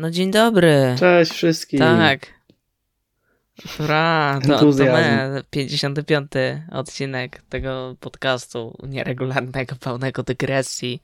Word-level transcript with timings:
No 0.00 0.10
dzień 0.10 0.30
dobry. 0.30 0.96
Cześć 0.98 1.32
wszystkim. 1.32 1.78
Tak. 1.78 2.26
Ura, 3.80 4.40
to, 4.46 4.58
to 4.58 4.84
my, 4.84 5.42
55 5.50 6.32
odcinek 6.70 7.42
tego 7.48 7.96
podcastu 8.00 8.78
nieregularnego, 8.88 9.76
pełnego 9.80 10.22
dygresji, 10.22 11.02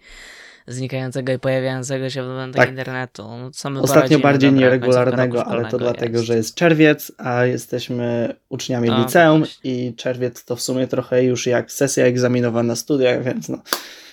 znikającego 0.67 1.33
i 1.33 1.39
pojawiającego 1.39 2.11
się 2.11 2.23
w 2.23 2.27
momentach 2.27 2.61
tak. 2.61 2.71
internetu. 2.71 3.29
No, 3.71 3.81
Ostatnio 3.81 4.19
bardziej 4.19 4.51
dobra, 4.51 4.65
nieregularnego, 4.65 5.47
ale 5.47 5.71
to 5.71 5.79
dlatego, 5.79 6.17
jest. 6.17 6.27
że 6.27 6.37
jest 6.37 6.55
czerwiec, 6.55 7.13
a 7.19 7.45
jesteśmy 7.45 8.35
uczniami 8.49 8.89
no, 8.89 8.99
liceum 8.99 9.45
i 9.65 9.95
czerwiec 9.97 10.45
to 10.45 10.57
w 10.57 10.63
sumie 10.63 10.87
trochę 10.87 11.25
już 11.25 11.47
jak 11.47 11.73
sesja 11.73 12.05
egzaminowa 12.05 12.63
na 12.63 12.77
studiach, 12.77 13.25
więc 13.25 13.49
no 13.49 13.59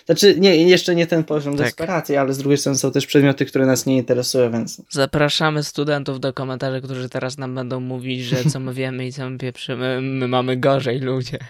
znaczy, 0.06 0.36
nie, 0.40 0.58
jeszcze 0.58 0.96
nie 0.96 1.08
ten 1.08 1.24
poziom 1.24 1.58
tak. 1.58 1.66
desperacji, 1.66 2.18
ale 2.18 2.34
z 2.34 2.38
drugiej 2.38 2.58
strony 2.58 2.78
są 2.78 2.92
też 2.92 3.06
przedmioty, 3.06 3.46
które 3.46 3.66
nas 3.66 3.86
nie 3.86 3.98
interesują, 3.98 4.52
więc... 4.52 4.82
Zapraszamy 4.90 5.64
studentów 5.64 6.20
do 6.20 6.34
komentarzy, 6.34 6.82
którzy 6.82 7.10
teraz 7.10 7.38
nam 7.38 7.56
będą 7.56 7.80
mówić, 7.80 8.22
że 8.22 8.46
co 8.46 8.60
my 8.60 8.74
wiemy 8.74 9.08
i 9.08 9.14
co 9.14 9.30
my 9.30 9.38
pieprzymy, 9.38 10.02
my 10.02 10.28
mamy 10.28 10.58
gorzej 10.58 11.00
ludzie. 11.00 11.38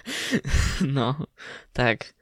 No, 0.81 1.15
tak. 1.73 2.13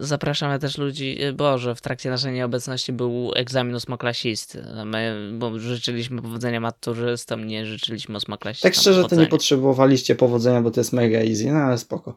Zapraszamy 0.00 0.58
też 0.58 0.78
ludzi, 0.78 1.18
Boże, 1.34 1.74
w 1.74 1.80
trakcie 1.80 2.10
naszej 2.10 2.32
nieobecności 2.32 2.92
był 2.92 3.32
egzamin 3.36 3.74
ósmoklasisty. 3.74 4.64
My 4.84 5.30
bo 5.38 5.58
życzyliśmy 5.58 6.22
powodzenia 6.22 6.60
maturzystom, 6.60 7.46
nie 7.46 7.66
życzyliśmy 7.66 8.16
ósmoklasistom. 8.16 8.70
Tak 8.70 8.80
szczerze, 8.80 9.04
to 9.04 9.16
nie 9.16 9.26
potrzebowaliście 9.26 10.14
powodzenia, 10.14 10.62
bo 10.62 10.70
to 10.70 10.80
jest 10.80 10.92
mega 10.92 11.18
easy, 11.18 11.52
no 11.52 11.58
ale 11.58 11.78
spoko. 11.78 12.14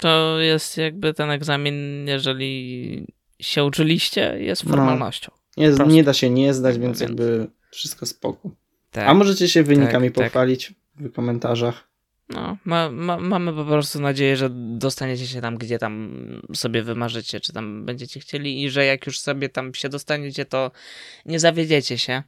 To 0.00 0.38
jest 0.38 0.76
jakby 0.76 1.14
ten 1.14 1.30
egzamin, 1.30 2.06
jeżeli 2.08 3.06
się 3.40 3.64
uczyliście, 3.64 4.36
jest 4.38 4.64
no. 4.64 4.70
formalnością. 4.70 5.32
No, 5.56 5.86
nie 5.86 6.04
da 6.04 6.12
się 6.12 6.30
nie 6.30 6.54
zdać, 6.54 6.78
więc, 6.78 6.98
więc... 6.98 7.00
jakby 7.00 7.46
wszystko 7.70 8.06
spoko. 8.06 8.50
Tak, 8.90 9.08
A 9.08 9.14
możecie 9.14 9.48
się 9.48 9.62
wynikami 9.62 10.10
tak, 10.10 10.24
pochwalić 10.24 10.66
tak. 10.66 11.06
w 11.06 11.12
komentarzach. 11.12 11.89
No, 12.34 12.56
ma, 12.64 12.90
ma, 12.90 13.16
mamy 13.16 13.52
po 13.52 13.64
prostu 13.64 14.00
nadzieję, 14.00 14.36
że 14.36 14.50
dostaniecie 14.52 15.26
się 15.26 15.40
tam, 15.40 15.58
gdzie 15.58 15.78
tam 15.78 16.24
sobie 16.54 16.82
wymarzycie, 16.82 17.40
czy 17.40 17.52
tam 17.52 17.84
będziecie 17.84 18.20
chcieli 18.20 18.62
i 18.64 18.70
że 18.70 18.84
jak 18.84 19.06
już 19.06 19.20
sobie 19.20 19.48
tam 19.48 19.74
się 19.74 19.88
dostaniecie, 19.88 20.44
to 20.44 20.70
nie 21.26 21.40
zawiedziecie 21.40 21.98
się. 21.98 22.22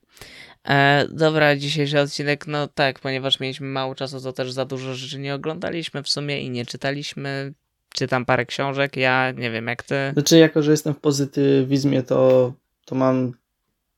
E, 0.69 1.06
dobra, 1.11 1.56
dzisiejszy 1.56 2.00
odcinek, 2.00 2.47
no 2.47 2.69
tak, 2.69 3.00
ponieważ 3.00 3.41
mieliśmy 3.41 3.67
mało 3.67 3.95
czasu, 3.95 4.20
to 4.20 4.33
też 4.33 4.53
za 4.53 4.64
dużo 4.64 4.95
rzeczy 4.95 5.19
nie 5.19 5.34
oglądaliśmy 5.34 6.03
w 6.03 6.08
sumie 6.08 6.42
i 6.42 6.50
nie 6.50 6.67
czytaliśmy. 6.67 7.55
Czytam 7.95 8.25
parę 8.25 8.47
książek, 8.47 8.97
ja 8.97 9.30
nie 9.30 9.50
wiem 9.50 9.67
jak 9.67 9.83
ty. 9.83 9.95
Znaczy, 10.12 10.39
jako 10.39 10.62
że 10.62 10.70
jestem 10.70 10.95
w 10.95 10.98
pozytywizmie, 10.98 12.03
to, 12.03 12.53
to 12.84 12.95
mam 12.95 13.33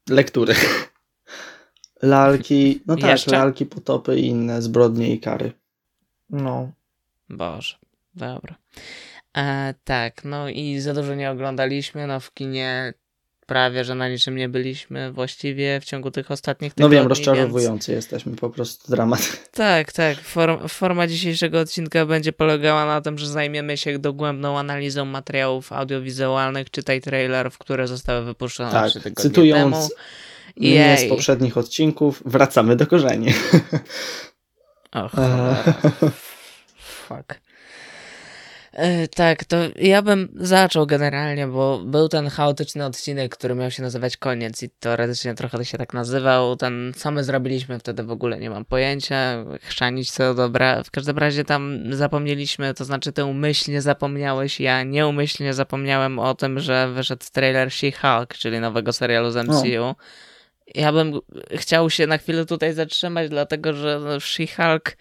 lektury. 0.08 0.54
Lalki, 2.02 2.82
no 2.86 2.96
tak, 2.96 3.10
Jeszcze? 3.10 3.30
lalki, 3.30 3.66
potopy 3.66 4.20
i 4.20 4.26
inne 4.26 4.62
zbrodnie 4.62 5.14
i 5.14 5.20
kary. 5.20 5.52
No. 6.30 6.72
Boże, 7.28 7.76
dobra. 8.14 8.54
E, 9.36 9.74
tak, 9.84 10.24
no 10.24 10.48
i 10.48 10.80
za 10.80 10.94
dużo 10.94 11.14
nie 11.14 11.30
oglądaliśmy, 11.30 12.06
no 12.06 12.20
w 12.20 12.34
kinie 12.34 12.94
prawie, 13.46 13.84
że 13.84 13.94
na 13.94 14.08
niczym 14.08 14.36
nie 14.36 14.48
byliśmy 14.48 15.12
właściwie 15.12 15.80
w 15.80 15.84
ciągu 15.84 16.10
tych 16.10 16.30
ostatnich 16.30 16.74
tygodni. 16.74 16.96
No 16.96 17.00
wiem, 17.02 17.08
rozczarowujący 17.08 17.92
więc... 17.92 18.04
jesteśmy, 18.04 18.36
po 18.36 18.50
prostu 18.50 18.90
dramat. 18.92 19.50
Tak, 19.52 19.92
tak. 19.92 20.20
Form, 20.20 20.68
forma 20.68 21.06
dzisiejszego 21.06 21.60
odcinka 21.60 22.06
będzie 22.06 22.32
polegała 22.32 22.86
na 22.86 23.00
tym, 23.00 23.18
że 23.18 23.26
zajmiemy 23.28 23.76
się 23.76 23.98
dogłębną 23.98 24.58
analizą 24.58 25.04
materiałów 25.04 25.72
audiowizualnych, 25.72 26.70
czytaj 26.70 27.00
trailerów, 27.00 27.58
które 27.58 27.88
zostały 27.88 28.24
wypuszczone 28.24 28.72
tak, 28.72 28.90
trzy 28.90 29.12
cytując 29.14 29.74
temu. 29.74 29.88
Jej. 30.56 31.06
z 31.06 31.08
poprzednich 31.08 31.58
odcinków, 31.58 32.22
wracamy 32.26 32.76
do 32.76 32.86
korzeni. 32.86 33.26
Och, 34.94 35.12
fuck. 36.76 37.40
E, 38.72 39.08
tak, 39.08 39.44
to 39.44 39.56
ja 39.76 40.02
bym 40.02 40.28
zaczął 40.34 40.86
generalnie, 40.86 41.46
bo 41.46 41.78
był 41.78 42.08
ten 42.08 42.28
chaotyczny 42.28 42.84
odcinek, 42.84 43.36
który 43.36 43.54
miał 43.54 43.70
się 43.70 43.82
nazywać 43.82 44.16
Koniec 44.16 44.62
i 44.62 44.70
teoretycznie 44.70 45.34
trochę 45.34 45.64
się 45.64 45.78
tak 45.78 45.94
nazywał. 45.94 46.56
Ten, 46.56 46.92
co 46.96 47.10
my 47.10 47.24
zrobiliśmy 47.24 47.78
wtedy 47.78 48.02
w 48.02 48.10
ogóle 48.10 48.38
nie 48.38 48.50
mam 48.50 48.64
pojęcia. 48.64 49.44
Chrzanić 49.60 50.10
co 50.10 50.34
dobra. 50.34 50.82
W 50.82 50.90
każdym 50.90 51.18
razie 51.18 51.44
tam 51.44 51.80
zapomnieliśmy, 51.90 52.74
to 52.74 52.84
znaczy 52.84 53.12
ty 53.12 53.24
umyślnie 53.24 53.82
zapomniałeś, 53.82 54.60
ja 54.60 54.82
nieumyślnie 54.82 55.54
zapomniałem 55.54 56.18
o 56.18 56.34
tym, 56.34 56.60
że 56.60 56.88
wyszedł 56.88 57.24
trailer 57.32 57.68
She-Hulk, 57.68 58.26
czyli 58.38 58.60
nowego 58.60 58.92
serialu 58.92 59.30
z 59.30 59.36
MCU. 59.48 59.84
O. 59.84 59.94
Ja 60.74 60.92
bym 60.92 61.20
chciał 61.50 61.90
się 61.90 62.06
na 62.06 62.18
chwilę 62.18 62.46
tutaj 62.46 62.74
zatrzymać, 62.74 63.30
dlatego 63.30 63.72
że 63.72 64.00
She-Hulk... 64.20 64.96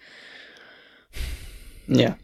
Nie. 1.88 2.14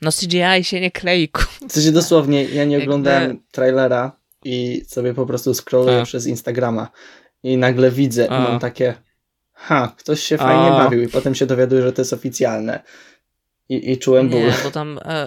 No 0.00 0.10
CGI 0.12 0.64
się 0.64 0.80
nie 0.80 0.90
klei. 0.90 1.30
W 1.68 1.72
sensie 1.72 1.92
dosłownie, 1.92 2.44
ja 2.44 2.64
nie 2.64 2.78
oglądałem 2.78 3.28
Jakby... 3.28 3.42
trailera 3.52 4.20
i 4.44 4.82
sobie 4.86 5.14
po 5.14 5.26
prostu 5.26 5.54
scrolluję 5.54 6.00
A. 6.00 6.04
przez 6.04 6.26
Instagrama 6.26 6.88
i 7.42 7.56
nagle 7.56 7.90
widzę 7.90 8.30
A. 8.30 8.38
i 8.38 8.42
mam 8.42 8.58
takie 8.58 8.94
ha, 9.52 9.94
ktoś 9.98 10.22
się 10.22 10.38
fajnie 10.38 10.72
A. 10.72 10.84
bawił 10.84 11.02
i 11.02 11.08
potem 11.08 11.34
się 11.34 11.46
dowiaduję, 11.46 11.82
że 11.82 11.92
to 11.92 12.00
jest 12.00 12.12
oficjalne. 12.12 12.82
I, 13.68 13.92
i 13.92 13.98
czułem 13.98 14.28
ból. 14.28 14.40
Nie, 14.40 14.54
bo 14.64 14.70
tam 14.70 15.00
e, 15.04 15.26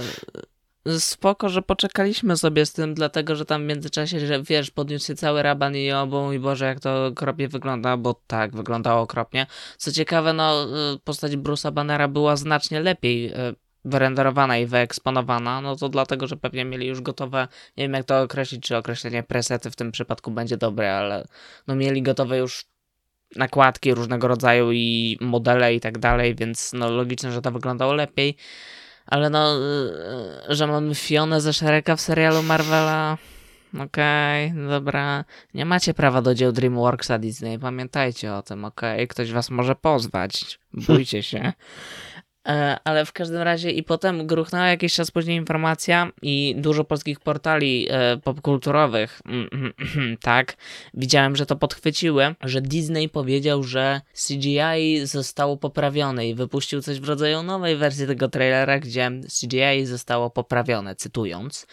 spoko, 1.00 1.50
że 1.50 1.62
poczekaliśmy 1.62 2.38
sobie 2.38 2.66
z 2.66 2.74
tym, 2.74 2.94
dlatego, 2.94 3.36
że 3.36 3.46
tam 3.46 3.64
w 3.64 3.66
międzyczasie, 3.66 4.20
że 4.20 4.44
wiesz, 4.44 4.72
podniósł 4.72 5.08
się 5.08 5.16
cały 5.16 5.44
raban 5.44 5.76
i 5.76 5.92
obą 5.92 6.32
i 6.32 6.40
Boże, 6.40 6.66
jak 6.66 6.80
to 6.80 7.06
okropnie 7.06 7.48
wygląda, 7.48 7.98
bo 7.98 8.22
tak, 8.28 8.56
wyglądało 8.56 9.02
okropnie. 9.02 9.48
Co 9.78 9.92
ciekawe, 9.92 10.34
no, 10.34 10.64
e, 10.64 10.68
postać 11.04 11.32
Bruce'a 11.32 11.72
Bannera 11.72 12.08
była 12.08 12.36
znacznie 12.36 12.80
lepiej 12.80 13.28
e, 13.28 13.54
wyrenderowana 13.86 14.58
i 14.58 14.66
wyeksponowana, 14.66 15.62
no 15.62 15.76
to 15.76 15.90
dlatego, 15.90 16.28
że 16.28 16.38
pewnie 16.38 16.66
mieli 16.66 16.88
już 16.88 17.02
gotowe, 17.02 17.48
nie 17.78 17.84
wiem 17.84 17.94
jak 17.94 18.06
to 18.06 18.22
określić, 18.22 18.64
czy 18.64 18.78
określenie 18.78 19.24
presety 19.24 19.72
w 19.72 19.76
tym 19.76 19.92
przypadku 19.92 20.32
będzie 20.32 20.58
dobre, 20.58 20.98
ale 20.98 21.28
no 21.68 21.76
mieli 21.76 22.02
gotowe 22.02 22.38
już 22.38 22.66
nakładki 23.36 23.94
różnego 23.94 24.28
rodzaju 24.28 24.72
i 24.72 25.18
modele 25.22 25.76
i 25.76 25.80
tak 25.80 25.98
dalej, 25.98 26.36
więc 26.36 26.74
no 26.74 26.92
logiczne, 26.92 27.32
że 27.32 27.42
to 27.42 27.52
wyglądało 27.52 27.94
lepiej, 27.94 28.38
ale 29.08 29.30
no, 29.30 29.56
y, 30.50 30.56
że 30.56 30.68
mamy 30.68 30.96
Fionę 30.96 31.42
ze 31.42 31.54
Shreka 31.54 31.96
w 31.96 32.02
serialu 32.02 32.44
Marvela, 32.44 33.18
okej, 33.74 34.52
okay, 34.52 34.68
dobra, 34.68 35.26
nie 35.54 35.66
macie 35.66 35.94
prawa 35.94 36.22
do 36.22 36.36
dzieł 36.36 36.52
DreamWorksa 36.52 37.20
Disney, 37.20 37.60
pamiętajcie 37.60 38.34
o 38.34 38.42
tym, 38.42 38.66
okej, 38.66 38.96
okay? 38.96 39.08
ktoś 39.08 39.32
was 39.32 39.50
może 39.50 39.76
pozwać, 39.76 40.60
bójcie 40.74 41.24
się. 41.24 41.54
E, 42.48 42.78
ale 42.84 43.06
w 43.06 43.14
każdym 43.14 43.42
razie 43.42 43.72
i 43.72 43.84
potem 43.84 44.28
gruchnęła 44.28 44.68
jakiś 44.68 44.94
czas 44.94 45.12
później 45.12 45.38
informacja 45.38 46.12
i 46.22 46.56
dużo 46.58 46.84
polskich 46.84 47.20
portali 47.20 47.88
e, 47.90 48.18
popkulturowych, 48.18 49.22
mm, 49.26 49.50
mm, 49.52 49.74
mm, 49.96 50.18
tak, 50.18 50.58
widziałem, 50.94 51.36
że 51.36 51.46
to 51.46 51.56
podchwyciły, 51.56 52.36
że 52.42 52.62
Disney 52.62 53.10
powiedział, 53.10 53.64
że 53.64 54.02
CGI 54.28 55.06
zostało 55.06 55.58
poprawione 55.58 56.28
i 56.28 56.36
wypuścił 56.36 56.82
coś 56.82 57.00
w 57.00 57.10
rodzaju 57.10 57.44
nowej 57.44 57.76
wersji 57.76 58.08
tego 58.08 58.28
trailera, 58.28 58.80
gdzie 58.80 59.12
CGI 59.42 59.86
zostało 59.86 60.30
poprawione, 60.30 60.96
cytując. 60.96 61.68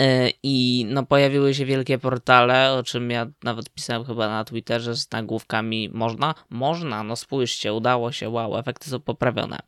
E, 0.00 0.30
I 0.42 0.86
no, 0.88 1.06
pojawiły 1.06 1.54
się 1.54 1.64
wielkie 1.64 1.98
portale, 1.98 2.72
o 2.72 2.82
czym 2.82 3.10
ja 3.10 3.26
nawet 3.44 3.70
pisałem 3.70 4.04
chyba 4.04 4.28
na 4.28 4.44
Twitterze 4.44 4.96
z 4.96 5.10
nagłówkami 5.10 5.90
można? 5.92 6.34
Można, 6.50 7.02
no 7.02 7.16
spójrzcie, 7.16 7.72
udało 7.72 8.12
się, 8.12 8.28
wow, 8.28 8.58
efekty 8.58 8.90
są 8.90 9.00
poprawione. 9.00 9.58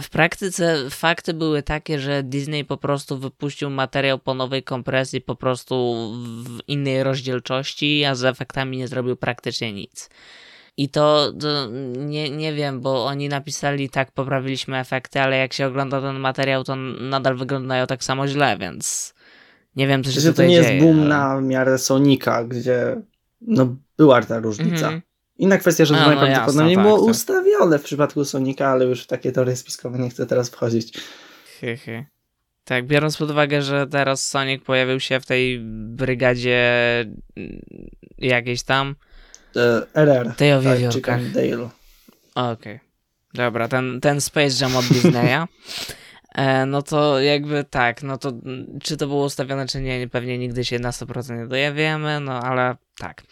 W 0.00 0.10
praktyce 0.10 0.90
fakty 0.90 1.34
były 1.34 1.62
takie, 1.62 1.98
że 1.98 2.22
Disney 2.22 2.64
po 2.64 2.76
prostu 2.76 3.18
wypuścił 3.18 3.70
materiał 3.70 4.18
po 4.18 4.34
nowej 4.34 4.62
kompresji 4.62 5.20
po 5.20 5.34
prostu 5.34 5.94
w 6.44 6.68
innej 6.68 7.02
rozdzielczości, 7.02 8.04
a 8.04 8.14
z 8.14 8.24
efektami 8.24 8.76
nie 8.76 8.88
zrobił 8.88 9.16
praktycznie 9.16 9.72
nic. 9.72 10.10
I 10.76 10.88
to, 10.88 11.32
to, 11.40 11.68
nie, 11.96 12.30
nie 12.30 12.52
wiem, 12.52 12.80
bo 12.80 13.06
oni 13.06 13.28
napisali 13.28 13.90
tak, 13.90 14.12
poprawiliśmy 14.12 14.78
efekty, 14.78 15.20
ale 15.20 15.38
jak 15.38 15.52
się 15.52 15.66
ogląda 15.66 16.00
ten 16.00 16.18
materiał, 16.18 16.64
to 16.64 16.76
nadal 17.00 17.36
wyglądają 17.36 17.86
tak 17.86 18.04
samo 18.04 18.28
źle, 18.28 18.56
więc 18.60 19.14
nie 19.76 19.86
wiem, 19.86 20.04
co 20.04 20.12
się 20.12 20.20
że 20.20 20.30
tutaj 20.30 20.46
to 20.46 20.50
nie 20.50 20.62
dzieje, 20.62 20.74
jest 20.74 20.86
boom 20.86 21.00
ale... 21.00 21.08
na 21.08 21.40
miarę 21.40 21.78
Sonika, 21.78 22.44
gdzie 22.44 23.02
no, 23.40 23.76
była 23.96 24.22
ta 24.22 24.38
różnica. 24.38 24.88
Mm 24.88 25.00
-hmm. 25.00 25.07
Inna 25.38 25.58
kwestia, 25.58 25.84
że 25.84 25.94
to 25.94 26.00
no 26.00 26.06
najprawdopodobniej 26.06 26.76
no 26.76 26.82
było 26.82 26.98
tak, 26.98 27.06
ustawione 27.06 27.78
w 27.78 27.82
przypadku 27.82 28.24
Sonika, 28.24 28.68
ale 28.68 28.84
już 28.84 29.02
w 29.02 29.06
takie 29.06 29.32
teorie 29.32 29.56
spiskowe 29.56 29.98
nie 29.98 30.10
chcę 30.10 30.26
teraz 30.26 30.50
wchodzić. 30.50 30.98
Hy, 31.60 31.76
hy. 31.76 32.06
Tak, 32.64 32.86
biorąc 32.86 33.16
pod 33.16 33.30
uwagę, 33.30 33.62
że 33.62 33.86
teraz 33.86 34.26
Sonic 34.26 34.64
pojawił 34.64 35.00
się 35.00 35.20
w 35.20 35.26
tej 35.26 35.58
brygadzie 35.60 36.60
mm, 37.36 37.60
jakiejś 38.18 38.62
tam. 38.62 38.94
RR. 39.94 40.34
Tej 40.36 40.52
o 40.52 40.62
tak, 41.02 41.32
Dale. 41.32 41.54
Okej. 41.54 41.70
Okay. 42.34 42.80
Dobra, 43.34 43.68
ten, 43.68 44.00
ten 44.00 44.20
Space 44.20 44.64
Jam 44.64 44.76
od 44.76 44.84
Disneya. 44.84 45.46
E, 46.34 46.66
no 46.66 46.82
to 46.82 47.20
jakby 47.20 47.64
tak, 47.64 48.02
no 48.02 48.18
to 48.18 48.32
czy 48.82 48.96
to 48.96 49.06
było 49.06 49.24
ustawione, 49.24 49.66
czy 49.66 49.80
nie, 49.80 50.08
pewnie 50.08 50.38
nigdy 50.38 50.64
się 50.64 50.78
na 50.78 50.90
100% 50.90 51.38
nie 51.38 51.46
dojawiemy, 51.46 52.20
no 52.20 52.40
ale 52.40 52.76
tak. 52.98 53.22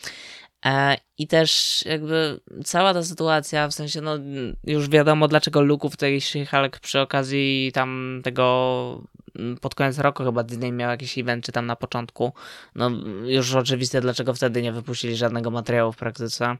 E, 0.66 0.96
I 1.18 1.26
też 1.26 1.82
jakby 1.86 2.40
cała 2.64 2.94
ta 2.94 3.02
sytuacja, 3.02 3.68
w 3.68 3.74
sensie 3.74 4.00
no 4.00 4.18
już 4.64 4.88
wiadomo 4.88 5.28
dlaczego 5.28 5.62
Luke 5.62 5.90
w 5.90 5.96
tej 5.96 6.20
She-Hulk 6.20 6.78
przy 6.80 7.00
okazji 7.00 7.70
tam 7.74 8.20
tego 8.24 9.02
mm, 9.38 9.56
pod 9.56 9.74
koniec 9.74 9.98
roku 9.98 10.24
chyba 10.24 10.42
Disney 10.42 10.72
miał 10.72 10.90
jakiś 10.90 11.18
event, 11.18 11.44
czy 11.44 11.52
tam 11.52 11.66
na 11.66 11.76
początku. 11.76 12.32
No 12.74 12.90
już 13.24 13.54
oczywiste 13.54 14.00
dlaczego 14.00 14.34
wtedy 14.34 14.62
nie 14.62 14.72
wypuścili 14.72 15.16
żadnego 15.16 15.50
materiału 15.50 15.92
w 15.92 15.96
praktyce. 15.96 16.56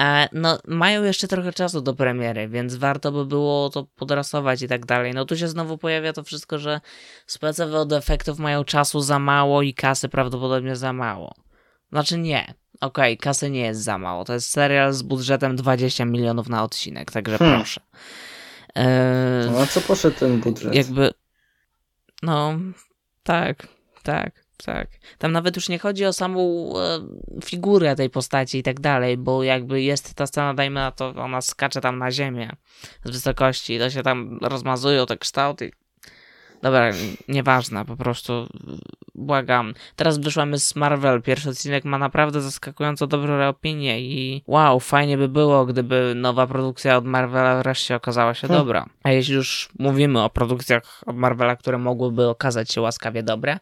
E, 0.00 0.28
no, 0.32 0.58
mają 0.68 1.04
jeszcze 1.04 1.28
trochę 1.28 1.52
czasu 1.52 1.80
do 1.80 1.94
premiery, 1.94 2.48
więc 2.48 2.74
warto 2.74 3.12
by 3.12 3.26
było 3.26 3.70
to 3.70 3.86
podrasować 3.96 4.62
i 4.62 4.68
tak 4.68 4.86
dalej. 4.86 5.12
No 5.14 5.24
tu 5.24 5.36
się 5.36 5.48
znowu 5.48 5.78
pojawia 5.78 6.12
to 6.12 6.22
wszystko, 6.22 6.58
że 6.58 6.80
specowe 7.26 7.78
od 7.78 7.92
efektów 7.92 8.38
mają 8.38 8.64
czasu 8.64 9.00
za 9.00 9.18
mało 9.18 9.62
i 9.62 9.74
kasy 9.74 10.08
prawdopodobnie 10.08 10.76
za 10.76 10.92
mało. 10.92 11.34
Znaczy 11.92 12.18
nie. 12.18 12.61
Okej, 12.82 13.12
okay, 13.12 13.16
kasy 13.16 13.50
nie 13.50 13.60
jest 13.60 13.82
za 13.82 13.98
mało. 13.98 14.24
To 14.24 14.34
jest 14.34 14.50
serial 14.50 14.92
z 14.92 15.02
budżetem 15.02 15.56
20 15.56 16.04
milionów 16.04 16.48
na 16.48 16.62
odcinek, 16.62 17.10
także 17.10 17.38
hmm. 17.38 17.58
proszę. 17.58 17.80
E, 18.74 19.48
no 19.52 19.60
a 19.60 19.66
co 19.66 19.80
poszedł 19.80 20.18
ten 20.18 20.40
budżet? 20.40 20.74
Jakby. 20.74 21.10
No, 22.22 22.58
tak, 23.22 23.68
tak 24.02 24.42
tak. 24.66 24.88
Tam 25.18 25.32
nawet 25.32 25.56
już 25.56 25.68
nie 25.68 25.78
chodzi 25.78 26.04
o 26.04 26.12
samą 26.12 26.72
e, 26.78 27.00
figurę 27.44 27.96
tej 27.96 28.10
postaci 28.10 28.58
i 28.58 28.62
tak 28.62 28.80
dalej, 28.80 29.16
bo 29.16 29.42
jakby 29.42 29.82
jest 29.82 30.14
ta 30.14 30.26
scena, 30.26 30.54
dajmy 30.54 30.80
na 30.80 30.90
to, 30.90 31.14
ona 31.16 31.40
skacze 31.40 31.80
tam 31.80 31.98
na 31.98 32.10
ziemię 32.10 32.50
z 33.04 33.10
wysokości, 33.10 33.78
to 33.78 33.90
się 33.90 34.02
tam 34.02 34.38
rozmazują 34.42 35.06
te 35.06 35.16
kształty 35.16 35.70
Dobra, 36.62 36.90
nieważne, 37.28 37.84
po 37.84 37.96
prostu 37.96 38.48
błagam. 39.14 39.74
Teraz 39.96 40.18
wyszłamy 40.18 40.58
z 40.58 40.76
Marvel. 40.76 41.22
Pierwszy 41.22 41.50
odcinek 41.50 41.84
ma 41.84 41.98
naprawdę 41.98 42.40
zaskakująco 42.40 43.06
dobre 43.06 43.48
opinie 43.48 44.00
i 44.00 44.42
wow, 44.46 44.80
fajnie 44.80 45.18
by 45.18 45.28
było, 45.28 45.66
gdyby 45.66 46.12
nowa 46.16 46.46
produkcja 46.46 46.96
od 46.96 47.04
Marvela 47.04 47.62
wreszcie 47.62 47.96
okazała 47.96 48.34
się 48.34 48.48
hmm. 48.48 48.60
dobra. 48.60 48.86
A 49.02 49.10
jeśli 49.10 49.34
już 49.34 49.68
mówimy 49.78 50.22
o 50.22 50.30
produkcjach 50.30 51.02
od 51.06 51.16
Marvela, 51.16 51.56
które 51.56 51.78
mogłyby 51.78 52.28
okazać 52.28 52.72
się 52.72 52.80
łaskawie 52.80 53.22
dobre, 53.22 53.58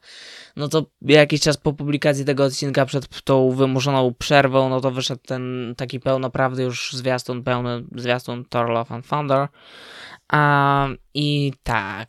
no 0.56 0.68
to 0.68 0.86
jakiś 1.02 1.40
czas 1.40 1.56
po 1.56 1.72
publikacji 1.72 2.24
tego 2.24 2.44
odcinka 2.44 2.86
przed 2.86 3.22
tą 3.22 3.50
wymuszoną 3.50 4.14
przerwą, 4.18 4.68
no 4.68 4.80
to 4.80 4.90
wyszedł 4.90 5.22
ten 5.26 5.74
taki 5.76 6.00
pełnoprawny 6.00 6.62
już 6.62 6.92
zwiastun, 6.92 7.42
pełny 7.42 7.84
zwiastun 7.96 8.44
Thor 8.44 8.68
Love 8.68 8.94
and 8.94 9.08
Thunder. 9.08 9.48
A, 10.30 10.88
I 11.14 11.52
tak. 11.62 12.08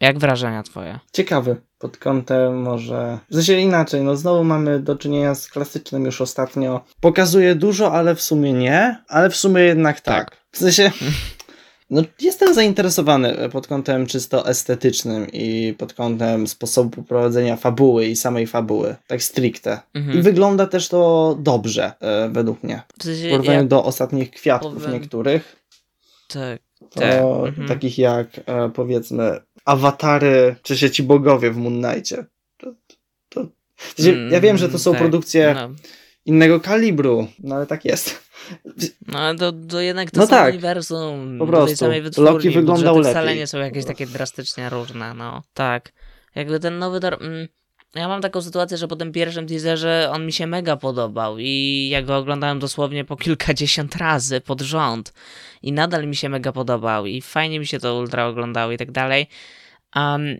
Jak 0.00 0.18
wrażenia 0.18 0.62
twoje? 0.62 0.98
Ciekawy 1.12 1.56
pod 1.78 1.96
kątem 1.96 2.62
może. 2.62 3.18
W 3.30 3.34
sensie 3.34 3.52
inaczej, 3.52 4.02
no 4.02 4.16
znowu 4.16 4.44
mamy 4.44 4.80
do 4.80 4.96
czynienia 4.96 5.34
z 5.34 5.48
klasycznym 5.48 6.04
już 6.04 6.20
ostatnio. 6.20 6.84
Pokazuje 7.00 7.54
dużo, 7.54 7.92
ale 7.92 8.14
w 8.14 8.22
sumie 8.22 8.52
nie, 8.52 8.96
ale 9.08 9.30
w 9.30 9.36
sumie 9.36 9.62
jednak 9.62 10.00
tak. 10.00 10.30
tak. 10.30 10.38
W 10.52 10.58
sensie. 10.58 10.90
No, 11.90 12.02
jestem 12.20 12.54
zainteresowany 12.54 13.48
pod 13.52 13.66
kątem 13.66 14.06
czysto 14.06 14.48
estetycznym 14.48 15.26
i 15.32 15.74
pod 15.78 15.94
kątem 15.94 16.46
sposobu 16.46 16.90
poprowadzenia 16.90 17.56
fabuły 17.56 18.06
i 18.06 18.16
samej 18.16 18.46
fabuły, 18.46 18.96
tak 19.06 19.22
stricte. 19.22 19.80
Mhm. 19.94 20.18
I 20.18 20.22
wygląda 20.22 20.66
też 20.66 20.88
to 20.88 21.36
dobrze, 21.40 21.92
e, 22.00 22.28
według 22.28 22.62
mnie. 22.62 22.82
W, 22.98 23.04
sensie, 23.04 23.28
w 23.28 23.30
porównaniu 23.30 23.64
do 23.64 23.84
ostatnich 23.84 24.30
kwiatków 24.30 24.74
powiem... 24.74 24.92
niektórych. 24.92 25.56
Tak. 26.28 26.65
To, 26.90 27.46
mhm. 27.46 27.68
takich 27.68 27.98
jak 27.98 28.28
e, 28.46 28.70
powiedzmy 28.74 29.40
awatary, 29.64 30.56
czy 30.62 30.76
się 30.76 30.90
ci 30.90 31.02
bogowie 31.02 31.50
w 31.50 31.56
Moon 31.56 31.82
Knightie. 31.82 32.24
To, 32.56 32.74
to, 33.28 33.46
mm, 33.98 34.32
ja 34.32 34.40
wiem, 34.40 34.58
że 34.58 34.68
to 34.68 34.78
są 34.78 34.92
tak, 34.92 35.00
produkcje 35.00 35.54
no. 35.54 35.68
innego 36.24 36.60
kalibru, 36.60 37.28
no 37.38 37.54
ale 37.54 37.66
tak 37.66 37.84
jest. 37.84 38.26
No 39.06 39.18
ale 39.18 39.38
to, 39.38 39.52
to 39.68 39.80
jednak 39.80 40.10
to 40.10 40.20
no 40.20 40.26
tak, 40.26 40.54
uniwersum, 40.54 41.36
po 41.38 41.46
prostu. 41.46 41.76
samej 41.76 42.02
Loki 42.16 42.50
wyglądał 42.50 42.98
lepiej. 42.98 43.12
wcale 43.12 43.36
nie 43.36 43.46
są 43.46 43.58
jakieś 43.58 43.84
takie 43.84 44.06
drastycznie 44.06 44.70
różne, 44.70 45.14
no 45.14 45.42
tak. 45.54 45.92
Jakby 46.34 46.60
ten 46.60 46.78
nowy... 46.78 47.00
Dar... 47.00 47.22
Mm, 47.22 47.48
ja 47.94 48.08
mam 48.08 48.20
taką 48.20 48.42
sytuację, 48.42 48.76
że 48.76 48.88
po 48.88 48.96
tym 48.96 49.12
pierwszym 49.12 49.46
teaserze 49.46 50.08
on 50.12 50.26
mi 50.26 50.32
się 50.32 50.46
mega 50.46 50.76
podobał 50.76 51.38
i 51.38 51.88
ja 51.90 52.02
go 52.02 52.16
oglądałem 52.16 52.58
dosłownie 52.58 53.04
po 53.04 53.16
kilkadziesiąt 53.16 53.96
razy 53.96 54.40
pod 54.40 54.60
rząd 54.60 55.12
i 55.62 55.72
nadal 55.72 56.06
mi 56.06 56.16
się 56.16 56.28
mega 56.28 56.52
podobał 56.52 57.06
i 57.06 57.22
fajnie 57.22 57.60
mi 57.60 57.66
się 57.66 57.78
to 57.78 57.96
ultra 57.98 58.26
oglądało 58.26 58.72
i 58.72 58.78
tak 58.78 58.90
dalej. 58.90 59.26
Um, 59.96 60.36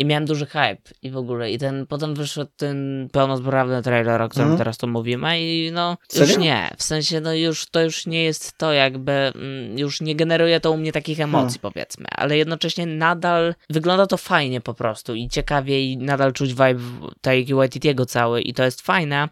i 0.00 0.04
miałem 0.04 0.24
duży 0.24 0.46
hype 0.46 0.82
i 1.02 1.10
w 1.10 1.16
ogóle. 1.16 1.50
I 1.50 1.58
ten 1.58 1.86
potem 1.86 2.14
wyszedł 2.14 2.50
ten 2.56 3.08
pełnozbrawny 3.12 3.82
trailer, 3.82 4.22
o 4.22 4.28
którym 4.28 4.48
mm. 4.48 4.58
teraz 4.58 4.78
tu 4.78 4.88
mówimy 4.88 5.40
i 5.40 5.70
no 5.72 5.96
Serio? 6.08 6.28
już 6.28 6.38
nie. 6.38 6.70
W 6.76 6.82
sensie 6.82 7.20
no 7.20 7.34
już 7.34 7.66
to 7.66 7.82
już 7.82 8.06
nie 8.06 8.24
jest 8.24 8.58
to 8.58 8.72
jakby, 8.72 9.12
mm, 9.12 9.78
już 9.78 10.00
nie 10.00 10.16
generuje 10.16 10.60
to 10.60 10.70
u 10.72 10.76
mnie 10.76 10.92
takich 10.92 11.20
emocji 11.20 11.60
hmm. 11.60 11.72
powiedzmy, 11.72 12.06
ale 12.10 12.36
jednocześnie 12.36 12.86
nadal 12.86 13.54
wygląda 13.70 14.06
to 14.06 14.16
fajnie 14.16 14.60
po 14.60 14.74
prostu 14.74 15.14
i 15.14 15.28
ciekawie 15.28 15.84
i 15.84 15.96
nadal 15.96 16.32
czuć 16.32 16.50
vibe 16.50 17.10
Taiki 17.20 17.54
Waititiego 17.54 18.06
cały 18.06 18.40
i 18.40 18.54
to 18.54 18.64
jest 18.64 18.82
fajne. 18.82 19.28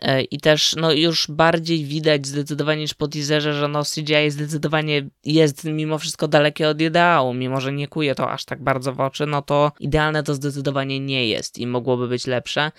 E, 0.00 0.22
I 0.22 0.40
też 0.40 0.76
no, 0.76 0.92
już 0.92 1.26
bardziej 1.30 1.84
widać 1.84 2.26
zdecydowanie 2.26 2.80
niż 2.80 2.94
po 2.94 3.08
teaserze, 3.08 3.54
że 3.54 3.68
no, 3.68 3.82
CGI 3.84 4.30
zdecydowanie 4.30 5.08
jest 5.24 5.64
mimo 5.64 5.98
wszystko 5.98 6.28
dalekie 6.28 6.68
od 6.68 6.80
ideału. 6.80 7.34
Mimo, 7.34 7.60
że 7.60 7.72
nie 7.72 7.88
kuje 7.88 8.14
to 8.14 8.30
aż 8.30 8.44
tak 8.44 8.62
bardzo 8.62 8.92
w 8.92 9.00
oczy, 9.00 9.26
no 9.26 9.42
to 9.42 9.72
idealne 9.80 10.22
to 10.22 10.34
zdecydowanie 10.34 11.00
nie 11.00 11.26
jest 11.28 11.58
i 11.58 11.66
mogłoby 11.66 12.08
być 12.08 12.26
lepsze. 12.26 12.72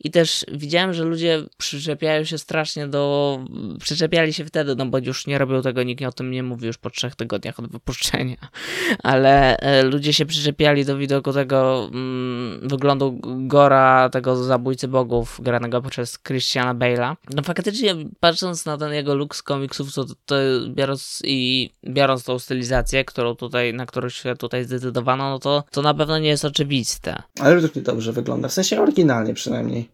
I 0.00 0.10
też 0.10 0.44
widziałem, 0.52 0.92
że 0.92 1.04
ludzie 1.04 1.42
przyczepiają 1.56 2.24
się 2.24 2.38
strasznie 2.38 2.86
do. 2.86 3.38
Przyczepiali 3.80 4.32
się 4.32 4.44
wtedy, 4.44 4.76
no 4.76 4.86
bo 4.86 4.98
już 4.98 5.26
nie 5.26 5.38
robią 5.38 5.62
tego, 5.62 5.82
nikt 5.82 6.04
o 6.04 6.12
tym 6.12 6.30
nie 6.30 6.42
mówi 6.42 6.66
już 6.66 6.78
po 6.78 6.90
trzech 6.90 7.16
tygodniach 7.16 7.60
od 7.60 7.72
wypuszczenia. 7.72 8.36
Ale 9.02 9.56
e, 9.56 9.82
ludzie 9.82 10.12
się 10.12 10.26
przyczepiali 10.26 10.84
do 10.84 10.96
widoku 10.96 11.32
tego 11.32 11.90
mm, 11.92 12.68
wyglądu 12.68 13.20
Gora, 13.22 14.08
tego 14.08 14.36
zabójcy 14.36 14.88
bogów, 14.88 15.40
granego 15.42 15.82
przez 15.82 16.18
Christiana 16.18 16.74
Bale'a. 16.74 17.16
No 17.34 17.42
faktycznie, 17.42 17.96
patrząc 18.20 18.66
na 18.66 18.78
ten 18.78 18.92
jego 18.92 19.14
look 19.14 19.36
z 19.36 19.42
komiksów, 19.42 19.94
to, 19.94 20.04
to 20.26 20.34
biorąc 20.68 21.22
i 21.24 21.70
biorąc 21.84 22.24
tą 22.24 22.38
stylizację, 22.38 23.04
którą 23.04 23.34
tutaj, 23.34 23.74
na 23.74 23.86
którą 23.86 24.08
się 24.08 24.36
tutaj 24.36 24.64
zdecydowano, 24.64 25.30
no 25.30 25.38
to, 25.38 25.64
to 25.70 25.82
na 25.82 25.94
pewno 25.94 26.18
nie 26.18 26.28
jest 26.28 26.44
oczywiste. 26.44 27.22
Ale 27.40 27.68
to 27.68 27.80
dobrze 27.80 28.12
wygląda, 28.12 28.48
w 28.48 28.52
sensie 28.52 28.82
oryginalnie 28.82 29.34
przynajmniej. 29.34 29.93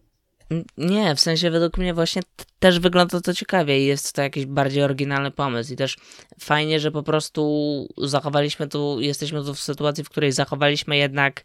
Nie, 0.77 1.15
w 1.15 1.19
sensie 1.19 1.51
według 1.51 1.77
mnie 1.77 1.93
właśnie 1.93 2.21
też 2.59 2.79
wygląda 2.79 3.21
to 3.21 3.33
ciekawie 3.33 3.83
i 3.83 3.85
jest 3.85 4.13
to 4.13 4.21
jakiś 4.21 4.45
bardziej 4.45 4.83
oryginalny 4.83 5.31
pomysł 5.31 5.73
i 5.73 5.75
też 5.75 5.97
fajnie, 6.39 6.79
że 6.79 6.91
po 6.91 7.03
prostu 7.03 7.87
zachowaliśmy 7.97 8.67
tu, 8.67 9.01
jesteśmy 9.01 9.43
tu 9.43 9.53
w 9.53 9.59
sytuacji, 9.59 10.03
w 10.03 10.09
której 10.09 10.31
zachowaliśmy 10.31 10.97
jednak 10.97 11.43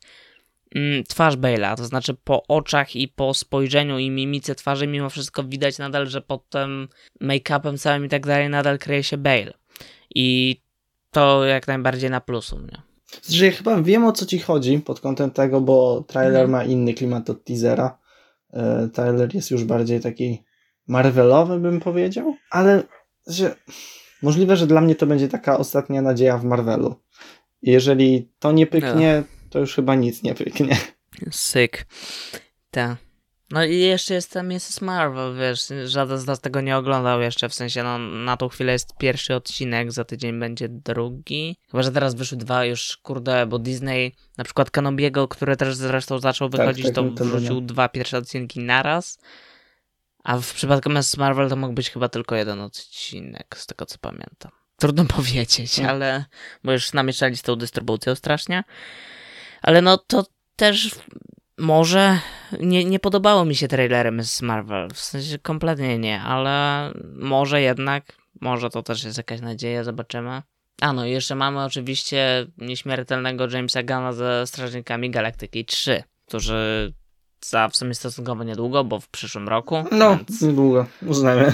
mm, 0.74 1.04
twarz 1.04 1.36
Bale'a, 1.36 1.76
to 1.76 1.84
znaczy 1.84 2.14
po 2.24 2.46
oczach 2.48 2.96
i 2.96 3.08
po 3.08 3.34
spojrzeniu 3.34 3.98
i 3.98 4.10
mimice 4.10 4.54
twarzy 4.54 4.86
mimo 4.86 5.10
wszystko 5.10 5.44
widać 5.44 5.78
nadal, 5.78 6.06
że 6.06 6.20
pod 6.20 6.48
tym 6.48 6.88
make-upem 7.20 7.78
całym 7.78 8.04
i 8.04 8.08
tak 8.08 8.26
dalej 8.26 8.50
nadal 8.50 8.78
kryje 8.78 9.02
się 9.02 9.16
Bale 9.16 9.52
i 10.14 10.56
to 11.10 11.44
jak 11.44 11.66
najbardziej 11.66 12.10
na 12.10 12.20
plusu 12.20 12.58
mnie. 12.58 12.82
Znaczy, 13.22 13.44
ja 13.44 13.52
chyba 13.52 13.82
wiem 13.82 14.04
o 14.04 14.12
co 14.12 14.26
ci 14.26 14.38
chodzi 14.38 14.78
pod 14.78 15.00
kątem 15.00 15.30
tego, 15.30 15.60
bo 15.60 16.04
trailer 16.06 16.44
mhm. 16.44 16.50
ma 16.50 16.64
inny 16.64 16.94
klimat 16.94 17.30
od 17.30 17.44
teasera 17.44 17.98
Tyler 18.92 19.34
jest 19.34 19.50
już 19.50 19.64
bardziej 19.64 20.00
taki 20.00 20.44
Marvelowy, 20.88 21.60
bym 21.60 21.80
powiedział, 21.80 22.34
ale 22.50 22.82
że 23.26 23.56
możliwe, 24.22 24.56
że 24.56 24.66
dla 24.66 24.80
mnie 24.80 24.94
to 24.94 25.06
będzie 25.06 25.28
taka 25.28 25.58
ostatnia 25.58 26.02
nadzieja 26.02 26.38
w 26.38 26.44
Marvelu. 26.44 26.94
Jeżeli 27.62 28.32
to 28.38 28.52
nie 28.52 28.66
pyknie, 28.66 29.22
to 29.50 29.58
już 29.58 29.74
chyba 29.74 29.94
nic 29.94 30.22
nie 30.22 30.34
pyknie. 30.34 30.76
Syk. 31.30 31.86
Tak. 32.70 33.05
No 33.50 33.64
i 33.64 33.78
jeszcze 33.78 34.14
jest 34.14 34.32
tam 34.32 34.46
Mrs. 34.46 34.80
Marvel, 34.80 35.36
wiesz, 35.36 35.72
żaden 35.84 36.18
z 36.18 36.26
nas 36.26 36.40
tego 36.40 36.60
nie 36.60 36.76
oglądał 36.76 37.20
jeszcze, 37.20 37.48
w 37.48 37.54
sensie 37.54 37.82
no, 37.82 37.98
na 37.98 38.36
tą 38.36 38.48
chwilę 38.48 38.72
jest 38.72 38.96
pierwszy 38.98 39.34
odcinek, 39.34 39.92
za 39.92 40.04
tydzień 40.04 40.40
będzie 40.40 40.68
drugi. 40.68 41.56
Chyba, 41.70 41.82
że 41.82 41.92
teraz 41.92 42.14
wyszły 42.14 42.38
dwa 42.38 42.64
już, 42.64 42.96
kurde, 42.96 43.46
bo 43.46 43.58
Disney, 43.58 44.16
na 44.36 44.44
przykład 44.44 44.70
Kanobiego, 44.70 45.28
który 45.28 45.56
też 45.56 45.74
zresztą 45.74 46.18
zaczął 46.18 46.48
tak, 46.48 46.60
wychodzić, 46.60 46.86
tak, 46.86 46.94
tak, 46.94 47.04
to 47.16 47.24
wrzucił 47.24 47.60
dwa 47.60 47.88
pierwsze 47.88 48.18
odcinki 48.18 48.60
naraz. 48.60 49.18
A 50.24 50.38
w 50.38 50.54
przypadku 50.54 50.90
Mrs. 50.90 51.16
Marvel 51.16 51.48
to 51.48 51.56
mógł 51.56 51.72
być 51.74 51.90
chyba 51.90 52.08
tylko 52.08 52.36
jeden 52.36 52.60
odcinek, 52.60 53.56
z 53.58 53.66
tego 53.66 53.86
co 53.86 53.98
pamiętam. 53.98 54.52
Trudno 54.76 55.04
powiedzieć, 55.16 55.78
no. 55.78 55.88
ale, 55.88 56.24
bo 56.64 56.72
już 56.72 56.92
namieszali 56.92 57.36
z 57.36 57.42
tą 57.42 57.56
dystrybucją 57.56 58.14
strasznie. 58.14 58.64
Ale 59.62 59.82
no 59.82 59.98
to 59.98 60.26
też 60.56 60.90
może 61.58 62.18
nie, 62.60 62.84
nie 62.84 62.98
podobało 62.98 63.44
mi 63.44 63.56
się 63.56 63.68
trailerem 63.68 64.24
z 64.24 64.42
Marvel, 64.42 64.88
w 64.94 64.98
sensie 64.98 65.38
kompletnie 65.38 65.98
nie, 65.98 66.20
ale 66.20 66.92
może 67.14 67.62
jednak, 67.62 68.04
może 68.40 68.70
to 68.70 68.82
też 68.82 69.04
jest 69.04 69.16
jakaś 69.16 69.40
nadzieja, 69.40 69.84
zobaczymy. 69.84 70.42
A 70.80 70.92
no 70.92 71.06
i 71.06 71.10
jeszcze 71.10 71.34
mamy 71.34 71.64
oczywiście 71.64 72.46
nieśmiertelnego 72.58 73.48
Jamesa 73.50 73.82
Gana 73.82 74.12
ze 74.12 74.46
Strażnikami 74.46 75.10
Galaktyki 75.10 75.64
3, 75.64 76.02
którzy 76.26 76.92
za 77.40 77.68
w 77.68 77.76
sumie 77.76 77.94
stosunkowo 77.94 78.44
niedługo, 78.44 78.84
bo 78.84 79.00
w 79.00 79.08
przyszłym 79.08 79.48
roku. 79.48 79.84
No, 79.92 80.16
więc... 80.16 80.42
niedługo, 80.42 80.86
uznajmy. 81.06 81.52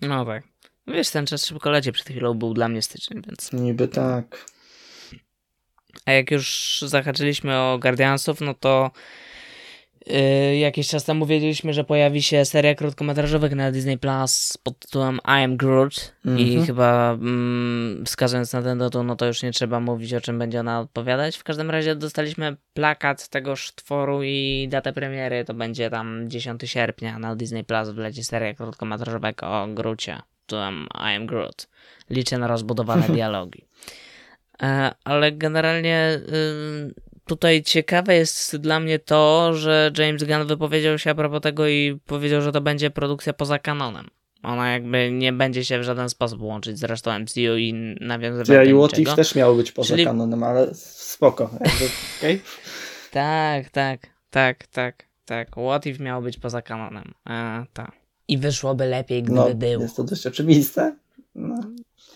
No 0.00 0.24
tak. 0.24 0.42
Wiesz, 0.86 1.10
ten 1.10 1.26
czas 1.26 1.46
szybko 1.46 1.70
leci, 1.70 1.92
przed 1.92 2.08
chwilą 2.08 2.34
był 2.34 2.54
dla 2.54 2.68
mnie 2.68 2.82
styczeń, 2.82 3.22
więc... 3.26 3.52
Niby 3.52 3.88
tak. 3.88 4.46
A 6.06 6.12
jak 6.12 6.30
już 6.30 6.78
zahaczyliśmy 6.86 7.56
o 7.58 7.78
Guardiansów, 7.78 8.40
no 8.40 8.54
to 8.54 8.90
yy, 10.06 10.56
jakiś 10.58 10.88
czas 10.88 11.04
temu 11.04 11.26
wiedzieliśmy, 11.26 11.72
że 11.72 11.84
pojawi 11.84 12.22
się 12.22 12.44
seria 12.44 12.74
krótkometrażowych 12.74 13.52
na 13.54 13.72
Disney 13.72 13.98
Plus 13.98 14.58
pod 14.62 14.78
tytułem 14.78 15.16
I 15.16 15.44
Am 15.44 15.56
Groot 15.56 16.14
i 16.24 16.28
Mhm. 16.30 16.66
chyba 16.66 17.12
mm, 17.12 18.04
wskazując 18.06 18.52
na 18.52 18.62
ten 18.62 18.78
tytuł, 18.78 19.02
no 19.02 19.16
to 19.16 19.26
już 19.26 19.42
nie 19.42 19.52
trzeba 19.52 19.80
mówić 19.80 20.14
o 20.14 20.20
czym 20.20 20.38
będzie 20.38 20.60
ona 20.60 20.80
odpowiadać. 20.80 21.36
W 21.36 21.44
każdym 21.44 21.70
razie 21.70 21.94
dostaliśmy 21.96 22.56
plakat 22.74 23.28
tegoż 23.28 23.72
tworu 23.74 24.22
i 24.22 24.66
datę 24.70 24.92
premiery, 24.92 25.44
to 25.44 25.54
będzie 25.54 25.90
tam 25.90 26.24
10 26.30 26.62
sierpnia 26.64 27.18
na 27.18 27.36
Disney 27.36 27.64
Plus 27.64 27.88
wleci 27.88 28.24
seria 28.24 28.54
krótkometrażowego 28.54 29.46
o 29.46 29.66
Groocie, 29.66 30.18
tytułem 30.46 30.86
I 30.94 31.16
Am 31.16 31.26
Groot. 31.26 31.68
Liczę 32.10 32.38
na 32.38 32.46
rozbudowane 32.46 33.08
dialogi. 33.16 33.64
E, 34.62 34.90
ale 35.04 35.32
generalnie 35.32 36.20
ym, 36.82 36.94
tutaj 37.26 37.62
ciekawe 37.62 38.14
jest 38.14 38.56
dla 38.56 38.80
mnie 38.80 38.98
to, 38.98 39.54
że 39.54 39.92
James 39.98 40.24
Gunn 40.24 40.46
wypowiedział 40.46 40.98
się 40.98 41.10
a 41.10 41.14
propos 41.14 41.40
tego 41.42 41.68
i 41.68 41.98
powiedział, 42.06 42.40
że 42.42 42.52
to 42.52 42.60
będzie 42.60 42.90
produkcja 42.90 43.32
poza 43.32 43.58
kanonem. 43.58 44.08
Ona 44.42 44.72
jakby 44.72 45.10
nie 45.12 45.32
będzie 45.32 45.64
się 45.64 45.78
w 45.78 45.82
żaden 45.82 46.08
sposób 46.08 46.42
łączyć 46.42 46.78
z 46.78 46.84
resztą 46.84 47.18
MCU 47.18 47.56
i 47.58 47.96
nawiązywać 48.00 48.48
Ja 48.48 48.64
do 48.64 48.70
i 48.70 48.74
What. 48.74 48.98
If 48.98 49.16
też 49.16 49.34
miało 49.34 49.54
być 49.54 49.72
poza 49.72 49.88
Czyli- 49.94 50.04
kanonem, 50.04 50.42
ale 50.42 50.74
spoko. 50.74 51.50
Jakby, 51.52 51.84
okay? 52.18 52.40
Tak, 53.10 53.70
tak, 53.70 54.00
tak, 54.30 54.66
tak, 54.66 55.04
tak. 55.24 55.48
What 55.50 55.86
If 55.86 56.02
miało 56.02 56.22
być 56.22 56.38
poza 56.38 56.62
kanonem. 56.62 57.14
E, 57.30 57.64
tak. 57.72 57.92
I 58.28 58.38
wyszłoby 58.38 58.86
lepiej, 58.86 59.22
gdyby 59.22 59.36
No, 59.38 59.54
było. 59.54 59.82
jest 59.82 59.96
to 59.96 60.04
dość 60.04 60.26
oczywiste. 60.26 60.96
No. 61.34 61.60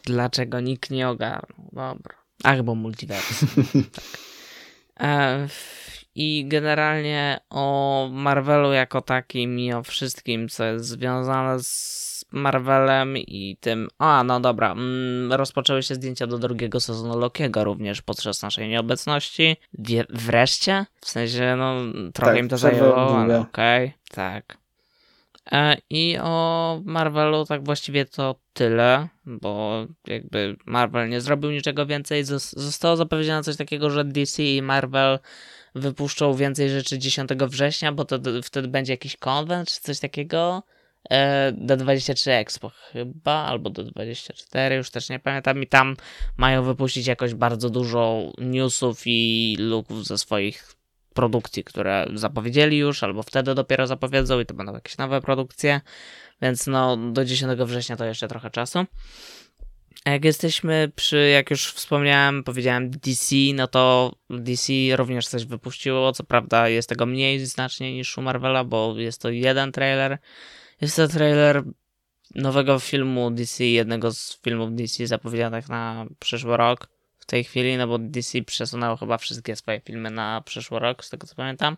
Dlaczego 0.05 0.61
nikt 0.61 0.91
nie 0.91 1.09
ogarnął? 1.09 1.69
Dobra. 1.73 2.15
Ach, 2.45 2.63
bo 2.63 2.75
multiversum. 2.75 3.49
tak. 3.95 4.05
E, 5.01 5.49
I 6.15 6.45
generalnie 6.49 7.41
o 7.51 8.09
Marvelu 8.13 8.73
jako 8.73 9.01
takim 9.01 9.59
i 9.59 9.73
o 9.73 9.83
wszystkim, 9.83 10.49
co 10.49 10.65
jest 10.65 10.85
związane 10.85 11.63
z 11.63 12.25
Marvelem 12.33 13.17
i 13.17 13.57
tym. 13.61 13.89
A, 13.99 14.25
no 14.25 14.41
dobra. 14.41 14.73
Mm, 14.73 15.33
rozpoczęły 15.33 15.83
się 15.83 15.95
zdjęcia 15.95 16.27
do 16.27 16.39
drugiego 16.39 16.81
sezonu 16.81 17.19
Lokiego 17.19 17.65
również 17.65 18.03
podczas 18.03 18.43
naszej 18.43 18.69
nieobecności. 18.69 19.57
Wie, 19.79 20.05
wreszcie? 20.11 20.87
W 21.01 21.09
sensie, 21.09 21.57
no, 21.59 21.75
trochę 22.13 22.33
Tak, 22.33 22.41
im 22.41 22.49
to 22.49 22.59
zajęło, 22.59 23.21
ale 23.21 23.41
okej. 23.41 23.93
Tak. 24.11 24.59
E, 25.53 25.77
I 25.91 26.19
o 26.23 26.81
Marvelu 26.85 27.45
tak 27.45 27.65
właściwie 27.65 28.05
to 28.05 28.35
tyle, 28.53 29.09
bo 29.27 29.87
jakby 30.07 30.57
Marvel 30.67 31.09
nie 31.09 31.21
zrobił 31.21 31.51
niczego 31.51 31.87
więcej. 31.87 32.25
Zos- 32.25 32.59
Zostało 32.59 32.97
zapowiedziane 32.97 33.43
coś 33.43 33.57
takiego, 33.57 33.91
że 33.91 34.05
DC 34.05 34.43
i 34.43 34.63
Marvel 34.63 35.19
wypuszczą 35.75 36.35
więcej 36.35 36.71
rzeczy 36.71 36.99
10 36.99 37.31
września, 37.47 37.93
bo 37.93 38.05
to 38.05 38.19
wtedy 38.43 38.69
będzie 38.69 38.93
jakiś 38.93 39.17
konwent 39.17 39.69
czy 39.69 39.81
coś 39.81 40.01
takiego. 40.01 40.63
E, 41.11 41.53
D23 41.53 42.31
Expo 42.31 42.69
chyba, 42.93 43.33
albo 43.33 43.71
D24, 43.71 44.73
już 44.73 44.91
też 44.91 45.09
nie 45.09 45.19
pamiętam. 45.19 45.63
I 45.63 45.67
tam 45.67 45.97
mają 46.37 46.63
wypuścić 46.63 47.07
jakoś 47.07 47.35
bardzo 47.35 47.71
dużo 47.71 48.33
newsów 48.39 49.03
i 49.07 49.57
looków 49.59 50.05
ze 50.05 50.19
swoich 50.19 50.78
produkcji, 51.19 51.65
które 51.65 52.07
zapowiedzieli 52.15 52.79
już, 52.79 53.03
albo 53.03 53.23
wtedy 53.23 53.55
dopiero 53.55 53.87
zapowiedzą 53.87 54.41
i 54.41 54.47
to 54.47 54.55
będą 54.55 54.75
jakieś 54.75 54.99
nowe 54.99 55.21
produkcje, 55.21 55.81
więc 56.43 56.67
no 56.67 56.97
do 56.97 57.25
10 57.25 57.61
września 57.61 57.97
to 57.97 58.05
jeszcze 58.05 58.29
trochę 58.29 58.51
czasu. 58.51 58.85
A 60.05 60.11
jak 60.11 60.25
jesteśmy 60.25 60.93
przy, 60.97 61.29
jak 61.29 61.51
już 61.51 61.73
wspomniałem, 61.73 62.45
powiedziałem 62.45 62.91
DC, 62.91 63.37
no 63.55 63.67
to 63.67 64.13
DC 64.31 64.73
również 64.97 65.27
coś 65.27 65.45
wypuściło, 65.45 66.13
co 66.13 66.25
prawda 66.25 66.69
jest 66.69 66.89
tego 66.89 67.07
mniej 67.07 67.47
znacznie 67.47 67.95
niż 67.95 68.19
u 68.19 68.23
Marvela, 68.23 68.65
bo 68.65 68.95
jest 68.97 69.23
to 69.23 69.31
jeden 69.31 69.73
trailer. 69.73 70.19
Jest 70.81 70.97
to 70.97 71.09
trailer 71.09 71.63
nowego 72.35 72.79
filmu 72.79 73.31
DC, 73.31 73.65
jednego 73.65 74.13
z 74.13 74.41
filmów 74.45 74.75
DC 74.75 75.07
zapowiedzianych 75.07 75.69
na 75.69 76.07
przyszły 76.19 76.57
rok 76.57 76.98
tej 77.29 77.45
chwili, 77.45 77.77
no 77.77 77.87
bo 77.87 77.99
DC 77.99 78.43
przesunęło 78.43 78.97
chyba 78.97 79.19
wszystkie 79.19 79.57
swoje 79.57 79.81
filmy 79.81 80.11
na 80.11 80.43
przyszły 80.45 80.79
rok, 80.79 81.05
z 81.05 81.11
tego 81.11 81.27
co 81.27 81.35
pamiętam. 81.35 81.77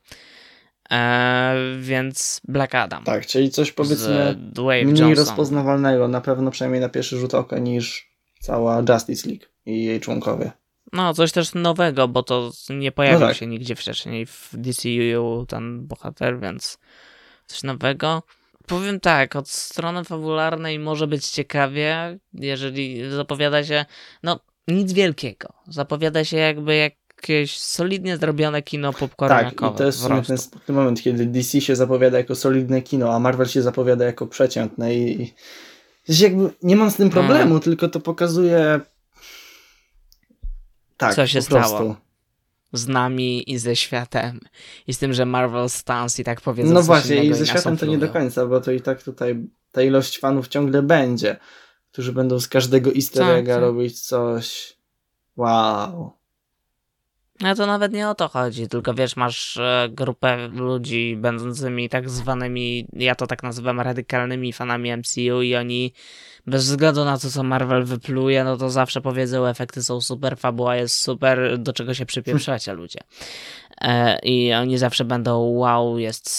Eee, 0.91 1.81
więc 1.81 2.41
Black 2.49 2.75
Adam. 2.75 3.05
Tak, 3.05 3.27
czyli 3.27 3.51
coś 3.51 3.73
powiedzmy 3.73 4.37
mniej 4.67 4.85
Johnson. 4.87 5.15
rozpoznawalnego, 5.15 6.09
na 6.09 6.21
pewno 6.21 6.51
przynajmniej 6.51 6.81
na 6.81 6.89
pierwszy 6.89 7.19
rzut 7.19 7.35
oka 7.35 7.59
niż 7.59 8.11
cała 8.41 8.83
Justice 8.89 9.29
League 9.29 9.45
i 9.67 9.85
jej 9.85 10.01
członkowie. 10.01 10.53
No, 10.93 11.15
coś 11.15 11.33
też 11.33 11.55
nowego, 11.55 12.09
bo 12.09 12.23
to 12.23 12.51
nie 12.71 12.93
pojawił 12.93 13.21
No 13.21 13.27
tak. 13.27 13.37
się 13.37 13.47
nigdzie 13.47 13.77
wcześniej 13.77 14.27
w 14.27 14.51
DCU 14.53 15.47
ten 15.49 15.87
bohater, 15.87 16.41
więc 16.41 16.79
coś 17.47 17.63
nowego. 17.63 18.23
Powiem 18.67 19.01
tak, 19.01 19.37
od 19.37 19.49
strony 19.49 20.05
fabularnej 20.05 20.79
może 20.79 21.07
być 21.07 21.29
ciekawie, 21.29 22.19
jeżeli 22.33 23.11
zapowiada 23.11 23.65
się, 23.65 23.85
no 24.23 24.41
nic 24.71 24.93
wielkiego. 24.93 25.49
Zapowiada 25.69 26.25
się 26.25 26.37
jakby 26.37 26.77
jakieś 27.17 27.57
solidnie 27.57 28.17
zrobione 28.17 28.63
kino 28.63 28.91
Tak, 28.93 28.99
popcorniakowe. 29.01 29.75
i 29.75 29.79
to 29.79 29.85
jest 29.85 30.09
ten 30.27 30.39
smutny 30.39 30.75
moment, 30.75 31.03
kiedy 31.03 31.27
DC 31.27 31.61
się 31.61 31.77
zapowiada 31.77 32.19
jako 32.19 32.35
solidne 32.35 32.83
kino, 32.83 33.15
a 33.15 33.19
Marvel 33.19 33.47
się 33.47 33.63
zapowiada 33.63 34.05
jako 34.05 34.27
przeciętne 34.27 34.95
i, 34.95 35.23
i 35.23 35.35
jakby 36.09 36.51
nie 36.63 36.77
mam 36.77 36.91
z 36.91 36.97
tym 36.97 37.11
problemu, 37.11 37.43
Mhm. 37.43 37.61
tylko 37.61 37.89
to 37.89 38.01
pokazuje 38.01 38.81
tak, 40.97 41.15
Co 41.15 41.27
się 41.27 41.41
po 41.41 41.47
prostu. 41.47 41.75
stało. 41.77 41.97
z 42.73 42.89
nami 42.89 43.53
i 43.53 43.59
ze 43.59 43.77
światem. 43.77 44.41
I 44.87 44.95
z 44.95 44.99
tym, 44.99 45.13
że 45.13 45.27
Marvel 45.27 45.69
Stance 45.71 46.23
i 46.23 46.25
tak 46.25 46.41
powiedzą 46.41 46.73
No 46.75 46.83
właśnie, 46.83 47.25
i 47.25 47.35
ze 47.35 47.47
światem 47.47 47.77
to 47.77 47.87
nie 47.87 47.99
do 47.99 48.09
końca, 48.09 48.47
bo 48.47 48.61
to 48.61 48.73
i 48.73 48.81
tak 48.81 49.03
tutaj 49.03 49.35
ta 49.73 49.83
ilość 49.83 50.19
fanów 50.19 50.49
ciągle 50.49 50.83
będzie, 50.83 51.37
którzy 51.93 52.13
będą 52.13 52.41
z 52.41 52.49
każdego 52.49 52.95
easter 52.95 53.27
Tak, 53.27 53.37
egga 53.37 53.55
tak. 53.55 53.63
robić 53.63 54.01
coś. 54.01 54.77
Wow. 55.37 56.13
No 57.41 57.55
to 57.55 57.67
nawet 57.67 57.93
nie 57.93 58.09
o 58.09 58.15
to 58.15 58.29
chodzi, 58.29 58.69
tylko 58.69 58.95
wiesz, 58.95 59.17
masz 59.17 59.57
e, 59.57 59.89
grupę 59.93 60.49
ludzi 60.49 61.17
będącymi 61.17 61.89
tak 61.89 62.11
zwanymi, 62.11 62.87
ja 62.93 63.15
to 63.15 63.27
tak 63.27 63.43
nazywam 63.43 63.81
radykalnymi 63.81 64.53
fanami 64.53 64.97
MCU 64.97 65.43
i 65.43 65.57
oni 65.57 65.93
bez 66.47 66.65
względu 66.65 67.05
na 67.05 67.19
to, 67.19 67.31
co 67.31 67.43
Marvel 67.43 67.85
wypluje, 67.85 68.45
no 68.45 68.57
to 68.57 68.71
zawsze 68.71 69.01
powiedzą, 69.01 69.47
efekty 69.47 69.85
są 69.85 70.01
super, 70.01 70.39
fabuła 70.39 70.77
jest 70.77 70.97
super, 70.97 71.59
do 71.59 71.73
czego 71.73 71.95
się 71.95 72.07
przypieprzacie 72.07 72.73
ludzie. 72.73 73.01
E, 73.81 74.19
I 74.19 74.53
oni 74.53 74.79
zawsze 74.79 75.05
będą, 75.05 75.39
wow, 75.39 75.99
jest 75.99 76.31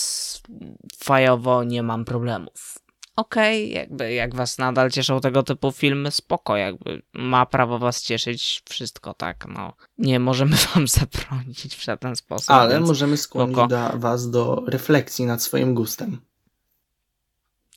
fajowo, 0.97 1.63
nie 1.63 1.83
mam 1.83 2.05
problemów. 2.05 2.80
Okej, 3.15 3.71
jakby 3.71 4.13
jak 4.13 4.35
was 4.35 4.57
nadal 4.57 4.91
cieszą 4.91 5.21
tego 5.21 5.43
typu 5.43 5.71
filmy, 5.71 6.11
spoko, 6.11 6.57
jakby 6.57 7.01
ma 7.13 7.45
prawo 7.45 7.79
was 7.79 8.01
cieszyć 8.01 8.61
wszystko, 8.69 9.13
tak, 9.13 9.45
no. 9.47 9.73
Nie 9.97 10.19
możemy 10.19 10.55
wam 10.75 10.87
zabronić 10.87 11.75
w 11.75 11.83
żaden 11.83 12.15
sposób. 12.15 12.51
Ale 12.51 12.79
możemy 12.79 13.17
skłonić 13.17 13.55
spoko. 13.55 13.67
da, 13.67 13.93
was 13.95 14.29
do 14.29 14.63
refleksji 14.67 15.25
nad 15.25 15.43
swoim 15.43 15.73
gustem. 15.73 16.21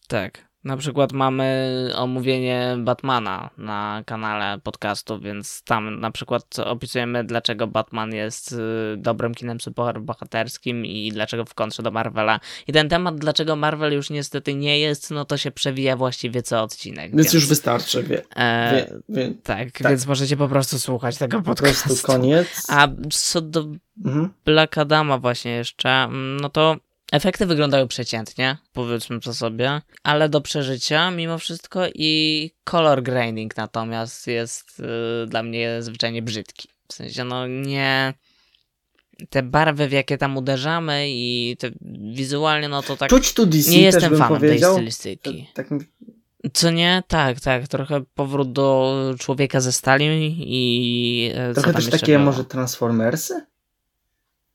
Tak. 0.08 0.53
Na 0.64 0.76
przykład 0.76 1.12
mamy 1.12 1.90
omówienie 1.96 2.76
Batmana 2.78 3.50
na 3.58 4.02
kanale 4.06 4.58
podcastu, 4.62 5.20
więc 5.20 5.62
tam 5.62 6.00
na 6.00 6.10
przykład 6.10 6.58
opisujemy, 6.58 7.24
dlaczego 7.24 7.66
Batman 7.66 8.14
jest 8.14 8.52
y, 8.52 8.56
dobrym 8.96 9.34
kinem 9.34 9.60
superbohaterskim 9.60 10.86
i 10.86 11.12
dlaczego 11.12 11.44
w 11.44 11.54
kontrze 11.54 11.82
do 11.82 11.90
Marvela. 11.90 12.40
I 12.66 12.72
ten 12.72 12.88
temat, 12.88 13.16
dlaczego 13.16 13.56
Marvel 13.56 13.92
już 13.92 14.10
niestety 14.10 14.54
nie 14.54 14.78
jest, 14.78 15.10
no 15.10 15.24
to 15.24 15.36
się 15.36 15.50
przewija 15.50 15.96
właściwie 15.96 16.42
co 16.42 16.62
odcinek. 16.62 17.16
Więc, 17.16 17.32
już 17.32 17.46
wystarczy, 17.46 18.02
wie. 18.02 18.22
e, 18.36 18.72
wie, 18.72 19.00
wie 19.08 19.34
tak, 19.42 19.70
tak. 19.72 19.88
więc 19.88 20.06
możecie 20.06 20.36
po 20.36 20.48
prostu 20.48 20.78
słuchać 20.78 21.18
tego 21.18 21.38
po 21.38 21.44
podcastu. 21.44 22.06
koniec. 22.06 22.48
A 22.68 22.88
co 23.10 23.40
do 23.40 23.64
Mhm. 24.04 24.32
Black 24.44 24.78
Adama 24.78 25.18
właśnie 25.18 25.50
jeszcze, 25.50 25.90
mm, 25.90 26.40
no 26.40 26.48
to 26.48 26.76
efekty 27.14 27.46
wyglądają 27.46 27.88
przeciętnie, 27.88 28.56
powiedzmy 28.72 29.20
to 29.20 29.34
sobie, 29.34 29.80
ale 30.02 30.28
do 30.28 30.40
przeżycia 30.40 31.10
mimo 31.10 31.38
wszystko 31.38 31.80
i 31.94 32.50
color 32.64 33.02
grading 33.02 33.56
natomiast 33.56 34.26
jest 34.26 34.80
y, 34.80 35.26
dla 35.26 35.42
mnie 35.42 35.82
zwyczajnie 35.82 36.22
brzydki. 36.22 36.68
W 36.88 36.94
sensie, 36.94 37.24
no 37.24 37.46
nie... 37.46 38.14
Te 39.30 39.42
barwy, 39.42 39.88
w 39.88 39.92
jakie 39.92 40.18
tam 40.18 40.36
uderzamy 40.36 41.04
i 41.08 41.56
te 41.58 41.70
wizualnie, 42.14 42.68
no 42.68 42.82
to 42.82 42.96
tak... 42.96 43.10
Czuć 43.10 43.34
tu 43.34 43.46
DC 43.46 43.70
nie 43.70 43.76
też 43.76 43.94
jestem 43.94 44.10
bym 44.10 44.18
fanem 44.18 44.40
tej 44.40 44.62
stylistyki. 44.62 45.50
Tak, 45.54 45.70
mi- 45.70 45.80
Co 46.52 46.70
nie? 46.70 47.02
Tak, 47.08 47.40
tak. 47.40 47.68
Trochę 47.68 48.02
powrót 48.14 48.52
do 48.52 49.14
człowieka 49.18 49.60
ze 49.60 49.72
stali 49.72 50.36
i... 50.38 51.32
e, 51.34 51.54
trochę 51.54 51.72
też 51.72 51.90
takie 51.90 52.12
było? 52.12 52.24
może 52.24 52.44
Transformersy? 52.44 53.46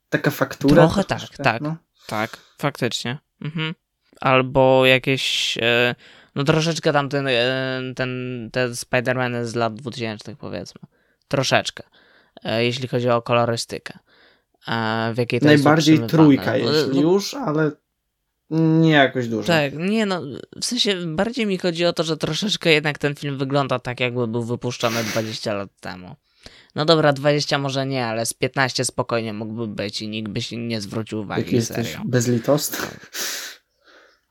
Taka 0.09 0.31
faktura? 0.31 0.75
Trochę 0.75 1.03
tak, 1.03 1.19
troszeczkę, 1.19 1.43
tak. 1.43 1.61
No. 1.61 1.75
Tak, 2.09 2.37
faktycznie. 2.57 3.17
Mhm. 3.41 3.75
Albo 4.21 4.85
jakieś. 4.85 5.57
E, 5.61 5.95
no 6.35 6.43
troszeczkę 6.43 6.93
tam 6.93 7.09
ten, 7.09 7.27
e, 7.27 7.81
ten, 7.95 8.49
ten 8.51 8.71
Spider-Man 8.71 9.45
z 9.45 9.55
lat 9.55 9.75
2000 9.75 10.35
powiedzmy. 10.35 10.81
Troszeczkę. 11.27 11.83
E, 12.43 12.65
jeśli 12.65 12.87
chodzi 12.87 13.09
o 13.09 13.21
kolorystykę. 13.21 13.99
W 15.13 15.17
jakiej 15.17 15.39
to 15.39 15.45
Najbardziej 15.45 15.99
trójka, 15.99 16.57
jeśli 16.57 17.01
już, 17.01 17.33
ale 17.33 17.71
nie 18.49 18.91
jakoś 18.91 19.27
dużo. 19.27 19.47
Tak, 19.47 19.73
nie 19.73 20.05
no, 20.05 20.21
w 20.61 20.65
sensie 20.65 21.15
bardziej 21.15 21.45
mi 21.45 21.57
chodzi 21.57 21.85
o 21.85 21.93
to, 21.93 22.03
że 22.03 22.17
troszeczkę 22.17 22.71
jednak 22.71 22.97
ten 22.97 23.15
film 23.15 23.37
wygląda 23.37 23.79
tak, 23.79 23.99
jakby 23.99 24.27
był 24.27 24.43
wypuszczony 24.43 25.03
20 25.03 25.53
lat 25.53 25.69
temu. 25.79 26.15
No 26.75 26.85
dobra, 26.85 27.13
20 27.13 27.57
może 27.57 27.85
nie, 27.85 28.05
ale 28.05 28.25
z 28.25 28.33
15 28.33 28.85
spokojnie 28.85 29.33
mógłby 29.33 29.67
być 29.67 30.01
i 30.01 30.07
nikt 30.07 30.31
by 30.31 30.41
się 30.41 30.57
nie 30.57 30.81
zwrócił 30.81 31.19
uwagi. 31.19 31.41
Jak 31.41 31.51
jesteś 31.51 31.87
serio. 31.87 32.01
bezlitosny? 32.05 32.87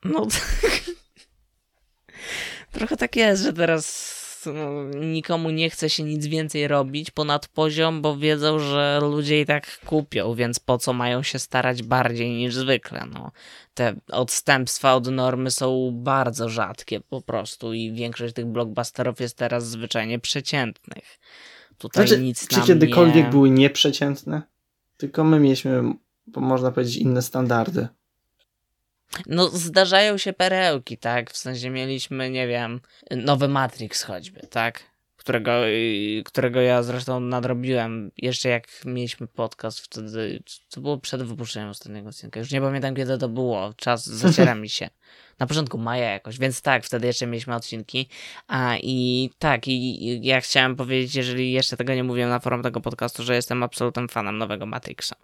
No 0.04 0.26
tak. 0.26 0.80
Trochę 2.72 2.96
tak 2.96 3.16
jest, 3.16 3.42
że 3.42 3.52
teraz 3.52 4.18
no, 4.46 4.84
nikomu 4.84 5.50
nie 5.50 5.70
chce 5.70 5.90
się 5.90 6.02
nic 6.02 6.26
więcej 6.26 6.68
robić 6.68 7.10
ponad 7.10 7.48
poziom, 7.48 8.02
bo 8.02 8.16
wiedzą, 8.16 8.58
że 8.58 8.98
ludzie 9.02 9.40
i 9.40 9.46
tak 9.46 9.80
kupią, 9.86 10.34
więc 10.34 10.60
po 10.60 10.78
co 10.78 10.92
mają 10.92 11.22
się 11.22 11.38
starać 11.38 11.82
bardziej 11.82 12.30
niż 12.30 12.54
zwykle. 12.54 13.06
No. 13.12 13.32
Te 13.74 13.94
odstępstwa 14.12 14.94
od 14.94 15.06
normy 15.06 15.50
są 15.50 15.90
bardzo 15.94 16.48
rzadkie 16.48 17.00
po 17.00 17.22
prostu 17.22 17.72
i 17.72 17.92
większość 17.92 18.34
tych 18.34 18.46
blockbusterów 18.46 19.20
jest 19.20 19.36
teraz 19.36 19.66
zwyczajnie 19.66 20.18
przeciętnych. 20.18 21.18
Tutaj 21.78 22.08
znaczy, 22.08 22.22
nic 22.22 22.48
czy 22.48 22.60
kiedykolwiek 22.60 23.24
nie... 23.24 23.30
były 23.30 23.50
nieprzeciętne? 23.50 24.42
Tylko 24.96 25.24
my 25.24 25.40
mieliśmy, 25.40 25.82
można 26.36 26.70
powiedzieć, 26.70 26.96
inne 26.96 27.22
standardy. 27.22 27.88
No, 29.26 29.48
zdarzają 29.48 30.18
się 30.18 30.32
perełki, 30.32 30.98
tak? 30.98 31.30
W 31.30 31.36
sensie 31.36 31.70
mieliśmy, 31.70 32.30
nie 32.30 32.46
wiem, 32.46 32.80
nowy 33.10 33.48
Matrix 33.48 34.02
choćby, 34.02 34.40
tak? 34.40 34.82
Którego, 35.18 35.52
którego 36.24 36.60
ja 36.60 36.82
zresztą 36.82 37.20
nadrobiłem 37.20 38.10
jeszcze 38.16 38.48
jak 38.48 38.68
mieliśmy 38.84 39.26
podcast 39.26 39.80
wtedy, 39.80 40.42
to 40.70 40.80
było 40.80 40.98
przed 40.98 41.22
wypuszczeniem 41.22 41.68
ostatniego 41.68 42.08
odcinka. 42.08 42.40
Już 42.40 42.50
nie 42.50 42.60
pamiętam 42.60 42.94
kiedy 42.94 43.18
to 43.18 43.28
było, 43.28 43.74
czas 43.76 44.06
zaciera 44.06 44.54
mi 44.54 44.68
się. 44.68 44.90
Na 45.38 45.46
początku 45.46 45.78
maja 45.78 46.10
jakoś, 46.10 46.38
więc 46.38 46.62
tak, 46.62 46.84
wtedy 46.84 47.06
jeszcze 47.06 47.26
mieliśmy 47.26 47.54
odcinki. 47.54 48.08
A 48.46 48.76
i 48.82 49.30
tak, 49.38 49.68
i 49.68 50.20
ja 50.26 50.40
chciałem 50.40 50.76
powiedzieć, 50.76 51.14
jeżeli 51.14 51.52
jeszcze 51.52 51.76
tego 51.76 51.94
nie 51.94 52.04
mówiłem 52.04 52.30
na 52.30 52.40
forum 52.40 52.62
tego 52.62 52.80
podcastu, 52.80 53.22
że 53.22 53.34
jestem 53.34 53.62
absolutnym 53.62 54.08
fanem 54.08 54.38
nowego 54.38 54.66
Matrixa. 54.66 55.16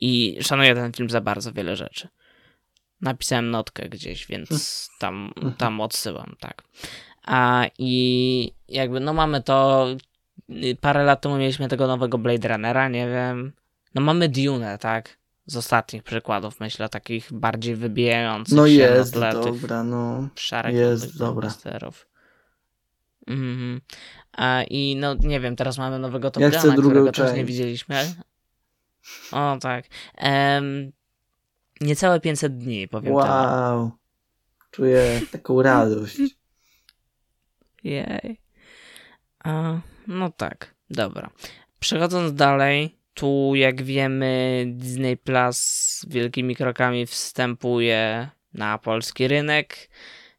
I 0.00 0.38
szanuję 0.40 0.74
ten 0.74 0.92
film 0.92 1.10
za 1.10 1.20
bardzo 1.20 1.52
wiele 1.52 1.76
rzeczy. 1.76 2.08
Napisałem 3.00 3.50
notkę 3.50 3.88
gdzieś, 3.88 4.26
więc 4.26 4.88
tam, 4.98 5.32
tam 5.58 5.80
odsyłam, 5.80 6.36
tak. 6.40 6.62
A 7.26 7.64
i 7.78 8.52
jakby, 8.68 9.00
no 9.00 9.12
mamy 9.12 9.42
to. 9.42 9.86
Parę 10.80 11.04
lat 11.04 11.20
temu 11.20 11.36
mieliśmy 11.36 11.68
tego 11.68 11.86
nowego 11.86 12.18
Blade 12.18 12.48
Runnera, 12.48 12.88
nie 12.88 13.08
wiem. 13.08 13.52
No 13.94 14.02
mamy 14.02 14.28
Dune, 14.28 14.78
tak? 14.78 15.18
Z 15.46 15.56
ostatnich 15.56 16.02
przykładów, 16.02 16.60
myślę, 16.60 16.88
takich 16.88 17.32
bardziej 17.32 17.76
wybijających 17.76 18.56
no 18.56 18.66
się 18.66 18.72
jest 18.72 19.14
dobra, 19.14 19.84
no. 19.84 20.28
Szarek 20.34 20.74
jest 20.74 21.18
dobra. 21.18 21.50
Mhm. 23.26 23.80
A, 24.32 24.62
I 24.62 24.96
no 24.96 25.14
nie 25.14 25.40
wiem, 25.40 25.56
teraz 25.56 25.78
mamy 25.78 25.98
nowego 25.98 26.30
Top 26.30 26.42
ja 26.42 26.50
Guna, 26.50 26.72
którego 26.76 27.12
część. 27.12 27.28
też 27.28 27.36
nie 27.36 27.44
widzieliśmy. 27.44 28.14
O 29.32 29.56
tak. 29.60 29.84
Um, 30.22 30.92
Niecałe 31.80 32.20
500 32.20 32.58
dni, 32.58 32.88
powiem 32.88 33.12
Wow. 33.12 33.24
Temu. 33.24 33.90
Czuję 34.70 35.20
taką 35.32 35.62
radość. 35.62 36.18
Jej. 37.84 38.40
A, 39.44 39.80
no 40.06 40.30
tak, 40.30 40.74
dobra. 40.90 41.30
Przechodząc 41.80 42.34
dalej, 42.34 42.96
tu 43.14 43.52
jak 43.54 43.82
wiemy 43.82 44.64
Disney 44.66 45.16
Plus 45.16 46.00
wielkimi 46.08 46.56
krokami 46.56 47.06
wstępuje 47.06 48.28
na 48.54 48.78
polski 48.78 49.28
rynek 49.28 49.88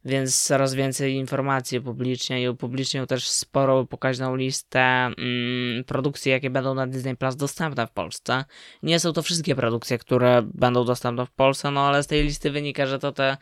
więc 0.04 0.42
coraz 0.42 0.74
więcej 0.74 1.14
informacji 1.14 1.78
upublicznia 1.78 2.38
i 2.38 2.48
upublicznią 2.48 3.06
też 3.06 3.28
sporą 3.28 3.86
pokaźną 3.86 4.36
listę 4.36 4.80
mm, 4.80 5.84
produkcji, 5.84 6.30
jakie 6.32 6.50
będą 6.50 6.74
na 6.74 6.86
Disney 6.86 7.16
Plus 7.16 7.36
dostępne 7.36 7.86
w 7.86 7.90
Polsce. 7.90 8.44
Nie 8.82 9.00
są 9.00 9.12
to 9.12 9.22
wszystkie 9.22 9.54
produkcje, 9.54 9.98
które 9.98 10.42
będą 10.54 10.84
dostępne 10.84 11.26
w 11.26 11.30
Polsce, 11.30 11.70
no 11.70 11.80
ale 11.80 12.02
z 12.02 12.06
tej 12.06 12.22
listy 12.22 12.50
wynika, 12.50 12.86
że 12.86 12.98
to 12.98 13.12
te 13.12 13.36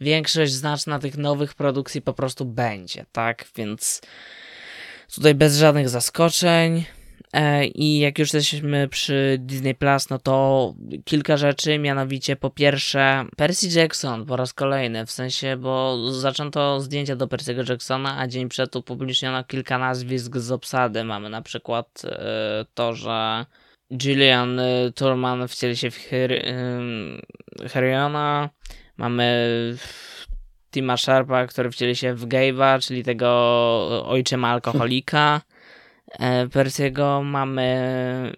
większość 0.00 0.52
znaczna 0.52 0.98
tych 0.98 1.18
nowych 1.18 1.54
produkcji 1.54 2.02
po 2.02 2.12
prostu 2.12 2.44
będzie, 2.44 3.06
tak? 3.12 3.44
Więc 3.56 4.00
tutaj 5.14 5.34
bez 5.34 5.58
żadnych 5.58 5.88
zaskoczeń. 5.88 6.84
E, 7.32 7.66
I 7.66 7.98
jak 7.98 8.18
już 8.18 8.32
jesteśmy 8.32 8.88
przy 8.88 9.36
Disney 9.40 9.74
Plus, 9.74 10.10
no 10.10 10.18
to 10.18 10.74
kilka 11.04 11.36
rzeczy, 11.36 11.78
mianowicie 11.78 12.36
po 12.36 12.50
pierwsze 12.50 13.24
Percy 13.36 13.78
Jackson 13.78 14.26
po 14.26 14.36
raz 14.36 14.52
kolejny, 14.52 15.06
w 15.06 15.10
sensie, 15.10 15.56
bo 15.56 15.98
zaczęto 16.12 16.80
zdjęcia 16.80 17.16
do 17.16 17.26
Percy'ego 17.26 17.70
Jacksona, 17.70 18.18
a 18.18 18.26
dzień 18.26 18.48
przed 18.48 18.76
upubliczniono 18.76 19.44
kilka 19.44 19.78
nazwisk 19.78 20.36
z 20.36 20.52
obsady. 20.52 21.04
Mamy 21.04 21.30
na 21.30 21.42
przykład 21.42 22.02
e, 22.04 22.64
to, 22.74 22.94
że 22.94 23.46
Gillian 23.96 24.60
e, 24.60 24.92
Turman 24.94 25.48
wcieli 25.48 25.76
się 25.76 25.90
w 25.90 25.98
Heriona, 27.68 28.50
mamy 28.96 29.76
Tima 30.70 30.96
Sharpa, 30.96 31.46
który 31.46 31.70
wcieli 31.70 31.96
się 31.96 32.14
w 32.14 32.26
Gabe'a, 32.26 32.86
czyli 32.86 33.04
tego 33.04 33.28
ojczyma 34.06 34.48
alkoholika. 34.48 35.40
E, 36.20 36.48
Persiego 36.48 37.22
mamy 37.22 38.32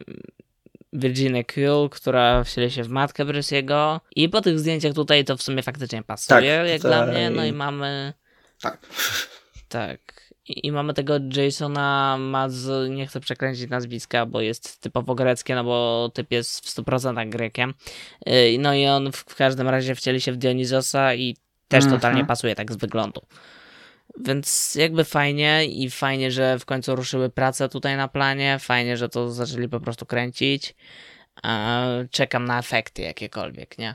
Virginia 0.92 1.44
Kuhl, 1.44 1.88
która 1.90 2.44
wcieli 2.44 2.70
się 2.70 2.82
w 2.82 2.88
matkę 2.88 3.26
Persiego 3.26 4.00
i 4.16 4.28
po 4.28 4.40
tych 4.40 4.58
zdjęciach 4.58 4.94
tutaj 4.94 5.24
to 5.24 5.36
w 5.36 5.42
sumie 5.42 5.62
faktycznie 5.62 6.02
pasuje, 6.02 6.58
tak, 6.58 6.68
jak 6.68 6.80
dla 6.80 7.06
mnie, 7.06 7.30
no 7.30 7.44
i 7.44 7.52
mamy... 7.52 8.12
Tak. 8.60 8.78
Tak. 9.68 10.00
I, 10.48 10.66
I, 10.66 10.72
mamy 10.72 10.94
tego 10.94 11.14
Jasona 11.36 12.16
Maz, 12.20 12.52
nie 12.90 13.06
chcę 13.06 13.20
przekręcić 13.20 13.70
nazwiska, 13.70 14.26
bo 14.26 14.40
jest 14.40 14.80
typowo 14.80 15.14
greckie, 15.14 15.54
no 15.54 15.64
bo 15.64 16.10
typ 16.14 16.32
jest 16.32 16.66
w 16.66 16.74
100% 16.74 17.28
Grekiem. 17.28 17.74
E, 18.26 18.58
no 18.58 18.74
i 18.74 18.86
on 18.86 19.12
w 19.12 19.34
każdym 19.34 19.68
razie 19.68 19.94
wcieli 19.94 20.20
się 20.20 20.32
w 20.32 20.36
Dionizosa 20.36 21.14
i 21.14 21.36
też 21.68 21.84
mhm. 21.84 22.00
totalnie 22.00 22.24
pasuje 22.24 22.54
tak 22.54 22.72
z 22.72 22.76
wyglądu. 22.76 23.20
Więc 24.24 24.74
jakby 24.74 25.04
fajnie 25.04 25.66
i 25.66 25.90
fajnie, 25.90 26.30
że 26.30 26.58
w 26.58 26.64
końcu 26.64 26.96
ruszyły 26.96 27.30
prace 27.30 27.68
tutaj 27.68 27.96
na 27.96 28.08
planie. 28.08 28.58
Fajnie, 28.60 28.96
że 28.96 29.08
to 29.08 29.30
zaczęli 29.30 29.68
po 29.68 29.80
prostu 29.80 30.06
kręcić. 30.06 30.74
Czekam 32.10 32.44
na 32.44 32.58
efekty 32.58 33.02
jakiekolwiek, 33.02 33.78
nie? 33.78 33.94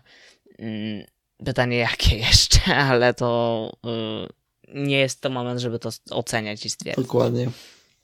Mm, 0.60 1.06
pytanie 1.46 1.78
jakie 1.90 2.18
jeszcze, 2.18 2.76
ale 2.76 3.14
to 3.14 3.72
y, 4.26 4.39
nie 4.74 5.00
jest 5.00 5.22
to 5.22 5.30
moment, 5.30 5.60
żeby 5.60 5.80
to 5.80 5.90
oceniać 6.10 6.66
i 6.66 6.70
stwierdzić. 6.70 7.06
Dokładnie. 7.06 7.50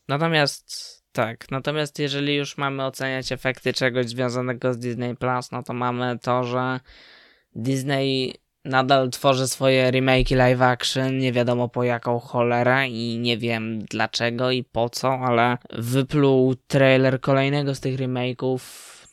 Natomiast 0.07 0.95
tak, 1.11 1.51
natomiast 1.51 1.99
jeżeli 1.99 2.35
już 2.35 2.57
mamy 2.57 2.85
oceniać 2.85 3.31
efekty 3.31 3.73
czegoś 3.73 4.05
związanego 4.05 4.73
z 4.73 4.77
Disney 4.77 5.15
Plus, 5.15 5.51
no 5.51 5.63
to 5.63 5.73
mamy 5.73 6.19
to, 6.21 6.43
że 6.43 6.79
Disney 7.55 8.33
nadal 8.65 9.09
tworzy 9.09 9.47
swoje 9.47 9.91
remake'i 9.91 10.35
live 10.35 10.61
action, 10.61 11.17
nie 11.17 11.31
wiadomo 11.31 11.69
po 11.69 11.83
jaką 11.83 12.19
cholerę 12.19 12.87
i 12.87 13.19
nie 13.19 13.37
wiem 13.37 13.79
dlaczego 13.79 14.51
i 14.51 14.63
po 14.63 14.89
co, 14.89 15.13
ale 15.13 15.57
wypluł 15.73 16.55
trailer 16.67 17.21
kolejnego 17.21 17.75
z 17.75 17.79
tych 17.79 17.99
remake'ów. 17.99 18.59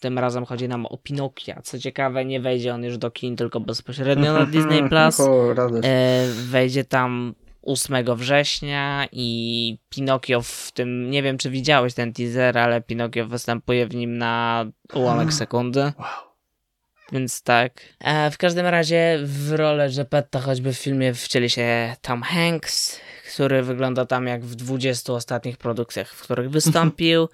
Tym 0.03 0.19
razem 0.19 0.45
chodzi 0.45 0.69
nam 0.69 0.87
o 0.87 0.97
Pinokia. 0.97 1.63
Co 1.63 1.79
ciekawe, 1.79 2.25
nie 2.25 2.41
wejdzie 2.41 2.75
on 2.75 2.85
już 2.85 2.99
do 2.99 3.11
kin, 3.11 3.37
tylko 3.37 3.61
bezpośrednio 3.61 4.33
na 4.33 4.47
Disney 4.47 4.83
Plus. 4.89 5.21
E, 5.21 6.27
wejdzie 6.33 6.85
tam 6.85 7.35
8 7.63 8.17
września 8.17 9.07
i 9.13 9.79
Pinokio 9.89 10.43
w 10.43 10.73
tym, 10.75 11.11
nie 11.11 11.23
wiem 11.23 11.39
czy 11.39 11.51
widziałeś 11.51 11.95
ten 11.95 12.13
teaser, 12.13 12.59
ale 12.59 12.81
Pinokio 12.81 13.27
występuje 13.27 13.87
w 13.87 13.95
nim 13.95 14.19
na 14.19 14.65
ułamek 14.95 15.33
sekundy. 15.43 15.81
Wow. 15.81 16.33
Więc 17.13 17.43
tak. 17.43 17.81
E, 18.01 18.31
w 18.31 18.39
każdym 18.39 18.67
razie 18.67 19.19
w 19.25 19.53
rolę 19.53 19.91
Geppetta 19.97 20.41
choćby 20.41 20.73
w 20.73 20.79
filmie 20.79 21.15
wcieli 21.15 21.51
się 21.51 21.97
Tom 22.01 22.23
Hanks, 22.23 23.01
który 23.35 23.63
wygląda 23.63 24.07
tam 24.07 24.27
jak 24.27 24.45
w 24.45 24.55
20 24.55 25.13
ostatnich 25.13 25.57
produkcjach, 25.57 26.15
w 26.15 26.23
których 26.23 26.51
wystąpił. 26.51 27.29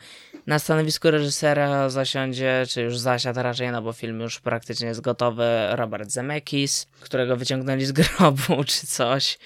Na 0.46 0.58
stanowisku 0.58 1.10
reżysera 1.10 1.90
zasiądzie, 1.90 2.64
czy 2.68 2.82
już 2.82 2.98
zasiadł 2.98 3.42
raczej, 3.42 3.70
no 3.70 3.82
bo 3.82 3.92
film 3.92 4.20
już 4.20 4.40
praktycznie 4.40 4.88
jest 4.88 5.00
gotowy, 5.00 5.44
Robert 5.70 6.10
Zemeckis, 6.10 6.86
którego 7.00 7.36
wyciągnęli 7.36 7.84
z 7.84 7.92
grobu 7.92 8.64
czy 8.66 8.86
coś. 8.86 9.38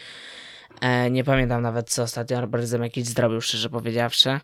E, 0.80 1.10
nie 1.10 1.24
pamiętam 1.24 1.62
nawet, 1.62 1.90
co 1.90 2.02
ostatnio 2.02 2.40
Robert 2.40 2.64
Zemeckis 2.64 3.08
zrobił, 3.08 3.40
szczerze 3.40 3.70
powiedziawszy. 3.70 4.40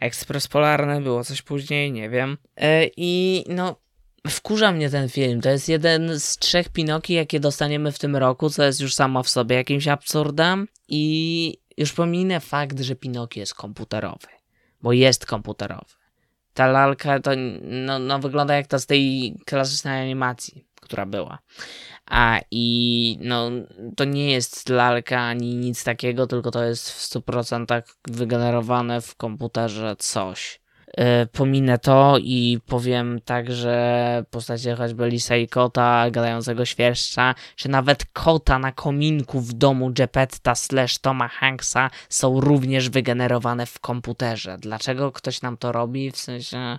Ekspres 0.00 0.48
Polarny, 0.48 1.00
było 1.00 1.24
coś 1.24 1.42
później, 1.42 1.92
nie 1.92 2.10
wiem. 2.10 2.38
E, 2.56 2.86
I 2.96 3.44
no, 3.48 3.76
wkurza 4.28 4.72
mnie 4.72 4.90
ten 4.90 5.08
film. 5.08 5.40
To 5.40 5.50
jest 5.50 5.68
jeden 5.68 6.20
z 6.20 6.36
trzech 6.36 6.68
Pinoki, 6.68 7.14
jakie 7.14 7.40
dostaniemy 7.40 7.92
w 7.92 7.98
tym 7.98 8.16
roku, 8.16 8.50
co 8.50 8.64
jest 8.64 8.80
już 8.80 8.94
samo 8.94 9.22
w 9.22 9.28
sobie 9.28 9.56
jakimś 9.56 9.88
absurdem. 9.88 10.68
I 10.88 11.58
już 11.76 11.92
pominę 11.92 12.40
fakt, 12.40 12.80
że 12.80 12.96
Pinoki 12.96 13.40
jest 13.40 13.54
komputerowy, 13.54 14.28
bo 14.82 14.92
jest 14.92 15.26
komputerowy. 15.26 15.94
Ta 16.54 16.66
lalka 16.66 17.20
to 17.20 17.30
no, 17.62 17.98
no, 17.98 18.18
wygląda 18.18 18.54
jak 18.56 18.66
ta 18.66 18.78
z 18.78 18.86
tej 18.86 19.34
klasycznej 19.46 20.02
animacji, 20.02 20.66
która 20.80 21.06
była. 21.06 21.38
A 22.06 22.40
i 22.50 23.18
no, 23.20 23.50
to 23.96 24.04
nie 24.04 24.32
jest 24.32 24.68
lalka 24.68 25.20
ani 25.20 25.56
nic 25.56 25.84
takiego, 25.84 26.26
tylko 26.26 26.50
to 26.50 26.64
jest 26.64 26.90
w 26.90 27.10
100% 27.10 27.82
wygenerowane 28.08 29.00
w 29.00 29.16
komputerze 29.16 29.96
coś. 29.98 30.61
E, 30.96 31.26
pominę 31.26 31.78
to 31.78 32.18
i 32.18 32.58
powiem 32.66 33.20
tak, 33.24 33.52
że 33.52 34.24
postacie 34.30 34.76
choćby 34.76 35.08
Lisa 35.08 35.36
i 35.36 35.48
kota, 35.48 36.10
gadającego 36.10 36.64
świerszcza, 36.64 37.34
czy 37.56 37.68
nawet 37.68 38.04
kota 38.12 38.58
na 38.58 38.72
kominku 38.72 39.40
w 39.40 39.52
domu 39.52 39.90
Geppetta 39.92 40.54
slash 40.54 40.98
Toma 40.98 41.28
Hanksa 41.28 41.90
są 42.08 42.40
również 42.40 42.90
wygenerowane 42.90 43.66
w 43.66 43.80
komputerze. 43.80 44.56
Dlaczego 44.58 45.12
ktoś 45.12 45.42
nam 45.42 45.56
to 45.56 45.72
robi? 45.72 46.10
W 46.10 46.16
sensie, 46.16 46.78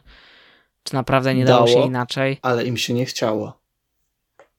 czy 0.84 0.93
naprawdę 0.93 1.36
nie 1.36 1.45
dało, 1.45 1.65
dało 1.65 1.82
się 1.82 1.88
inaczej? 1.88 2.39
Ale 2.41 2.65
im 2.65 2.78
się 2.78 2.93
nie 2.93 3.06
chciało. 3.06 3.60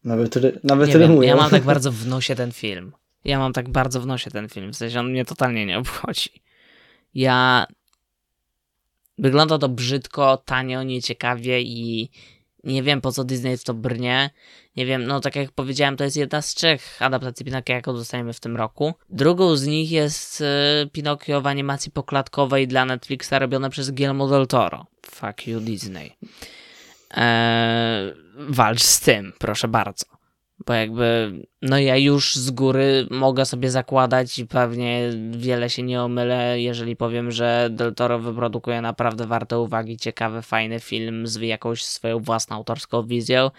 Nawet, 0.04 0.36
ry, 0.36 0.60
nawet 0.64 0.88
nie. 0.88 0.98
Wiem, 0.98 1.22
ja 1.22 1.36
mam 1.36 1.50
tak 1.50 1.62
bardzo 1.72 1.92
w 1.92 2.06
nosie 2.06 2.34
ten 2.34 2.52
film. 2.52 2.92
Ja 3.24 3.38
mam 3.38 3.52
tak 3.52 3.68
bardzo 3.68 4.00
w 4.00 4.06
nosie 4.06 4.30
ten 4.30 4.48
film. 4.48 4.72
W 4.72 4.76
sensie 4.76 5.00
on 5.00 5.10
mnie 5.10 5.24
totalnie 5.24 5.66
nie 5.66 5.78
obchodzi. 5.78 6.30
Ja 7.14 7.66
Wygląda 9.18 9.58
to 9.58 9.68
brzydko, 9.68 10.36
tanio, 10.36 10.82
nieciekawie 10.82 11.62
i 11.62 12.10
nie 12.64 12.82
wiem 12.82 13.00
po 13.00 13.12
co 13.12 13.24
Disney 13.24 13.58
to 13.58 13.74
brnie. 13.74 14.30
Nie 14.76 14.86
wiem, 14.86 15.06
no 15.06 15.20
tak 15.20 15.36
jak 15.36 15.52
powiedziałem, 15.52 15.96
to 15.96 16.04
jest 16.04 16.16
jedna 16.16 16.42
z 16.42 16.54
trzech 16.54 17.02
adaptacji 17.02 17.44
Pinokia, 17.44 17.74
jaką 17.74 17.92
dostaniemy 17.92 18.32
w 18.32 18.40
tym 18.40 18.56
roku. 18.56 18.94
Drugą 19.10 19.56
z 19.56 19.66
nich 19.66 19.90
jest 19.90 20.40
y, 20.40 20.44
Pinokio 20.92 21.40
w 21.40 21.46
animacji 21.46 21.92
poklatkowej 21.92 22.68
dla 22.68 22.84
Netflixa 22.84 23.32
robione 23.38 23.70
przez 23.70 23.90
Guillermo 23.90 24.28
del 24.28 24.46
Toro. 24.46 24.86
Fuck 25.06 25.46
you 25.46 25.60
Disney. 25.60 26.16
Eee, 27.10 28.14
walcz 28.36 28.82
z 28.82 29.00
tym, 29.00 29.32
proszę 29.38 29.68
bardzo. 29.68 30.06
Bo 30.66 30.72
jakby, 30.72 31.32
no 31.64 31.78
ja 31.78 31.96
już 31.96 32.36
z 32.36 32.50
góry 32.50 33.06
mogę 33.10 33.44
sobie 33.44 33.70
zakładać 33.70 34.38
i 34.38 34.46
pewnie 34.46 35.10
wiele 35.30 35.70
się 35.70 35.82
nie 35.82 36.02
omylę, 36.02 36.60
jeżeli 36.60 36.96
powiem, 36.96 37.30
że 37.30 37.68
Del 37.70 37.94
Toro 37.94 38.18
wyprodukuje 38.18 38.80
naprawdę 38.80 39.26
warte 39.26 39.58
uwagi, 39.58 39.96
ciekawy, 39.96 40.42
fajny 40.42 40.80
film 40.80 41.26
z 41.26 41.40
jakąś 41.40 41.84
swoją 41.84 42.18
własną 42.18 42.56
autorską 42.56 43.06
wizją, 43.06 43.50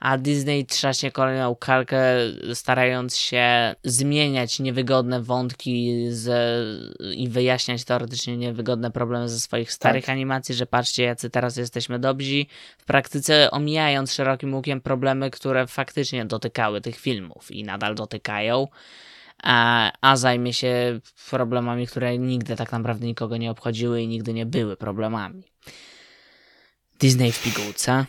a 0.00 0.18
Disney 0.18 0.66
trzaśnie 0.66 1.10
kolejną 1.10 1.56
kalkę, 1.56 2.04
starając 2.54 3.16
się 3.16 3.74
zmieniać 3.84 4.60
niewygodne 4.60 5.22
wątki 5.22 6.06
z, 6.10 6.26
i 7.16 7.28
wyjaśniać 7.28 7.84
teoretycznie 7.84 8.36
niewygodne 8.36 8.90
problemy 8.90 9.28
ze 9.28 9.40
swoich 9.40 9.72
starych 9.72 10.04
tak. 10.04 10.12
animacji, 10.12 10.54
że 10.54 10.66
patrzcie, 10.66 11.02
jacy 11.02 11.30
teraz 11.30 11.56
jesteśmy 11.56 11.98
dobrzy, 11.98 12.46
w 12.78 12.84
praktyce 12.84 13.50
omijając 13.50 14.12
szerokim 14.12 14.54
łukiem 14.54 14.80
problemy, 14.80 15.30
które 15.30 15.66
faktycznie 15.66 16.24
dotykały 16.24 16.80
tych 16.80 16.96
filmów 16.96 17.53
i 17.54 17.64
nadal 17.64 17.94
dotykają. 17.94 18.68
A, 19.42 19.92
a 20.00 20.16
zajmie 20.16 20.52
się 20.52 21.00
problemami, 21.30 21.86
które 21.86 22.18
nigdy 22.18 22.56
tak 22.56 22.72
naprawdę 22.72 23.06
nikogo 23.06 23.36
nie 23.36 23.50
obchodziły 23.50 24.02
i 24.02 24.08
nigdy 24.08 24.34
nie 24.34 24.46
były 24.46 24.76
problemami. 24.76 25.42
Disney 27.00 27.32
w 27.32 27.42
pigułce. 27.42 28.06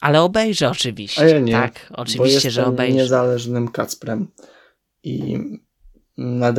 Ale 0.00 0.22
obejrzę 0.22 0.70
oczywiście. 0.70 1.22
A 1.22 1.28
ja 1.28 1.40
nie, 1.40 1.52
tak, 1.52 1.86
oczywiście, 1.90 2.50
że 2.50 2.66
obejrzę. 2.66 2.96
niezależnym 2.96 3.68
Kacprem. 3.68 4.28
I 5.02 5.38
nad... 6.16 6.56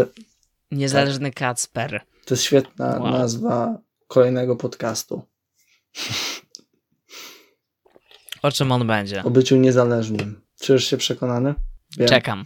Niezależny 0.71 1.29
tak. 1.29 1.39
Kacper. 1.39 2.01
To 2.25 2.33
jest 2.33 2.43
świetna 2.43 2.99
wow. 2.99 3.11
nazwa 3.11 3.77
kolejnego 4.07 4.55
podcastu. 4.55 5.21
O 8.41 8.51
czym 8.51 8.71
on 8.71 8.87
będzie? 8.87 9.23
O 9.23 9.29
byciu 9.29 9.55
niezależnym. 9.55 10.41
Czujesz 10.61 10.85
się 10.85 10.97
przekonany? 10.97 11.55
Wiem. 11.97 12.07
Czekam. 12.07 12.43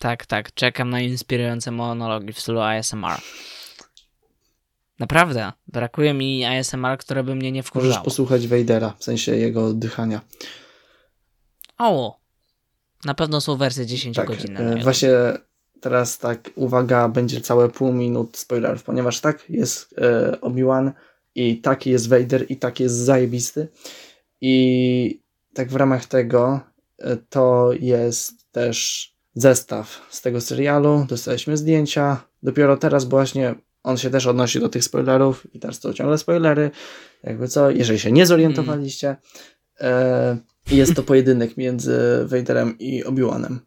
Tak, 0.00 0.26
tak. 0.26 0.54
Czekam 0.54 0.90
na 0.90 1.00
inspirujące 1.00 1.70
monologi 1.70 2.32
w 2.32 2.40
stylu 2.40 2.60
ASMR. 2.60 3.20
Naprawdę, 4.98 5.52
brakuje 5.66 6.14
mi 6.14 6.44
ASMR, 6.44 6.98
które 6.98 7.24
by 7.24 7.34
mnie 7.34 7.52
nie 7.52 7.62
wkurzało. 7.62 7.90
Możesz 7.90 8.04
posłuchać 8.04 8.48
Vadera, 8.48 8.94
w 8.98 9.04
sensie 9.04 9.36
jego 9.36 9.66
oddychania. 9.66 10.20
O, 11.78 12.20
na 13.04 13.14
pewno 13.14 13.40
są 13.40 13.56
wersje 13.56 13.86
10 13.86 14.16
tak, 14.16 14.26
godzin. 14.26 14.56
E, 14.56 14.76
właśnie 14.82 15.10
teraz 15.80 16.18
tak, 16.18 16.50
uwaga, 16.54 17.08
będzie 17.08 17.40
całe 17.40 17.68
pół 17.68 17.92
minut 17.92 18.36
spoilerów, 18.36 18.82
ponieważ 18.82 19.20
tak 19.20 19.50
jest 19.50 19.94
e, 19.98 20.40
Obi-Wan 20.40 20.92
i 21.34 21.60
taki 21.60 21.90
jest 21.90 22.08
Vader 22.08 22.46
i 22.48 22.56
taki 22.56 22.82
jest 22.82 22.96
zajebisty. 22.96 23.68
I 24.40 25.22
tak 25.54 25.68
w 25.68 25.76
ramach 25.76 26.06
tego 26.06 26.60
to 27.28 27.70
jest 27.80 28.52
też 28.52 29.08
zestaw 29.34 30.06
z 30.10 30.22
tego 30.22 30.40
serialu. 30.40 31.06
Dostaliśmy 31.08 31.56
zdjęcia. 31.56 32.24
Dopiero 32.42 32.76
teraz 32.76 33.04
właśnie 33.04 33.54
on 33.82 33.96
się 33.96 34.10
też 34.10 34.26
odnosi 34.26 34.60
do 34.60 34.68
tych 34.68 34.84
spoilerów 34.84 35.54
i 35.54 35.58
teraz 35.58 35.80
to 35.80 35.94
ciągle 35.94 36.18
spoilery. 36.18 36.70
Jakby 37.22 37.48
co, 37.48 37.70
jeżeli 37.70 37.98
się 37.98 38.12
nie 38.12 38.26
zorientowaliście, 38.26 39.16
e, 39.80 40.38
jest 40.70 40.94
to 40.94 41.02
pojedynek 41.02 41.56
między 41.56 41.98
Vaderem 42.26 42.78
i 42.78 43.04
Obi-Wanem. 43.04 43.58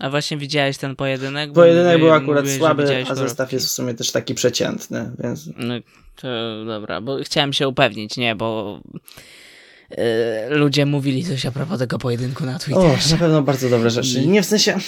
A 0.00 0.10
właśnie 0.10 0.36
widziałeś 0.36 0.78
ten 0.78 0.96
pojedynek? 0.96 1.52
Pojedynek 1.52 1.98
był 1.98 2.12
akurat 2.12 2.44
mówiłeś, 2.44 2.58
słaby, 2.58 3.04
a 3.08 3.14
zestaw 3.14 3.52
jest 3.52 3.66
w 3.66 3.70
sumie 3.70 3.94
też 3.94 4.12
taki 4.12 4.34
przeciętny, 4.34 5.10
więc... 5.18 5.50
No 5.56 5.74
to 6.16 6.28
dobra, 6.66 7.00
bo 7.00 7.18
chciałem 7.22 7.52
się 7.52 7.68
upewnić, 7.68 8.16
nie, 8.16 8.36
bo 8.36 8.80
ludzie 10.48 10.86
mówili 10.86 11.24
coś 11.24 11.46
a 11.46 11.50
propos 11.50 11.78
tego 11.78 11.98
pojedynku 11.98 12.46
na 12.46 12.58
Twitterze. 12.58 13.08
O, 13.08 13.10
na 13.10 13.16
pewno 13.16 13.42
bardzo 13.42 13.68
dobre 13.68 13.90
rzeczy. 13.90 14.26
Nie 14.26 14.42
w 14.42 14.46
sensie... 14.46 14.78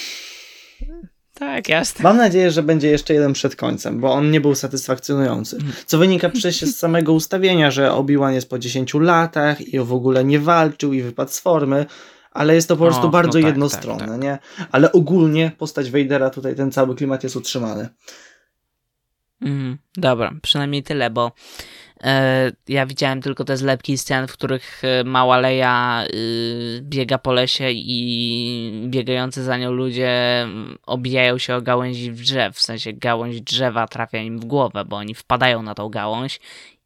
Tak, 1.33 1.69
jasne. 1.69 2.03
Mam 2.03 2.17
nadzieję, 2.17 2.51
że 2.51 2.63
będzie 2.63 2.87
jeszcze 2.87 3.13
jeden 3.13 3.33
przed 3.33 3.55
końcem, 3.55 3.99
bo 3.99 4.13
on 4.13 4.31
nie 4.31 4.41
był 4.41 4.55
satysfakcjonujący. 4.55 5.57
Co 5.85 5.97
wynika 5.97 6.29
przecież 6.29 6.69
z 6.69 6.77
samego 6.77 7.13
ustawienia, 7.13 7.71
że 7.71 7.91
Obi-Wan 7.91 8.33
jest 8.33 8.49
po 8.49 8.59
10 8.59 8.93
latach 8.93 9.61
i 9.61 9.79
w 9.79 9.93
ogóle 9.93 10.23
nie 10.23 10.39
walczył 10.39 10.93
i 10.93 11.01
wypadł 11.01 11.31
z 11.31 11.39
formy, 11.39 11.85
ale 12.31 12.55
jest 12.55 12.67
to 12.67 12.77
po 12.77 12.85
prostu 12.85 13.07
o, 13.07 13.09
bardzo 13.09 13.39
no 13.39 13.43
tak, 13.43 13.53
jednostronne, 13.53 13.99
tak, 13.99 14.09
tak. 14.09 14.21
nie? 14.21 14.39
Ale 14.71 14.91
ogólnie 14.91 15.51
postać 15.57 15.91
Vadera, 15.91 16.29
tutaj 16.29 16.55
ten 16.55 16.71
cały 16.71 16.95
klimat 16.95 17.23
jest 17.23 17.35
utrzymany. 17.35 17.89
Mm, 19.41 19.77
dobra, 19.97 20.33
przynajmniej 20.41 20.83
tyle, 20.83 21.09
bo 21.09 21.31
E, 21.31 21.80
ja 22.67 22.85
widziałem 22.85 23.21
tylko 23.21 23.43
te 23.43 23.57
zlepki 23.57 23.97
scen, 23.97 24.27
w 24.27 24.33
których 24.33 24.81
e, 24.83 25.03
mała 25.03 25.37
Leja 25.37 26.05
y, 26.13 26.79
biega 26.81 27.17
po 27.17 27.33
lesie 27.33 27.71
i 27.71 28.85
biegający 28.87 29.43
za 29.43 29.57
nią 29.57 29.71
ludzie 29.71 30.41
mm, 30.41 30.77
obijają 30.85 31.37
się 31.37 31.55
o 31.55 31.61
gałęzi 31.61 32.11
drzew, 32.11 32.55
w 32.55 32.61
sensie 32.61 32.93
gałąź 32.93 33.41
drzewa 33.41 33.87
trafia 33.87 34.17
im 34.17 34.39
w 34.39 34.45
głowę, 34.45 34.85
bo 34.85 34.95
oni 34.95 35.15
wpadają 35.15 35.63
na 35.63 35.75
tą 35.75 35.89
gałąź 35.89 36.39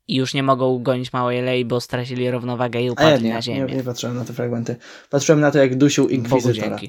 i 0.08 0.16
już 0.16 0.34
nie 0.34 0.44
mogą 0.44 0.84
gonić 0.84 1.14
małej 1.14 1.42
Lei, 1.42 1.66
bo 1.66 1.82
stracili 1.82 2.32
równowagę 2.32 2.82
i 2.82 2.90
upadli 2.90 3.12
ja 3.12 3.18
nie, 3.30 3.34
na 3.34 3.42
ziemię. 3.42 3.66
Nie, 3.70 3.76
nie 3.76 3.84
patrzyłem 3.84 4.16
na 4.16 4.26
te 4.26 4.34
fragmenty. 4.34 4.76
Patrzyłem 5.10 5.42
na 5.42 5.52
to, 5.52 5.58
jak 5.58 5.76
dusił 5.76 6.10
Inkwizytora. 6.10 6.80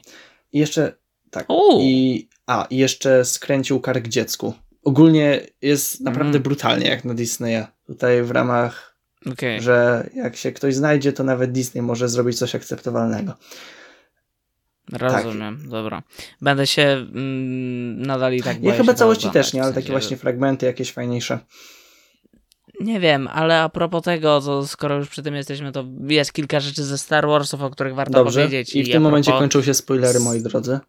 I 0.53 0.59
jeszcze, 0.59 0.93
tak, 1.31 1.47
i, 1.81 2.29
a, 2.47 2.67
i 2.71 2.77
jeszcze 2.77 3.25
skręcił 3.25 3.81
kark 3.81 4.09
dziecku 4.09 4.55
ogólnie 4.87 5.41
jest 5.63 6.01
naprawdę 6.01 6.31
mm. 6.31 6.43
brutalnie 6.43 6.87
jak 6.89 7.05
na 7.05 7.15
Disneya. 7.15 7.67
Tutaj 7.87 8.23
w 8.23 8.31
ramach, 8.31 8.97
okay. 9.33 9.61
że 9.61 10.09
jak 10.15 10.37
się 10.37 10.53
ktoś 10.53 10.75
znajdzie, 10.75 11.13
to 11.13 11.25
nawet 11.25 11.53
Disney 11.53 11.83
może 11.83 12.09
zrobić 12.09 12.39
coś 12.39 12.55
akceptowalnego. 12.55 13.33
Rozumiem, 14.93 15.59
tak. 15.59 15.69
dobra. 15.69 16.03
Będę 16.41 16.67
się 16.67 16.83
mm, 16.83 18.03
nadal 18.03 18.35
i 18.35 18.43
tak 18.43 18.63
Ja 18.63 18.75
chyba 18.75 18.95
całości 18.95 19.31
też 19.31 19.53
nie, 19.53 19.63
ale 19.63 19.73
takie 19.73 19.91
właśnie 19.91 20.17
fragmenty 20.17 20.67
jakieś 20.67 20.93
fajniejsze. 20.93 21.39
Nie 22.81 23.01
wiem, 23.01 23.29
ale 23.29 23.61
a 23.61 23.69
propos 23.69 24.03
tego, 24.03 24.41
to 24.41 24.67
skoro 24.67 24.97
już 24.97 25.09
przy 25.09 25.23
tym 25.23 25.35
jesteśmy, 25.35 25.73
to 25.73 25.85
jest 26.09 26.33
kilka 26.33 26.61
rzeczy 26.61 26.85
ze 26.85 26.99
Star 26.99 27.27
Warsów, 27.27 27.63
o 27.63 27.71
których 27.71 27.95
warto 27.95 28.13
Dobrze. 28.13 28.41
powiedzieć. 28.41 28.77
I 28.77 28.85
w 28.85 28.93
tym 28.93 29.03
momencie 29.03 29.33
kończą 29.33 29.63
się 29.63 29.75
spoilery, 29.75 30.21
moi 30.21 30.41
drodzy. 30.41 30.81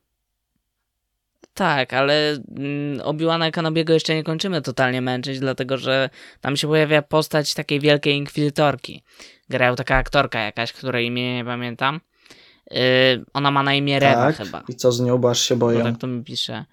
Tak, 1.57 1.93
ale 1.93 2.37
mm, 2.57 3.01
Obi-Wana 3.01 3.51
Kenobiego 3.51 3.93
jeszcze 3.93 4.15
nie 4.15 4.23
kończymy 4.23 4.61
totalnie 4.61 5.01
męczyć, 5.01 5.39
dlatego 5.39 5.77
że 5.77 6.09
tam 6.41 6.57
się 6.57 6.67
pojawia 6.67 7.01
postać 7.01 7.53
takiej 7.53 7.79
wielkiej 7.79 8.15
inkwizytorki. 8.15 9.03
Grał 9.49 9.75
taka 9.75 9.95
aktorka 9.95 10.39
jakaś, 10.39 10.73
której 10.73 11.05
imię 11.05 11.35
nie 11.35 11.45
pamiętam. 11.45 11.99
Yy, 12.71 12.79
ona 13.33 13.51
ma 13.51 13.63
na 13.63 13.73
imię 13.73 13.99
Reva 13.99 14.15
tak, 14.15 14.37
chyba. 14.37 14.63
I 14.67 14.75
co 14.75 14.91
z 14.91 15.01
nią, 15.01 15.17
bo 15.17 15.29
aż 15.29 15.39
się 15.39 15.55
boję. 15.55 15.83
tak 15.83 15.97
to 15.97 16.07
mi 16.07 16.23
pisze. 16.23 16.65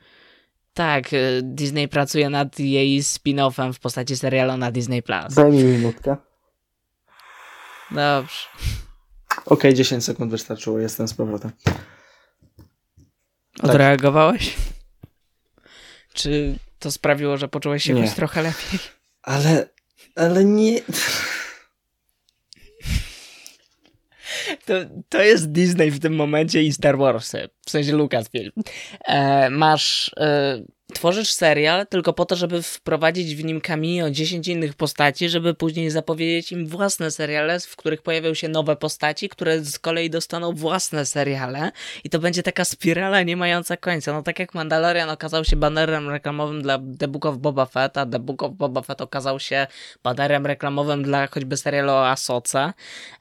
Tak, 0.74 1.12
y, 1.12 1.40
Disney 1.42 1.88
pracuje 1.88 2.30
nad 2.30 2.58
jej 2.58 3.02
spin-offem 3.02 3.72
w 3.72 3.80
postaci 3.80 4.16
serialu 4.16 4.56
na 4.56 4.70
Disney+. 4.70 5.02
Daj 5.36 5.52
mi 5.52 5.64
minutkę. 5.64 6.16
Dobrze. 7.90 8.48
Okej, 9.30 9.44
okay, 9.46 9.74
10 9.74 10.04
sekund 10.04 10.30
wystarczyło, 10.30 10.78
jestem 10.78 11.08
z 11.08 11.14
powrotem. 11.14 11.50
Odreagowałeś? 13.62 14.56
Czy 16.14 16.58
to 16.78 16.90
sprawiło, 16.90 17.36
że 17.36 17.48
poczułeś 17.48 17.84
się 17.84 17.98
jakoś 17.98 18.14
trochę 18.14 18.42
lepiej? 18.42 18.78
Ale, 19.22 19.68
ale 20.16 20.44
nie... 20.44 20.80
To, 24.66 24.74
to 25.08 25.22
jest 25.22 25.52
Disney 25.52 25.90
w 25.90 26.00
tym 26.00 26.14
momencie 26.14 26.62
i 26.62 26.72
Star 26.72 26.98
Wars, 26.98 27.32
w 27.66 27.70
sensie 27.70 27.92
Lucasfilm. 27.92 28.52
E, 29.04 29.50
masz 29.50 30.10
e, 30.16 30.62
tworzysz 30.94 31.32
serial 31.32 31.86
tylko 31.86 32.12
po 32.12 32.24
to, 32.24 32.36
żeby 32.36 32.62
wprowadzić 32.62 33.34
w 33.34 33.44
nim 33.44 33.60
cameo 33.60 34.10
10 34.10 34.48
innych 34.48 34.74
postaci, 34.74 35.28
żeby 35.28 35.54
później 35.54 35.90
zapowiedzieć 35.90 36.52
im 36.52 36.66
własne 36.66 37.10
seriale, 37.10 37.60
w 37.60 37.76
których 37.76 38.02
pojawią 38.02 38.34
się 38.34 38.48
nowe 38.48 38.76
postaci, 38.76 39.28
które 39.28 39.64
z 39.64 39.78
kolei 39.78 40.10
dostaną 40.10 40.52
własne 40.52 41.06
seriale. 41.06 41.72
I 42.04 42.10
to 42.10 42.18
będzie 42.18 42.42
taka 42.42 42.64
spirala 42.64 43.22
nie 43.22 43.36
mająca 43.36 43.76
końca. 43.76 44.12
No 44.12 44.22
tak 44.22 44.38
jak 44.38 44.54
Mandalorian 44.54 45.10
okazał 45.10 45.44
się 45.44 45.56
banerem 45.56 46.10
reklamowym 46.10 46.62
dla 46.62 46.78
The 46.98 47.08
Book 47.08 47.26
of 47.26 47.38
Boba 47.38 47.66
Fett, 47.66 47.98
a 47.98 48.06
The 48.06 48.18
Book 48.18 48.42
of 48.42 48.52
Boba 48.52 48.82
Fett 48.82 49.00
okazał 49.00 49.40
się 49.40 49.66
banerem 50.02 50.46
reklamowym 50.46 51.02
dla 51.02 51.26
choćby 51.26 51.56
serialu 51.56 51.90
o 51.90 52.08
Asoce, 52.08 52.72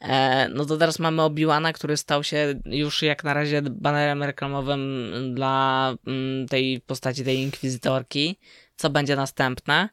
e, 0.01 0.49
no 0.49 0.65
to 0.65 0.77
teraz 0.77 0.99
mamy 0.99 1.21
Obi-Wana, 1.21 1.73
który 1.73 1.97
stał 1.97 2.23
się 2.23 2.53
już 2.65 3.01
jak 3.01 3.23
na 3.23 3.33
razie 3.33 3.62
banerem 3.62 4.23
reklamowym 4.23 5.12
dla 5.36 5.93
mm, 6.07 6.47
tej 6.47 6.81
postaci, 6.81 7.23
tej 7.23 7.43
inkwizytorki, 7.63 8.39
co 8.76 8.89
będzie 8.89 9.15
następne. 9.15 9.89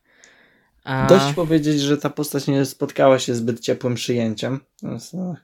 A... 0.84 1.06
Dość 1.06 1.34
powiedzieć, 1.34 1.80
że 1.80 1.98
ta 1.98 2.10
postać 2.10 2.46
nie 2.46 2.64
spotkała 2.64 3.18
się 3.18 3.34
zbyt 3.34 3.60
ciepłym 3.60 3.94
przyjęciem. 3.94 4.60
No, 4.82 5.34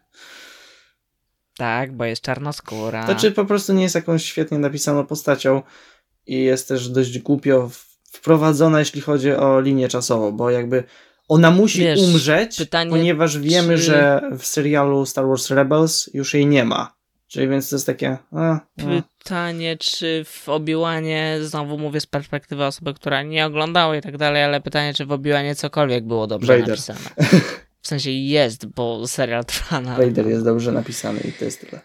tak, 1.57 1.93
bo 1.93 2.05
jest 2.05 2.23
czarnoskóra. 2.23 3.05
Znaczy 3.05 3.33
po 3.33 3.45
prostu 3.45 3.73
nie 3.73 3.83
jest 3.83 3.95
jakąś 3.95 4.25
świetnie 4.25 4.59
napisaną 4.59 5.07
postacią 5.07 5.63
i 6.27 6.43
jest 6.43 6.69
też 6.69 6.89
dość 6.89 7.19
głupio 7.19 7.71
wprowadzona, 8.13 8.79
jeśli 8.79 9.01
chodzi 9.01 9.33
o 9.33 9.61
linię 9.61 9.89
czasową, 9.89 10.33
bo 10.33 10.51
jakby 10.51 10.85
ona 11.29 11.51
musi 11.51 11.79
Wiesz, 11.79 12.01
umrzeć, 12.01 12.57
pytanie, 12.57 12.91
ponieważ 12.91 13.39
wiemy, 13.39 13.77
czy... 13.77 13.83
że 13.83 14.31
w 14.39 14.47
serialu 14.47 15.07
Star 15.07 15.27
Wars 15.27 15.51
Rebels 15.51 16.11
już 16.15 16.35
jej 16.35 16.47
nie 16.47 16.65
ma. 16.65 16.97
Czyli 17.29 17.49
więc 17.49 17.71
to 17.71 17.77
jest 17.77 17.87
takie. 17.87 18.19
A, 18.33 18.61
pytanie, 19.19 19.77
czy 19.77 20.25
w 20.27 20.49
Obiłanie, 20.49 21.39
znowu 21.43 21.79
mówię 21.79 22.01
z 22.01 22.07
perspektywy 22.07 22.65
osoby, 22.65 22.95
która 22.95 23.23
nie 23.23 23.47
oglądała 23.47 23.97
i 23.97 24.01
tak 24.03 24.17
dalej, 24.17 24.43
ale 24.45 24.61
pytanie, 24.61 24.95
czy 24.95 25.07
w 25.07 25.13
Obiłanie 25.13 25.55
cokolwiek 25.55 26.05
było 26.05 26.27
dobrze 26.27 26.53
Vader. 26.53 26.69
napisane. 26.69 27.01
W 27.81 27.89
sensie 27.89 28.11
jest, 28.11 28.67
bo 28.67 29.07
serial 29.07 29.45
trwa 29.45 29.81
na. 29.81 29.97
Vader 30.05 30.27
jest 30.27 30.45
dobrze 30.45 30.73
napisany 30.73 31.21
i 31.21 31.33
to 31.33 31.45
jest 31.45 31.61
tyle. 31.61 31.81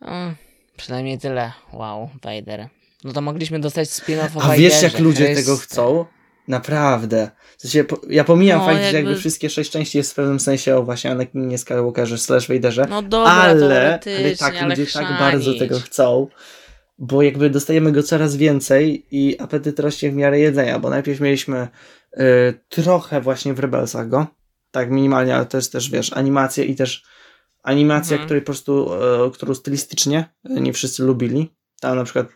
O, 0.00 0.32
przynajmniej 0.76 1.18
tyle. 1.18 1.52
Wow, 1.72 2.10
Vader. 2.22 2.68
No 3.04 3.12
to 3.12 3.20
mogliśmy 3.20 3.60
dostać 3.60 3.88
spin-off 3.88 4.36
o 4.36 4.42
A 4.42 4.56
wiesz, 4.56 4.82
jak 4.82 4.98
ludzie 4.98 5.24
Chryste. 5.24 5.42
tego 5.44 5.56
chcą? 5.56 6.04
Naprawdę. 6.48 7.30
W 7.58 7.62
sensie, 7.62 7.84
ja 8.08 8.24
pomijam 8.24 8.58
no, 8.58 8.66
fakt, 8.66 8.76
jakby... 8.76 8.90
że 8.90 8.96
jakby 8.96 9.16
wszystkie 9.16 9.50
sześć 9.50 9.70
części 9.70 9.98
jest 9.98 10.12
w 10.12 10.14
pewnym 10.14 10.40
sensie 10.40 10.76
o 10.76 10.82
właśnie 10.82 11.10
Anakinie 11.10 11.58
Skywalkerze 11.58 12.18
slash 12.18 12.48
Vaderze, 12.48 12.86
no 12.90 13.02
dobra, 13.02 13.32
ale, 13.32 14.00
ale 14.18 14.36
tak, 14.38 14.56
ale 14.56 14.68
ludzie 14.68 14.92
tak 14.92 15.18
bardzo 15.18 15.58
tego 15.58 15.80
chcą, 15.80 16.26
bo 16.98 17.22
jakby 17.22 17.50
dostajemy 17.50 17.92
go 17.92 18.02
coraz 18.02 18.36
więcej 18.36 19.06
i 19.10 19.38
apetyt 19.38 19.80
rośnie 19.80 20.10
w 20.10 20.14
miarę 20.14 20.40
jedzenia, 20.40 20.78
bo 20.78 20.90
najpierw 20.90 21.20
mieliśmy 21.20 21.68
y, 22.12 22.20
trochę 22.68 23.20
właśnie 23.20 23.54
w 23.54 23.58
Rebelsach 23.58 24.08
go, 24.08 24.26
tak 24.70 24.90
minimalnie, 24.90 25.36
ale 25.36 25.46
to 25.46 25.56
jest 25.56 25.72
też, 25.72 25.90
wiesz, 25.90 26.12
animacja 26.12 26.64
i 26.64 26.74
też 26.74 27.04
animacja, 27.62 28.14
mhm. 28.14 28.26
której 28.26 28.42
po 28.42 28.46
prostu, 28.46 28.90
y, 29.26 29.30
którą 29.30 29.54
stylistycznie 29.54 30.34
nie 30.44 30.72
wszyscy 30.72 31.02
lubili. 31.02 31.54
Tam 31.80 31.96
na 31.96 32.04
przykład 32.04 32.26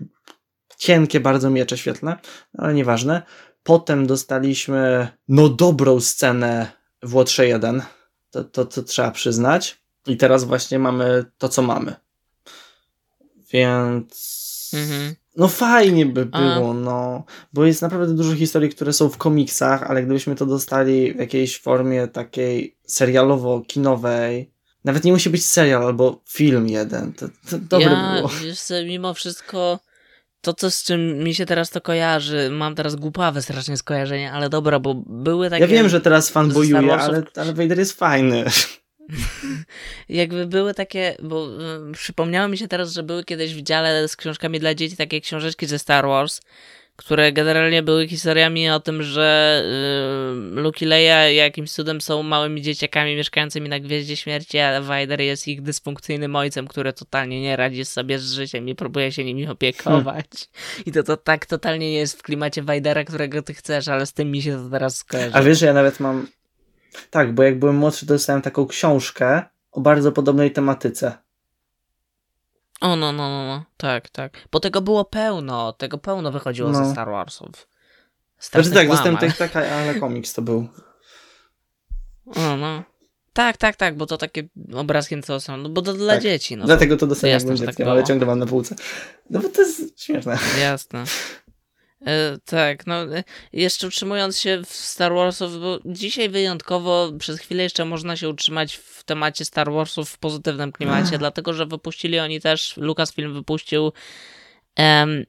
cienkie 0.78 1.20
bardzo 1.20 1.50
miecze 1.50 1.78
świetlne, 1.78 2.16
ale 2.58 2.74
nieważne. 2.74 3.22
Potem 3.68 4.06
dostaliśmy 4.06 5.08
no 5.28 5.48
dobrą 5.48 6.00
scenę 6.00 6.72
w 7.02 7.14
Łotrze 7.14 7.46
1. 7.46 7.82
To, 8.30 8.44
to, 8.44 8.64
to 8.64 8.82
trzeba 8.82 9.10
przyznać. 9.10 9.78
I 10.06 10.16
teraz 10.16 10.44
właśnie 10.44 10.78
mamy 10.78 11.24
to, 11.38 11.48
co 11.48 11.62
mamy. 11.62 11.94
Więc. 13.52 14.70
Mhm. 14.74 15.14
No 15.36 15.48
fajnie 15.48 16.06
by 16.06 16.26
było, 16.26 16.70
A. 16.70 16.74
no. 16.74 17.24
Bo 17.52 17.64
jest 17.64 17.82
naprawdę 17.82 18.14
dużo 18.14 18.34
historii, 18.34 18.70
które 18.70 18.92
są 18.92 19.08
w 19.08 19.16
komiksach, 19.16 19.82
ale 19.82 20.02
gdybyśmy 20.02 20.34
to 20.34 20.46
dostali 20.46 21.12
w 21.12 21.18
jakiejś 21.18 21.60
formie 21.60 22.06
takiej 22.06 22.76
serialowo-kinowej, 22.86 24.50
nawet 24.84 25.04
nie 25.04 25.12
musi 25.12 25.30
być 25.30 25.46
serial 25.46 25.82
albo 25.82 26.20
film 26.28 26.68
jeden, 26.68 27.12
to, 27.12 27.28
to 27.50 27.58
dobre 27.58 27.90
ja, 27.90 28.14
było. 28.14 28.28
Wiesz, 28.42 28.72
mimo 28.86 29.14
wszystko 29.14 29.78
to, 30.48 30.54
co 30.54 30.70
z 30.70 30.84
czym 30.84 31.18
mi 31.18 31.34
się 31.34 31.46
teraz 31.46 31.70
to 31.70 31.80
kojarzy, 31.80 32.50
mam 32.50 32.74
teraz 32.74 32.96
głupawe 32.96 33.42
strasznie 33.42 33.76
skojarzenie, 33.76 34.32
ale 34.32 34.48
dobra, 34.48 34.80
bo 34.80 34.94
były 35.06 35.50
takie... 35.50 35.60
Ja 35.62 35.68
wiem, 35.68 35.88
że 35.88 36.00
teraz 36.00 36.30
fanboyuje, 36.30 36.98
ale, 36.98 37.22
ale 37.36 37.54
Vader 37.54 37.78
jest 37.78 37.92
fajny. 37.92 38.44
Jakby 40.08 40.46
były 40.46 40.74
takie, 40.74 41.16
bo 41.22 41.48
y, 41.90 41.92
przypomniało 41.92 42.48
mi 42.48 42.58
się 42.58 42.68
teraz, 42.68 42.92
że 42.92 43.02
były 43.02 43.24
kiedyś 43.24 43.54
w 43.54 43.62
dziale 43.62 44.08
z 44.08 44.16
książkami 44.16 44.60
dla 44.60 44.74
dzieci 44.74 44.96
takie 44.96 45.20
książeczki 45.20 45.66
ze 45.66 45.78
Star 45.78 46.06
Wars, 46.06 46.40
które 46.98 47.32
generalnie 47.32 47.82
były 47.82 48.08
historiami 48.08 48.70
o 48.70 48.80
tym, 48.80 49.02
że 49.02 49.62
yy, 50.54 50.62
Luke 50.62 50.84
i 50.84 50.88
Leia 50.88 51.30
jakimś 51.30 51.72
cudem 51.72 52.00
są 52.00 52.22
małymi 52.22 52.62
dzieciakami 52.62 53.16
mieszkającymi 53.16 53.68
na 53.68 53.80
Gwieździe 53.80 54.16
Śmierci, 54.16 54.58
a 54.58 54.80
Vader 54.80 55.20
jest 55.20 55.48
ich 55.48 55.62
dysfunkcyjnym 55.62 56.36
ojcem, 56.36 56.68
który 56.68 56.92
totalnie 56.92 57.40
nie 57.40 57.56
radzi 57.56 57.84
sobie 57.84 58.18
z 58.18 58.32
życiem 58.32 58.68
i 58.68 58.74
próbuje 58.74 59.12
się 59.12 59.24
nimi 59.24 59.48
opiekować. 59.48 60.26
Hmm. 60.30 60.84
I 60.86 60.92
to, 60.92 61.02
to 61.02 61.16
tak 61.16 61.46
totalnie 61.46 61.90
nie 61.90 61.98
jest 61.98 62.18
w 62.18 62.22
klimacie 62.22 62.62
Vadera, 62.62 63.04
którego 63.04 63.42
ty 63.42 63.54
chcesz, 63.54 63.88
ale 63.88 64.06
z 64.06 64.12
tym 64.12 64.30
mi 64.30 64.42
się 64.42 64.64
to 64.64 64.70
teraz 64.70 64.96
skojarzy. 64.96 65.34
A 65.34 65.42
wiesz, 65.42 65.58
że 65.58 65.66
ja 65.66 65.72
nawet 65.72 66.00
mam... 66.00 66.26
Tak, 67.10 67.34
bo 67.34 67.42
jak 67.42 67.58
byłem 67.58 67.76
młodszy, 67.76 68.06
dostałem 68.06 68.42
taką 68.42 68.66
książkę 68.66 69.42
o 69.72 69.80
bardzo 69.80 70.12
podobnej 70.12 70.50
tematyce. 70.50 71.27
O, 72.80 72.96
no, 72.96 73.12
no, 73.12 73.28
no, 73.28 73.46
no, 73.46 73.64
tak, 73.76 74.08
tak. 74.08 74.32
Bo 74.52 74.60
tego 74.60 74.80
było 74.80 75.04
pełno, 75.04 75.72
tego 75.72 75.98
pełno 75.98 76.32
wychodziło 76.32 76.70
no. 76.70 76.84
ze 76.84 76.92
Star 76.92 77.10
Warsów. 77.10 77.68
Znaczy 78.40 78.70
tak, 78.70 78.88
dostępny 78.88 79.32
tak, 79.32 79.56
ale 79.56 79.94
komiks 79.94 80.34
to 80.34 80.42
był. 80.42 80.68
O, 82.26 82.56
no. 82.56 82.82
Tak, 83.32 83.56
tak, 83.56 83.76
tak, 83.76 83.96
bo 83.96 84.06
to 84.06 84.16
takie 84.16 84.48
obrazkiem 84.74 85.22
co 85.22 85.40
są, 85.40 85.56
no 85.56 85.68
bo 85.68 85.82
to 85.82 85.92
dla 85.92 86.14
tak. 86.14 86.22
dzieci. 86.22 86.56
No 86.56 86.66
Dlatego 86.66 86.96
to 86.96 87.06
dostałem 87.06 87.40
dzieckiem, 87.40 87.66
tak 87.66 87.80
ale 87.80 88.04
ciągle 88.04 88.26
mam 88.26 88.38
na 88.38 88.46
półce. 88.46 88.74
No 89.30 89.40
bo 89.40 89.48
to 89.48 89.62
jest 89.62 90.00
śmieszne. 90.02 90.38
Jasne. 90.60 91.04
E, 92.06 92.38
tak, 92.44 92.86
no 92.86 93.16
e, 93.16 93.24
jeszcze 93.52 93.86
utrzymując 93.86 94.38
się 94.38 94.62
w 94.66 94.72
Star 94.72 95.14
Warsów, 95.14 95.60
bo 95.60 95.78
dzisiaj 95.84 96.28
wyjątkowo 96.28 97.12
przez 97.18 97.40
chwilę 97.40 97.62
jeszcze 97.62 97.84
można 97.84 98.16
się 98.16 98.28
utrzymać 98.28 98.74
w 98.74 99.04
temacie 99.04 99.44
Star 99.44 99.72
Warsów 99.72 100.10
w 100.10 100.18
pozytywnym 100.18 100.72
klimacie, 100.72 101.18
dlatego 101.18 101.52
że 101.52 101.66
wypuścili 101.66 102.18
oni 102.18 102.40
też, 102.40 102.76
Lucasfilm 102.76 103.34
wypuścił 103.34 103.92
um, 104.78 105.24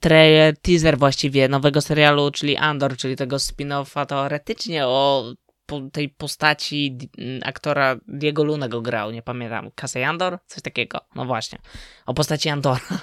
trailer, 0.00 0.56
teaser 0.56 0.98
właściwie 0.98 1.48
nowego 1.48 1.80
serialu, 1.80 2.30
czyli 2.30 2.56
Andor, 2.56 2.96
czyli 2.96 3.16
tego 3.16 3.36
spin-offa 3.36 4.06
teoretycznie 4.06 4.86
o 4.86 5.32
po 5.68 5.80
tej 5.92 6.08
postaci 6.08 6.98
aktora 7.44 7.96
Diego 8.08 8.44
Luna 8.44 8.68
go 8.68 8.80
grał, 8.80 9.10
nie 9.10 9.22
pamiętam, 9.22 9.70
Casey 9.74 10.04
Andor? 10.04 10.38
Coś 10.46 10.62
takiego, 10.62 11.00
no 11.14 11.24
właśnie, 11.24 11.58
o 12.06 12.14
postaci 12.14 12.48
Andora 12.48 12.80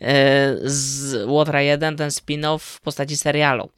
e, 0.00 0.56
z 0.64 1.14
Łotra 1.26 1.62
1, 1.62 1.96
ten 1.96 2.10
spin-off 2.10 2.58
w 2.58 2.80
postaci 2.80 3.16
serialu, 3.16 3.70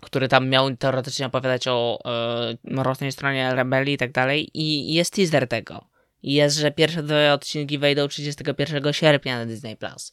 który 0.00 0.28
tam 0.28 0.48
miał 0.48 0.76
teoretycznie 0.76 1.26
opowiadać 1.26 1.68
o 1.68 1.98
e, 2.04 2.56
mrocznej 2.64 3.12
stronie 3.12 3.54
rebelii 3.54 3.94
i 3.94 3.98
tak 3.98 4.12
dalej 4.12 4.50
i 4.54 4.94
jest 4.94 5.14
teaser 5.14 5.48
tego. 5.48 5.84
Jest, 6.22 6.56
że 6.56 6.70
pierwsze 6.70 7.02
dwa 7.02 7.32
odcinki 7.32 7.78
wejdą 7.78 8.08
31 8.08 8.92
sierpnia 8.92 9.38
na 9.38 9.46
Disney+. 9.46 9.76
Plus. 9.76 10.12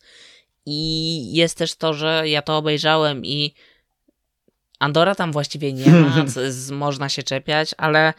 I 0.65 1.33
jest 1.33 1.57
też 1.57 1.75
to, 1.75 1.93
że 1.93 2.29
ja 2.29 2.41
to 2.41 2.57
obejrzałem 2.57 3.25
i 3.25 3.53
Andora 4.79 5.15
tam 5.15 5.31
właściwie 5.31 5.73
nie 5.73 5.91
ma, 5.91 6.27
z, 6.49 6.71
można 6.71 7.09
się 7.09 7.23
czepiać, 7.23 7.75
ale. 7.77 8.13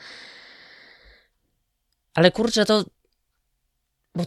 Ale 2.15 2.31
kurczę, 2.31 2.65
to. 2.65 2.85
Bo 4.15 4.25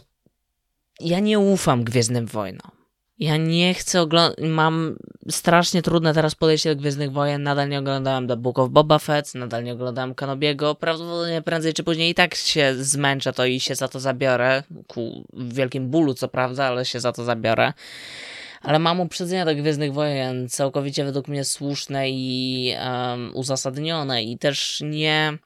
ja 1.00 1.20
nie 1.20 1.38
ufam 1.38 1.84
Gwiezdnym 1.84 2.26
Wojnom. 2.26 2.70
Ja 3.18 3.36
nie 3.36 3.74
chcę 3.74 4.00
oglądać. 4.00 4.38
Mam 4.48 4.96
strasznie 5.30 5.82
trudne 5.82 6.14
teraz 6.14 6.34
podejście 6.34 6.74
do 6.74 6.80
Gwiezdnych 6.80 7.12
Wojen. 7.12 7.42
Nadal 7.42 7.68
nie 7.68 7.78
oglądałem 7.78 8.28
The 8.28 8.36
Book 8.36 8.58
of 8.58 8.70
Boba 8.70 8.98
Fett, 8.98 9.34
nadal 9.34 9.64
nie 9.64 9.72
oglądałem 9.72 10.14
Kanobiego. 10.14 10.74
Prawdopodobnie 10.74 11.42
prędzej 11.42 11.74
czy 11.74 11.84
później 11.84 12.10
i 12.10 12.14
tak 12.14 12.34
się 12.34 12.74
zmęczę 12.78 13.32
to 13.32 13.44
i 13.44 13.60
się 13.60 13.74
za 13.74 13.88
to 13.88 14.00
zabiorę. 14.00 14.62
Ku 14.86 15.24
wielkim 15.32 15.90
bólu, 15.90 16.14
co 16.14 16.28
prawda, 16.28 16.64
ale 16.64 16.84
się 16.84 17.00
za 17.00 17.12
to 17.12 17.24
zabiorę 17.24 17.72
ale 18.64 18.78
mam 18.78 19.00
uprzedzenia 19.00 19.44
do 19.44 19.54
Gwiezdnych 19.54 19.92
Wojen, 19.92 20.48
całkowicie 20.48 21.04
według 21.04 21.28
mnie 21.28 21.44
słuszne 21.44 22.10
i 22.10 22.74
um, 22.84 23.30
uzasadnione 23.34 24.22
i 24.22 24.38
też 24.38 24.80
nie, 24.84 25.38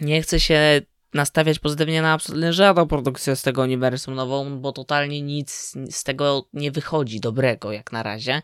nie 0.00 0.22
chcę 0.22 0.40
się 0.40 0.80
nastawiać 1.14 1.58
pozytywnie 1.58 2.02
na 2.02 2.12
absolutnie 2.12 2.52
żadną 2.52 2.86
produkcję 2.86 3.36
z 3.36 3.42
tego 3.42 3.62
uniwersum 3.62 4.14
nową, 4.14 4.60
bo 4.60 4.72
totalnie 4.72 5.22
nic 5.22 5.74
z 5.90 6.04
tego 6.04 6.48
nie 6.52 6.70
wychodzi 6.70 7.20
dobrego 7.20 7.72
jak 7.72 7.92
na 7.92 8.02
razie. 8.02 8.42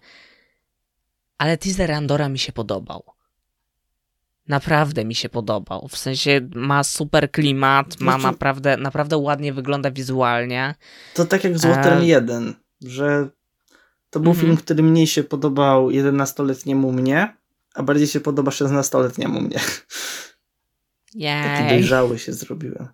Ale 1.38 1.58
teaser 1.58 1.92
Andora 1.92 2.28
mi 2.28 2.38
się 2.38 2.52
podobał. 2.52 3.04
Naprawdę 4.48 5.04
mi 5.04 5.14
się 5.14 5.28
podobał. 5.28 5.88
W 5.88 5.96
sensie 5.96 6.40
ma 6.54 6.84
super 6.84 7.30
klimat, 7.30 8.00
ma 8.00 8.12
znaczy, 8.12 8.26
naprawdę, 8.26 8.76
naprawdę 8.76 9.16
ładnie 9.16 9.52
wygląda 9.52 9.90
wizualnie. 9.90 10.74
To 11.14 11.24
tak 11.24 11.44
jak 11.44 11.58
z 11.58 11.66
Water 11.66 12.02
1, 12.02 12.54
że 12.80 13.28
to 14.16 14.20
był 14.20 14.34
film, 14.34 14.56
który 14.56 14.82
mniej 14.82 15.06
się 15.06 15.24
podobał 15.24 15.88
11-letniemu 15.88 16.92
mnie, 16.92 17.36
a 17.74 17.82
bardziej 17.82 18.06
się 18.06 18.20
podoba 18.20 18.50
16-letniemu 18.50 19.40
mnie. 19.40 19.60
Jej. 21.14 21.44
Taki 21.44 21.68
dojrzały 21.68 22.18
się 22.18 22.32
zrobiłem. 22.32 22.88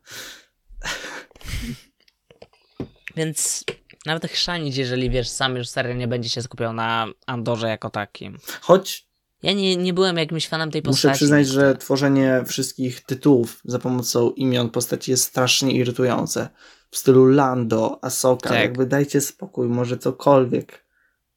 Więc 3.17 3.65
nawet 4.07 4.27
chrzanić, 4.27 4.77
jeżeli 4.77 5.11
wiesz, 5.11 5.29
sam 5.29 5.57
już 5.57 5.69
serial 5.69 5.97
nie 5.97 6.09
będzie 6.09 6.29
się 6.29 6.43
skupiał 6.43 6.73
na 6.73 7.07
Andorze 7.27 7.69
jako 7.69 7.91
takim. 7.91 8.39
Choć 8.61 9.07
ja 9.43 9.53
nie, 9.53 9.77
nie 9.77 9.93
byłem 9.93 10.17
jakimś 10.17 10.49
fanem 10.49 10.71
tej 10.71 10.83
postaci. 10.83 11.07
Muszę 11.09 11.17
przyznać, 11.17 11.49
że 11.49 11.77
tworzenie 11.77 12.45
wszystkich 12.47 13.01
tytułów 13.01 13.61
za 13.65 13.79
pomocą 13.79 14.31
imion 14.31 14.71
postaci 14.71 15.11
jest 15.11 15.25
strasznie 15.25 15.73
irytujące. 15.73 16.49
W 16.91 16.97
stylu 16.97 17.27
Lando, 17.27 17.99
Asoka, 18.05 18.49
tak. 18.49 18.59
jakby 18.59 18.87
dajcie 18.87 19.21
spokój, 19.21 19.69
może 19.69 19.99
cokolwiek. 19.99 20.82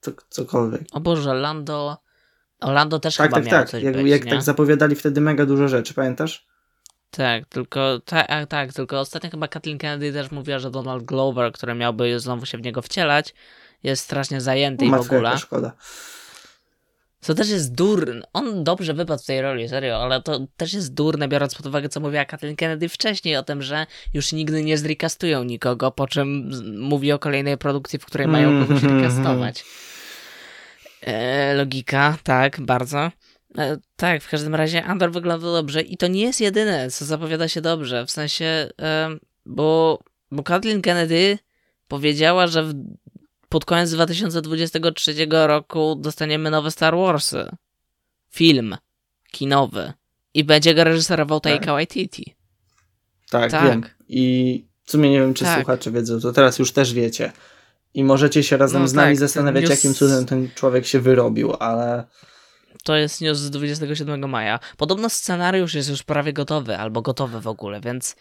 Co, 0.05 0.11
cokolwiek. 0.29 0.81
O 0.91 0.99
Boże, 0.99 1.33
Lando... 1.33 1.97
Lando 2.61 2.99
też 2.99 3.15
tak, 3.15 3.27
chyba 3.27 3.37
tak, 3.37 3.45
miał 3.45 3.59
tak. 3.59 3.69
coś 3.69 3.83
jak, 3.83 3.95
być, 3.95 4.07
jak 4.07 4.25
tak 4.25 4.41
zapowiadali 4.41 4.95
wtedy 4.95 5.21
mega 5.21 5.45
dużo 5.45 5.67
rzeczy, 5.67 5.93
pamiętasz? 5.93 6.45
Tak, 7.11 7.45
tylko 7.45 7.99
tak, 8.05 8.49
tak, 8.49 8.73
tylko 8.73 8.99
ostatnio 8.99 9.29
chyba 9.29 9.47
Kathleen 9.47 9.77
Kennedy 9.77 10.13
też 10.13 10.31
mówiła, 10.31 10.59
że 10.59 10.71
Donald 10.71 11.03
Glover, 11.03 11.51
który 11.51 11.75
miałby 11.75 12.19
znowu 12.19 12.45
się 12.45 12.57
w 12.57 12.61
niego 12.61 12.81
wcielać, 12.81 13.33
jest 13.83 14.03
strasznie 14.03 14.41
zajęty 14.41 14.85
i 14.85 14.89
w 14.89 14.93
ogóle. 14.93 15.37
szkoda. 15.37 15.71
Co 17.21 17.33
też 17.33 17.49
jest 17.49 17.75
durne. 17.75 18.21
On 18.33 18.63
dobrze 18.63 18.93
wypadł 18.93 19.23
w 19.23 19.25
tej 19.25 19.41
roli, 19.41 19.69
serio, 19.69 19.97
ale 19.97 20.21
to 20.21 20.47
też 20.57 20.73
jest 20.73 20.93
durne, 20.93 21.27
biorąc 21.27 21.55
pod 21.55 21.65
uwagę, 21.65 21.89
co 21.89 21.99
mówiła 21.99 22.25
Kathleen 22.25 22.55
Kennedy 22.55 22.89
wcześniej 22.89 23.37
o 23.37 23.43
tym, 23.43 23.61
że 23.61 23.85
już 24.13 24.33
nigdy 24.33 24.63
nie 24.63 24.77
zrecastują 24.77 25.43
nikogo, 25.43 25.91
po 25.91 26.07
czym 26.07 26.51
mówi 26.79 27.11
o 27.11 27.19
kolejnej 27.19 27.57
produkcji, 27.57 27.99
w 27.99 28.05
której 28.05 28.27
mają 28.27 28.65
kogoś 28.65 28.83
recastować. 28.83 29.65
E, 31.05 31.53
logika, 31.53 32.17
tak, 32.23 32.61
bardzo. 32.61 33.11
E, 33.57 33.77
tak, 33.95 34.23
w 34.23 34.29
każdym 34.29 34.55
razie 34.55 34.83
Andor 34.83 35.11
wygląda 35.11 35.47
dobrze 35.51 35.81
i 35.81 35.97
to 35.97 36.07
nie 36.07 36.21
jest 36.21 36.41
jedyne, 36.41 36.91
co 36.91 37.05
zapowiada 37.05 37.47
się 37.47 37.61
dobrze, 37.61 38.05
w 38.05 38.11
sensie, 38.11 38.45
e, 38.81 39.09
bo, 39.45 39.99
bo 40.31 40.43
Kathleen 40.43 40.81
Kennedy 40.81 41.39
powiedziała, 41.87 42.47
że 42.47 42.63
w, 42.63 42.73
pod 43.49 43.65
koniec 43.65 43.91
2023 43.91 45.13
roku 45.29 45.95
dostaniemy 45.95 46.49
nowe 46.49 46.71
Star 46.71 46.95
Warsy. 46.97 47.49
Film 48.29 48.75
kinowy. 49.31 49.93
I 50.33 50.43
będzie 50.43 50.75
go 50.75 50.83
reżyserował 50.83 51.39
Taika 51.39 51.65
tak. 51.65 51.73
Waititi. 51.73 52.35
Tak, 53.29 53.51
tak, 53.51 53.63
wiem. 53.63 53.83
I 54.07 54.65
w 54.83 54.91
sumie 54.91 55.11
nie 55.11 55.19
wiem, 55.19 55.33
czy 55.33 55.43
tak. 55.43 55.55
słuchacze 55.55 55.91
wiedzą, 55.91 56.19
to 56.19 56.33
teraz 56.33 56.59
już 56.59 56.71
też 56.71 56.93
wiecie. 56.93 57.31
I 57.95 58.03
możecie 58.03 58.43
się 58.43 58.57
razem 58.57 58.81
no 58.81 58.87
z 58.87 58.93
nami 58.93 59.11
tak, 59.11 59.19
zastanawiać, 59.19 59.61
news... 59.61 59.71
jakim 59.71 59.93
cudem 59.93 60.25
ten 60.25 60.49
człowiek 60.55 60.85
się 60.85 60.99
wyrobił, 60.99 61.53
ale 61.59 62.03
to 62.83 62.95
jest 62.95 63.21
news 63.21 63.37
z 63.37 63.49
27 63.49 64.29
maja. 64.29 64.59
Podobno 64.77 65.09
scenariusz 65.09 65.73
jest 65.73 65.89
już 65.89 66.03
prawie 66.03 66.33
gotowy, 66.33 66.77
albo 66.77 67.01
gotowy 67.01 67.41
w 67.41 67.47
ogóle, 67.47 67.81
więc 67.81 68.15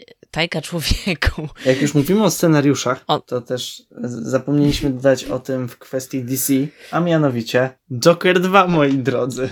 e, 0.00 0.04
tajka 0.30 0.60
człowieku. 0.60 1.48
Jak 1.66 1.82
już 1.82 1.94
mówimy 1.94 2.24
o 2.24 2.30
scenariuszach, 2.30 3.04
o... 3.06 3.20
to 3.20 3.40
też 3.40 3.82
zapomnieliśmy 4.06 4.90
dodać 4.90 5.24
o 5.24 5.38
tym 5.38 5.68
w 5.68 5.78
kwestii 5.78 6.24
DC, 6.24 6.52
a 6.90 7.00
mianowicie 7.00 7.70
Joker 7.92 8.40
2, 8.40 8.66
moi 8.66 8.94
drodzy. 8.94 9.50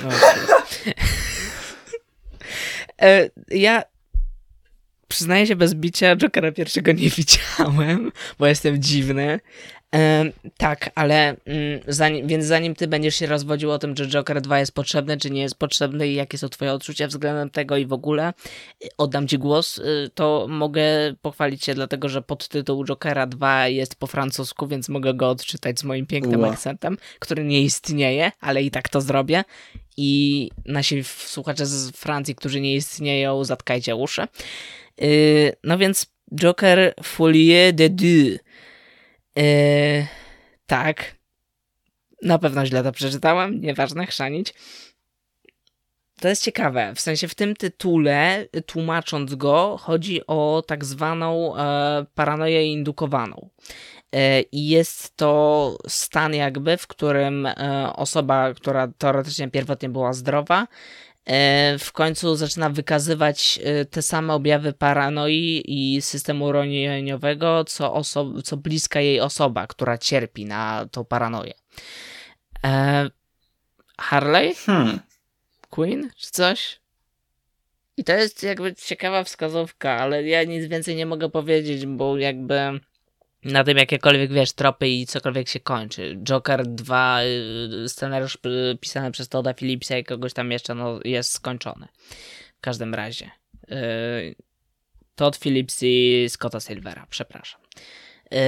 E, 3.02 3.30
ja 3.50 3.82
przyznaję 5.10 5.46
się 5.46 5.56
bez 5.56 5.74
bicia, 5.74 6.16
Jokera 6.16 6.52
pierwszego 6.52 6.92
nie 6.92 7.10
widziałem, 7.18 8.12
bo 8.38 8.46
jestem 8.46 8.82
dziwny, 8.82 9.40
tak, 10.56 10.90
ale 10.94 11.36
mm, 11.46 11.80
zanim, 11.88 12.26
więc 12.26 12.44
zanim 12.44 12.74
ty 12.74 12.88
będziesz 12.88 13.16
się 13.16 13.26
rozwodził 13.26 13.70
o 13.70 13.78
tym, 13.78 13.94
czy 13.94 14.08
Joker 14.08 14.40
2 14.40 14.58
jest 14.58 14.72
potrzebny, 14.72 15.16
czy 15.16 15.30
nie 15.30 15.42
jest 15.42 15.54
potrzebny 15.54 16.08
i 16.08 16.14
jakie 16.14 16.38
są 16.38 16.48
twoje 16.48 16.72
odczucia 16.72 17.06
względem 17.06 17.50
tego 17.50 17.76
i 17.76 17.86
w 17.86 17.92
ogóle, 17.92 18.32
y, 18.84 18.88
oddam 18.98 19.28
ci 19.28 19.38
głos, 19.38 19.78
y, 19.78 20.10
to 20.14 20.46
mogę 20.48 20.82
pochwalić 21.22 21.64
się, 21.64 21.74
dlatego 21.74 22.08
że 22.08 22.22
podtytuł 22.22 22.84
Jokera 22.84 23.26
2 23.26 23.68
jest 23.68 23.94
po 23.96 24.06
francusku, 24.06 24.66
więc 24.66 24.88
mogę 24.88 25.14
go 25.14 25.30
odczytać 25.30 25.80
z 25.80 25.84
moim 25.84 26.06
pięknym 26.06 26.40
Ua. 26.40 26.50
akcentem, 26.50 26.96
który 27.18 27.44
nie 27.44 27.62
istnieje, 27.62 28.32
ale 28.40 28.62
i 28.62 28.70
tak 28.70 28.88
to 28.88 29.00
zrobię. 29.00 29.44
I 29.96 30.50
nasi 30.66 31.04
słuchacze 31.04 31.66
z 31.66 31.90
Francji, 31.90 32.34
którzy 32.34 32.60
nie 32.60 32.74
istnieją, 32.74 33.44
zatkajcie 33.44 33.96
uszy. 33.96 34.26
Y, 35.02 35.52
no 35.64 35.78
więc 35.78 36.06
Joker 36.40 36.94
Folie 37.02 37.72
de 37.72 37.88
Deux 37.88 38.38
Yy, 39.36 40.06
tak. 40.66 41.14
Na 42.22 42.38
pewno 42.38 42.66
źle 42.66 42.82
to 42.82 42.92
przeczytałem, 42.92 43.60
nieważne, 43.60 44.06
chrzanić. 44.06 44.54
To 46.20 46.28
jest 46.28 46.44
ciekawe, 46.44 46.92
w 46.94 47.00
sensie 47.00 47.28
w 47.28 47.34
tym 47.34 47.56
tytule, 47.56 48.46
tłumacząc 48.66 49.34
go, 49.34 49.76
chodzi 49.80 50.26
o 50.26 50.62
tak 50.66 50.84
zwaną 50.84 51.56
e, 51.56 52.06
paranoję 52.14 52.72
indukowaną. 52.72 53.48
E, 54.12 54.40
I 54.40 54.68
jest 54.68 55.16
to 55.16 55.78
stan 55.88 56.34
jakby, 56.34 56.76
w 56.76 56.86
którym 56.86 57.46
e, 57.46 57.92
osoba, 57.96 58.54
która 58.54 58.88
teoretycznie 58.88 59.50
pierwotnie 59.50 59.88
była 59.88 60.12
zdrowa, 60.12 60.66
w 61.78 61.92
końcu 61.92 62.36
zaczyna 62.36 62.70
wykazywać 62.70 63.60
e, 63.64 63.84
te 63.84 64.02
same 64.02 64.34
objawy 64.34 64.72
paranoi 64.72 65.62
i 65.66 66.02
systemu 66.02 66.52
ronieniowego, 66.52 67.64
co, 67.64 67.94
oso- 67.94 68.42
co 68.42 68.56
bliska 68.56 69.00
jej 69.00 69.20
osoba, 69.20 69.66
która 69.66 69.98
cierpi 69.98 70.46
na 70.46 70.88
tą 70.90 71.04
paranoję. 71.04 71.54
E, 72.64 73.10
Harley? 73.98 74.54
Hmm. 74.54 75.00
Queen? 75.70 76.10
Czy 76.16 76.30
coś? 76.30 76.80
I 77.96 78.04
to 78.04 78.12
jest 78.12 78.42
jakby 78.42 78.74
ciekawa 78.74 79.24
wskazówka, 79.24 79.92
ale 79.92 80.22
ja 80.22 80.44
nic 80.44 80.66
więcej 80.66 80.96
nie 80.96 81.06
mogę 81.06 81.30
powiedzieć, 81.30 81.86
bo 81.86 82.18
jakby 82.18 82.80
na 83.44 83.64
tym 83.64 83.76
jakiekolwiek, 83.76 84.32
wiesz, 84.32 84.52
tropy 84.52 84.88
i 84.88 85.06
cokolwiek 85.06 85.48
się 85.48 85.60
kończy. 85.60 86.18
Joker 86.24 86.66
2, 86.66 87.20
y, 87.84 87.88
scenariusz 87.88 88.38
pisany 88.80 89.10
przez 89.10 89.28
Toda 89.28 89.54
Phillipsa 89.54 89.98
i 89.98 90.04
kogoś 90.04 90.32
tam 90.32 90.52
jeszcze, 90.52 90.74
no, 90.74 91.00
jest 91.04 91.32
skończony. 91.32 91.88
W 92.58 92.60
każdym 92.60 92.94
razie. 92.94 93.30
Yy, 93.68 93.76
Todd 95.14 95.36
Phillips 95.36 95.78
i 95.82 96.26
Scotta 96.28 96.60
Silvera, 96.60 97.06
przepraszam. 97.10 97.60
Yy, 98.30 98.38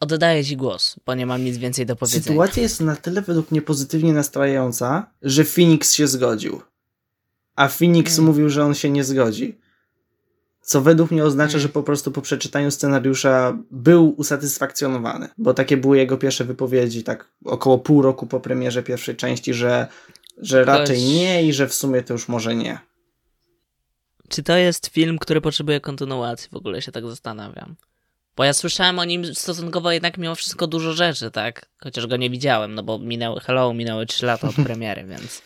oddaję 0.00 0.44
ci 0.44 0.56
głos, 0.56 0.96
bo 1.06 1.14
nie 1.14 1.26
mam 1.26 1.44
nic 1.44 1.56
więcej 1.56 1.86
do 1.86 1.96
powiedzenia. 1.96 2.22
Sytuacja 2.22 2.62
jest 2.62 2.80
na 2.80 2.96
tyle 2.96 3.22
według 3.22 3.50
mnie 3.50 3.62
pozytywnie 3.62 4.12
nastrajająca, 4.12 5.10
że 5.22 5.44
Phoenix 5.44 5.94
się 5.94 6.08
zgodził. 6.08 6.62
A 7.56 7.68
Phoenix 7.68 8.16
hmm. 8.16 8.26
mówił, 8.26 8.48
że 8.48 8.64
on 8.64 8.74
się 8.74 8.90
nie 8.90 9.04
zgodzi. 9.04 9.58
Co 10.68 10.82
według 10.82 11.10
mnie 11.10 11.24
oznacza, 11.24 11.52
mm. 11.52 11.60
że 11.60 11.68
po 11.68 11.82
prostu 11.82 12.12
po 12.12 12.22
przeczytaniu 12.22 12.70
scenariusza 12.70 13.58
był 13.70 14.14
usatysfakcjonowany, 14.16 15.28
bo 15.38 15.54
takie 15.54 15.76
były 15.76 15.98
jego 15.98 16.16
pierwsze 16.16 16.44
wypowiedzi, 16.44 17.04
tak 17.04 17.28
około 17.44 17.78
pół 17.78 18.02
roku 18.02 18.26
po 18.26 18.40
premierze 18.40 18.82
pierwszej 18.82 19.16
części, 19.16 19.54
że, 19.54 19.86
że 20.38 20.64
raczej 20.64 21.02
nie 21.02 21.44
i 21.44 21.52
że 21.52 21.68
w 21.68 21.74
sumie 21.74 22.02
to 22.02 22.12
już 22.12 22.28
może 22.28 22.54
nie. 22.54 22.78
Czy 24.28 24.42
to 24.42 24.56
jest 24.56 24.86
film, 24.86 25.18
który 25.18 25.40
potrzebuje 25.40 25.80
kontynuacji? 25.80 26.48
W 26.52 26.56
ogóle 26.56 26.82
się 26.82 26.92
tak 26.92 27.06
zastanawiam. 27.06 27.76
Bo 28.36 28.44
ja 28.44 28.52
słyszałem 28.52 28.98
o 28.98 29.04
nim 29.04 29.34
stosunkowo 29.34 29.92
jednak 29.92 30.18
mimo 30.18 30.34
wszystko 30.34 30.66
dużo 30.66 30.92
rzeczy, 30.92 31.30
tak? 31.30 31.66
Chociaż 31.78 32.06
go 32.06 32.16
nie 32.16 32.30
widziałem, 32.30 32.74
no 32.74 32.82
bo 32.82 32.98
minęły, 32.98 33.40
hello, 33.40 33.74
minęły 33.74 34.06
3 34.06 34.26
lata 34.26 34.48
od 34.48 34.54
premiery, 34.66 35.04
więc 35.04 35.42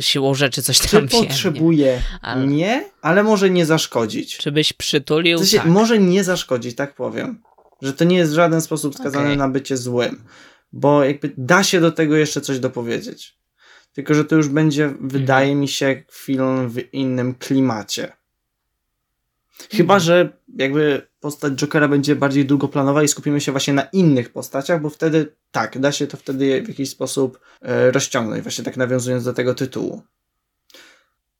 siłą 0.00 0.34
rzeczy 0.34 0.62
coś 0.62 0.78
tam 0.78 1.08
Czy 1.08 1.16
potrzebuje? 1.16 2.02
Ale... 2.20 2.46
Nie, 2.46 2.84
ale 3.02 3.22
może 3.22 3.50
nie 3.50 3.66
zaszkodzić. 3.66 4.36
Czy 4.36 4.52
byś 4.52 4.72
przytulił? 4.72 5.38
W 5.38 5.50
tak. 5.50 5.66
Może 5.66 5.98
nie 5.98 6.24
zaszkodzić, 6.24 6.76
tak 6.76 6.94
powiem. 6.94 7.42
Że 7.82 7.92
to 7.92 8.04
nie 8.04 8.16
jest 8.16 8.32
w 8.32 8.34
żaden 8.34 8.60
sposób 8.60 8.94
skazane 8.94 9.24
okay. 9.24 9.36
na 9.36 9.48
bycie 9.48 9.76
złym. 9.76 10.24
Bo 10.72 11.04
jakby 11.04 11.32
da 11.36 11.62
się 11.62 11.80
do 11.80 11.92
tego 11.92 12.16
jeszcze 12.16 12.40
coś 12.40 12.58
dopowiedzieć. 12.58 13.38
Tylko, 13.92 14.14
że 14.14 14.24
to 14.24 14.36
już 14.36 14.48
będzie, 14.48 14.84
mhm. 14.84 15.08
wydaje 15.08 15.54
mi 15.54 15.68
się, 15.68 16.02
film 16.12 16.68
w 16.68 16.94
innym 16.94 17.34
klimacie. 17.34 18.12
Chyba, 19.70 19.98
że 19.98 20.28
jakby 20.56 21.06
postać 21.20 21.52
Jokera 21.52 21.88
będzie 21.88 22.16
bardziej 22.16 22.46
długoplanowa 22.46 23.02
i 23.02 23.08
skupimy 23.08 23.40
się 23.40 23.52
właśnie 23.52 23.74
na 23.74 23.82
innych 23.82 24.32
postaciach, 24.32 24.82
bo 24.82 24.90
wtedy 24.90 25.34
tak, 25.50 25.78
da 25.78 25.92
się 25.92 26.06
to 26.06 26.16
wtedy 26.16 26.62
w 26.62 26.68
jakiś 26.68 26.90
sposób 26.90 27.40
e, 27.62 27.90
rozciągnąć, 27.90 28.42
właśnie 28.42 28.64
tak 28.64 28.76
nawiązując 28.76 29.24
do 29.24 29.32
tego 29.32 29.54
tytułu. 29.54 30.02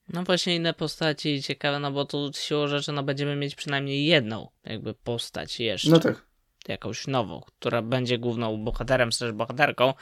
No 0.09 0.23
właśnie 0.23 0.57
inne 0.57 0.75
postaci 0.75 1.43
ciekawe, 1.43 1.81
no 1.81 1.93
bo 1.93 2.05
tu 2.05 2.31
siłą 2.35 2.69
rzeczy 2.69 2.93
no 2.93 3.03
będziemy 3.03 3.37
mieć 3.37 3.55
przynajmniej 3.55 4.07
jedną 4.07 4.49
jakby 4.65 4.95
postać 4.95 5.61
jeszcze. 5.61 5.91
No 5.91 5.99
tak. 5.99 6.27
Jakąś 6.69 7.07
nową, 7.07 7.43
która 7.59 7.83
będzie 7.83 8.19
główną 8.19 8.65
bohaterem, 8.65 9.11
też 9.11 9.33
bohaterką. 9.33 9.95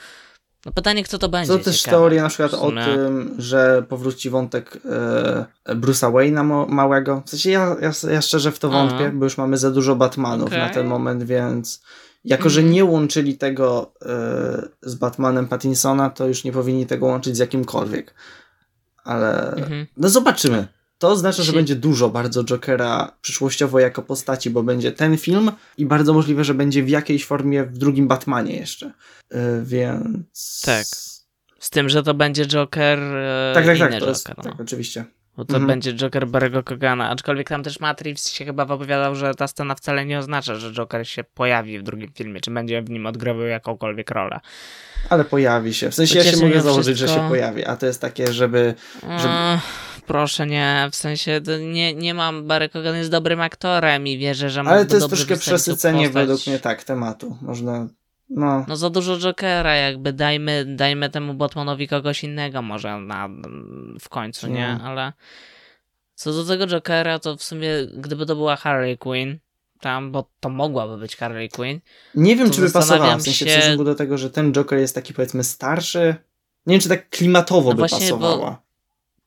No 0.67 0.73
pytanie, 0.73 1.05
kto 1.05 1.19
to 1.19 1.29
będzie. 1.29 1.53
Są 1.53 1.59
też 1.59 1.79
ciekawe. 1.83 1.97
teorie 1.97 2.23
na 2.23 2.29
przykład 2.29 2.55
o 2.55 2.73
tym, 2.73 3.35
że 3.39 3.85
powróci 3.89 4.31
wątek 4.31 4.79
e, 5.67 5.75
Bruce'a 5.75 6.13
Wayne'a 6.13 6.69
małego. 6.69 7.23
W 7.27 7.31
sensie 7.31 7.51
ja, 7.51 7.77
ja, 7.81 8.11
ja 8.11 8.23
szczerze 8.23 8.53
w 8.53 8.59
to 8.59 8.69
wątpię, 8.69 9.05
Aha. 9.07 9.13
bo 9.15 9.25
już 9.25 9.39
mamy 9.39 9.59
za 9.59 9.71
dużo 9.71 9.97
Batmanów 9.97 10.47
okay. 10.47 10.59
na 10.59 10.69
ten 10.69 10.87
moment, 10.87 11.23
więc 11.25 11.83
jako, 12.25 12.51
że 12.51 12.61
mhm. 12.61 12.75
nie 12.75 12.85
łączyli 12.85 13.39
tego 13.39 13.93
e, 14.03 14.69
z 14.83 14.95
Batmanem 14.95 15.49
Pattinsona, 15.49 16.11
to 16.11 16.27
już 16.27 16.45
nie 16.45 16.53
powinni 16.53 16.87
tego 16.87 17.07
łączyć 17.07 17.37
z 17.37 17.39
jakimkolwiek. 17.39 18.15
Ale 19.05 19.53
mhm. 19.53 19.87
no 19.97 20.09
zobaczymy. 20.09 20.69
To 21.01 21.09
oznacza, 21.09 21.43
że 21.43 21.53
będzie 21.53 21.77
dużo 21.77 22.09
bardzo 22.09 22.45
Jokera 22.45 23.13
przyszłościowo 23.23 23.81
jako 23.81 24.03
postaci, 24.03 24.51
bo 24.51 24.63
będzie 24.63 24.93
ten 24.93 25.19
film 25.19 25.53
i 25.79 25.87
bardzo 25.87 26.15
możliwe, 26.15 26.45
że 26.45 26.55
będzie 26.55 26.83
w 26.83 26.89
jakiejś 26.89 27.27
formie 27.27 27.65
w 27.65 27.79
drugim 27.79 28.09
Batmanie 28.09 28.57
jeszcze. 28.57 28.93
Yy, 29.31 29.39
więc. 29.65 30.63
Tak. 30.65 30.87
Z 31.59 31.71
tym, 31.71 31.89
że 31.89 32.03
to 32.03 32.15
będzie 32.15 32.47
Joker. 32.47 32.99
Yy, 32.99 33.55
tak, 33.55 33.67
tak, 33.67 33.79
tak. 33.79 33.93
Joker, 33.93 34.09
jest, 34.09 34.29
no. 34.29 34.43
Tak, 34.43 34.61
oczywiście. 34.61 35.05
Bo 35.37 35.45
to 35.45 35.55
mhm. 35.55 35.67
będzie 35.67 35.95
Joker 35.95 36.27
Barry'ego 36.27 36.65
Kogana. 36.65 37.11
Aczkolwiek 37.11 37.49
tam 37.49 37.63
też 37.63 37.81
Matrix 37.81 38.33
się 38.33 38.45
chyba 38.45 38.65
wypowiadał, 38.65 39.15
że 39.15 39.35
ta 39.35 39.49
scena 39.49 39.75
wcale 39.75 40.07
nie 40.07 40.19
oznacza, 40.19 40.55
że 40.55 40.73
Joker 40.73 41.09
się 41.09 41.25
pojawi 41.25 41.79
w 41.79 41.83
drugim 41.83 42.13
filmie, 42.13 42.41
czy 42.41 42.51
będzie 42.51 42.83
w 42.83 42.91
nim 42.91 43.07
odgrywał 43.07 43.43
jakąkolwiek 43.43 44.11
rolę. 44.11 44.41
Ale 45.09 45.25
pojawi 45.25 45.75
się. 45.75 45.91
W 45.91 45.95
sensie 45.95 46.19
ja 46.19 46.25
się 46.25 46.37
mogę 46.37 46.61
założyć, 46.61 46.97
wszystko... 46.97 47.17
że 47.17 47.23
się 47.23 47.29
pojawi, 47.29 47.65
a 47.65 47.77
to 47.77 47.87
jest 47.87 48.01
takie, 48.01 48.33
żeby... 48.33 48.75
żeby... 49.03 49.35
proszę, 50.07 50.47
nie. 50.47 50.89
W 50.93 50.97
sensie 50.97 51.41
nie, 51.61 51.95
nie 51.95 52.15
mam... 52.15 52.47
Barry 52.47 52.69
Kogan 52.69 52.97
jest 52.97 53.11
dobrym 53.11 53.41
aktorem 53.41 54.07
i 54.07 54.19
wierzę, 54.19 54.51
że 54.51 54.61
Ale 54.61 54.87
to 54.87 54.95
jest 54.95 55.09
troszkę 55.09 55.37
przesycenie 55.37 56.11
według 56.11 56.47
mnie 56.47 56.59
tak 56.59 56.85
tematu. 56.85 57.37
Można 57.43 57.89
no. 58.31 58.65
no 58.69 58.77
za 58.77 58.91
dużo 58.91 59.19
Jokera, 59.19 59.75
jakby 59.75 60.13
dajmy, 60.13 60.65
dajmy 60.77 61.11
temu 61.11 61.35
Batmanowi 61.35 61.89
kogoś 61.89 62.25
innego 62.25 62.63
może 62.63 63.01
na, 63.01 63.29
w 64.01 64.09
końcu, 64.09 64.47
no. 64.47 64.55
nie? 64.55 64.79
Ale 64.85 65.13
co 66.15 66.33
do 66.33 66.45
tego 66.45 66.67
Jokera, 66.67 67.19
to 67.19 67.37
w 67.37 67.43
sumie 67.43 67.69
gdyby 67.95 68.27
to 68.27 68.37
była 68.37 68.57
Harley 68.57 68.99
Quinn, 68.99 69.39
tam, 69.81 70.13
bo 70.13 70.31
to 70.41 70.49
mogłaby 70.49 70.99
być 70.99 71.17
Harley 71.17 71.49
Quinn. 71.49 71.81
Nie 72.15 72.37
wiem, 72.37 72.51
czy 72.51 72.61
by 72.61 72.71
pasowała, 72.71 73.17
w 73.17 73.23
sensie 73.23 73.49
się... 73.49 73.77
do 73.77 73.95
tego, 73.95 74.19
że 74.19 74.31
ten 74.31 74.53
Joker 74.53 74.79
jest 74.79 74.95
taki 74.95 75.15
powiedzmy 75.15 75.45
starszy. 75.45 76.15
Nie 76.67 76.75
wiem, 76.75 76.81
czy 76.81 76.89
tak 76.89 77.09
klimatowo 77.09 77.69
no 77.69 77.75
by 77.75 77.79
właśnie, 77.79 77.99
pasowała. 77.99 78.51
Bo... 78.51 78.71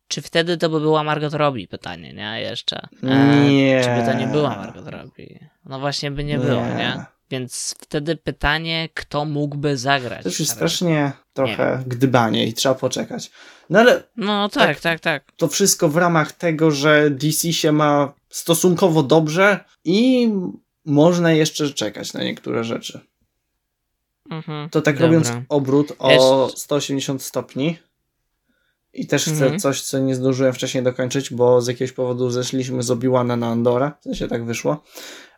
Czy 0.07 0.21
wtedy 0.21 0.57
to 0.57 0.69
by 0.69 0.79
była 0.79 1.03
Margot 1.03 1.33
Robbie? 1.33 1.67
Pytanie, 1.67 2.13
nie? 2.13 2.41
Jeszcze. 2.41 2.87
E, 3.03 3.49
nie. 3.49 3.81
Czy 3.83 4.01
by 4.01 4.11
to 4.11 4.19
nie 4.19 4.27
była 4.27 4.49
Margot 4.49 4.87
Robbie? 4.87 5.49
No 5.65 5.79
właśnie 5.79 6.11
by 6.11 6.23
nie, 6.23 6.37
nie. 6.37 6.39
było, 6.39 6.61
nie? 6.61 7.05
Więc 7.33 7.75
wtedy 7.79 8.15
pytanie, 8.15 8.89
kto 8.93 9.25
mógłby 9.25 9.77
zagrać. 9.77 10.23
To 10.23 10.29
już 10.29 10.39
jest 10.39 10.51
strasznie 10.51 11.11
trochę 11.33 11.83
gdybanie 11.87 12.47
i 12.47 12.53
trzeba 12.53 12.75
poczekać. 12.75 13.31
No 13.69 13.79
ale. 13.79 14.03
No 14.17 14.49
tak, 14.49 14.67
tak, 14.67 14.79
tak, 14.79 14.99
tak. 14.99 15.31
To 15.37 15.47
wszystko 15.47 15.89
w 15.89 15.97
ramach 15.97 16.31
tego, 16.31 16.71
że 16.71 17.09
DC 17.09 17.53
się 17.53 17.71
ma 17.71 18.13
stosunkowo 18.29 19.03
dobrze 19.03 19.59
i 19.83 20.29
można 20.85 21.31
jeszcze 21.31 21.69
czekać 21.69 22.13
na 22.13 22.23
niektóre 22.23 22.63
rzeczy. 22.63 22.99
Mhm, 24.29 24.69
to 24.69 24.81
tak 24.81 24.95
dobra. 24.95 25.07
robiąc 25.07 25.31
obrót 25.49 25.93
o 25.99 26.49
180 26.55 27.23
stopni. 27.23 27.77
I 28.93 29.07
też 29.07 29.23
chcę 29.23 29.31
mhm. 29.43 29.59
coś, 29.59 29.81
co 29.81 29.99
nie 29.99 30.15
zdążyłem 30.15 30.53
wcześniej 30.53 30.83
dokończyć, 30.83 31.33
bo 31.33 31.61
z 31.61 31.67
jakiegoś 31.67 31.91
powodu 31.91 32.29
zeszliśmy 32.29 32.83
z 32.83 32.91
Obiłana 32.91 33.35
na 33.35 33.47
Andora. 33.47 33.97
To 34.03 34.13
się 34.13 34.27
tak 34.27 34.45
wyszło. 34.45 34.83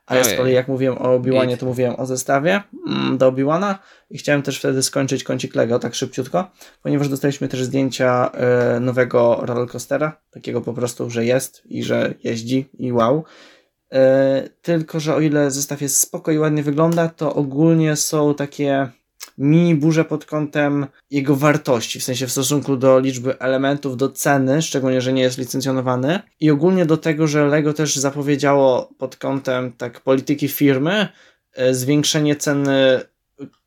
A 0.05 0.15
ja 0.15 0.23
z 0.23 0.33
kolei 0.33 0.53
jak 0.53 0.67
mówiłem 0.67 0.97
o 0.97 1.13
Obi-Wanie, 1.13 1.57
to 1.57 1.65
mówiłem 1.65 1.95
o 1.97 2.05
zestawie 2.05 2.63
mm, 2.87 3.17
do 3.17 3.27
Obi-Wana 3.27 3.75
i 4.09 4.17
chciałem 4.17 4.41
też 4.41 4.59
wtedy 4.59 4.83
skończyć 4.83 5.23
kącik 5.23 5.55
Lego 5.55 5.79
tak 5.79 5.95
szybciutko, 5.95 6.51
ponieważ 6.81 7.09
dostaliśmy 7.09 7.47
też 7.47 7.63
zdjęcia 7.63 8.31
y, 8.77 8.79
nowego 8.79 9.39
rollercoastera, 9.41 10.21
takiego 10.31 10.61
po 10.61 10.73
prostu, 10.73 11.09
że 11.09 11.25
jest 11.25 11.63
i 11.65 11.83
że 11.83 12.13
jeździ 12.23 12.69
i 12.79 12.91
wow. 12.91 13.23
Y, 13.93 13.97
tylko, 14.61 14.99
że 14.99 15.15
o 15.15 15.19
ile 15.19 15.51
zestaw 15.51 15.81
jest 15.81 15.99
spoko 15.99 16.31
i 16.31 16.37
ładnie 16.37 16.63
wygląda, 16.63 17.09
to 17.09 17.33
ogólnie 17.33 17.95
są 17.95 18.35
takie 18.35 18.89
mini 19.37 19.75
burze 19.75 20.05
pod 20.05 20.25
kątem 20.25 20.87
jego 21.11 21.35
wartości, 21.35 21.99
w 21.99 22.03
sensie 22.03 22.27
w 22.27 22.31
stosunku 22.31 22.77
do 22.77 22.99
liczby 22.99 23.39
elementów, 23.39 23.97
do 23.97 24.09
ceny, 24.09 24.61
szczególnie, 24.61 25.01
że 25.01 25.13
nie 25.13 25.21
jest 25.21 25.37
licencjonowany 25.37 26.19
i 26.39 26.51
ogólnie 26.51 26.85
do 26.85 26.97
tego, 26.97 27.27
że 27.27 27.47
Lego 27.47 27.73
też 27.73 27.95
zapowiedziało 27.95 28.89
pod 28.97 29.15
kątem 29.15 29.73
tak 29.73 30.01
polityki 30.01 30.47
firmy 30.47 31.07
e, 31.53 31.73
zwiększenie 31.73 32.35
ceny 32.35 33.01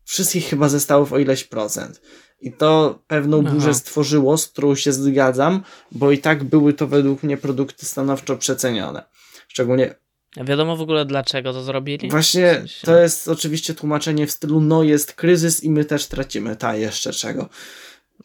wszystkich 0.05 0.45
chyba 0.45 0.69
zestawów 0.69 1.13
o 1.13 1.19
ileś 1.19 1.45
procent. 1.45 2.01
I 2.41 2.53
to 2.53 2.99
pewną 3.07 3.43
Aha. 3.47 3.55
burzę 3.55 3.75
stworzyło, 3.75 4.39
z 4.39 4.49
którą 4.49 4.75
się 4.75 4.93
zgadzam, 4.93 5.63
bo 5.93 6.13
i 6.13 6.19
tak 6.19 6.45
były 6.45 6.73
to 6.73 6.87
według 6.87 7.23
mnie 7.23 7.37
produkty 7.37 7.87
stanowczo 7.87 8.37
przecenione. 8.37 9.03
Szczególnie 9.49 9.95
Wiadomo 10.37 10.77
w 10.77 10.81
ogóle 10.81 11.05
dlaczego 11.05 11.53
to 11.53 11.63
zrobili? 11.63 12.11
Właśnie 12.11 12.65
to 12.83 13.01
jest 13.01 13.29
oczywiście 13.29 13.75
tłumaczenie 13.75 14.27
w 14.27 14.31
stylu 14.31 14.61
no 14.61 14.83
jest 14.83 15.13
kryzys 15.13 15.65
i 15.65 15.71
my 15.71 15.85
też 15.85 16.07
tracimy, 16.07 16.57
ta 16.57 16.77
jeszcze 16.77 17.13
czego. 17.13 17.49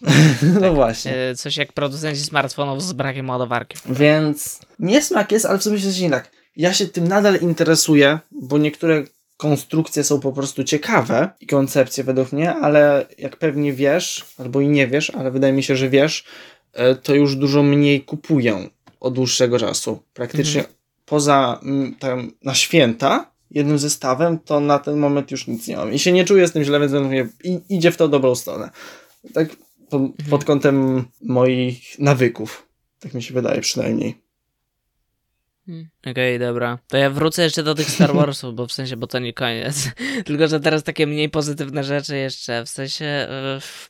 no 0.54 0.60
tak, 0.60 0.74
właśnie. 0.74 1.16
E, 1.16 1.36
coś 1.36 1.58
jak 1.58 1.74
producenci 1.74 2.22
smartfonów 2.22 2.84
z 2.84 2.93
brakiem 2.93 3.30
ładowarki. 3.30 3.78
Więc 3.86 4.60
niesmak 4.80 5.32
jest, 5.32 5.45
ale 5.45 5.60
w 5.60 5.64
sumie 5.64 5.76
jest 5.76 5.99
tak. 6.10 6.32
Ja 6.56 6.74
się 6.74 6.88
tym 6.88 7.08
nadal 7.08 7.39
interesuję, 7.41 8.20
bo 8.32 8.58
niektóre 8.58 9.04
konstrukcje 9.38 10.04
są 10.04 10.20
po 10.20 10.32
prostu 10.32 10.64
ciekawe 10.64 11.30
i 11.39 11.47
koncepcje 11.47 12.04
według 12.04 12.32
mnie, 12.32 12.56
ale 12.56 13.06
jak 13.18 13.38
pewnie 13.38 13.74
wiesz, 13.74 14.26
albo 14.38 14.62
i 14.62 14.68
nie 14.68 14.88
wiesz, 14.88 15.10
ale 15.10 15.32
wydaje 15.32 15.54
mi 15.54 15.64
się, 15.64 15.76
że 15.76 15.89
wiesz, 15.89 16.26
e, 16.74 16.95
to 16.95 17.16
już 17.16 17.36
dużo 17.36 17.64
mniej 17.64 18.01
kupuję 18.01 18.70
od 18.99 19.14
dłuższego 19.14 19.60
czasu. 19.60 20.04
Praktycznie 20.14 20.62
mhm 20.62 20.83
poza 21.14 21.59
mm, 21.64 21.95
tam, 21.95 22.32
na 22.43 22.53
święta 22.53 23.32
jednym 23.51 23.80
zestawem, 23.80 24.39
to 24.39 24.59
na 24.59 24.80
ten 24.80 24.97
moment 24.97 25.32
już 25.32 25.47
nic 25.47 25.68
nie 25.68 25.78
mam. 25.78 25.93
I 25.93 25.99
się 25.99 26.11
nie 26.11 26.26
czuję 26.26 26.47
z 26.47 26.51
tym 26.51 26.64
źle, 26.64 26.80
więc 26.80 26.93
mówię, 26.93 27.30
idzie 27.70 27.91
w 27.91 27.97
to 27.97 28.07
dobrą 28.07 28.36
stronę. 28.36 28.70
Tak 29.34 29.55
pod, 29.89 30.01
mhm. 30.01 30.30
pod 30.30 30.45
kątem 30.45 31.05
moich 31.22 31.99
nawyków. 31.99 32.68
Tak 32.99 33.14
mi 33.14 33.24
się 33.24 33.34
wydaje 33.34 33.61
przynajmniej. 33.61 34.22
Hmm. 35.66 35.89
Okej, 36.12 36.36
okay, 36.36 36.47
dobra. 36.47 36.80
To 36.88 36.97
ja 36.97 37.10
wrócę 37.10 37.43
jeszcze 37.43 37.64
do 37.64 37.76
tych 37.76 37.89
Star 37.89 38.14
Warsów, 38.14 38.56
bo 38.56 38.68
w 38.68 38.72
sensie, 38.72 38.97
bo 38.97 39.08
to 39.08 39.20
nie 39.20 39.34
koniec. 39.34 39.91
Tylko, 40.26 40.47
że 40.47 40.60
teraz 40.60 40.84
takie 40.84 41.08
mniej 41.08 41.30
pozytywne 41.30 41.84
rzeczy 41.84 42.18
jeszcze. 42.18 42.66
W 42.66 42.70
sensie 42.70 43.28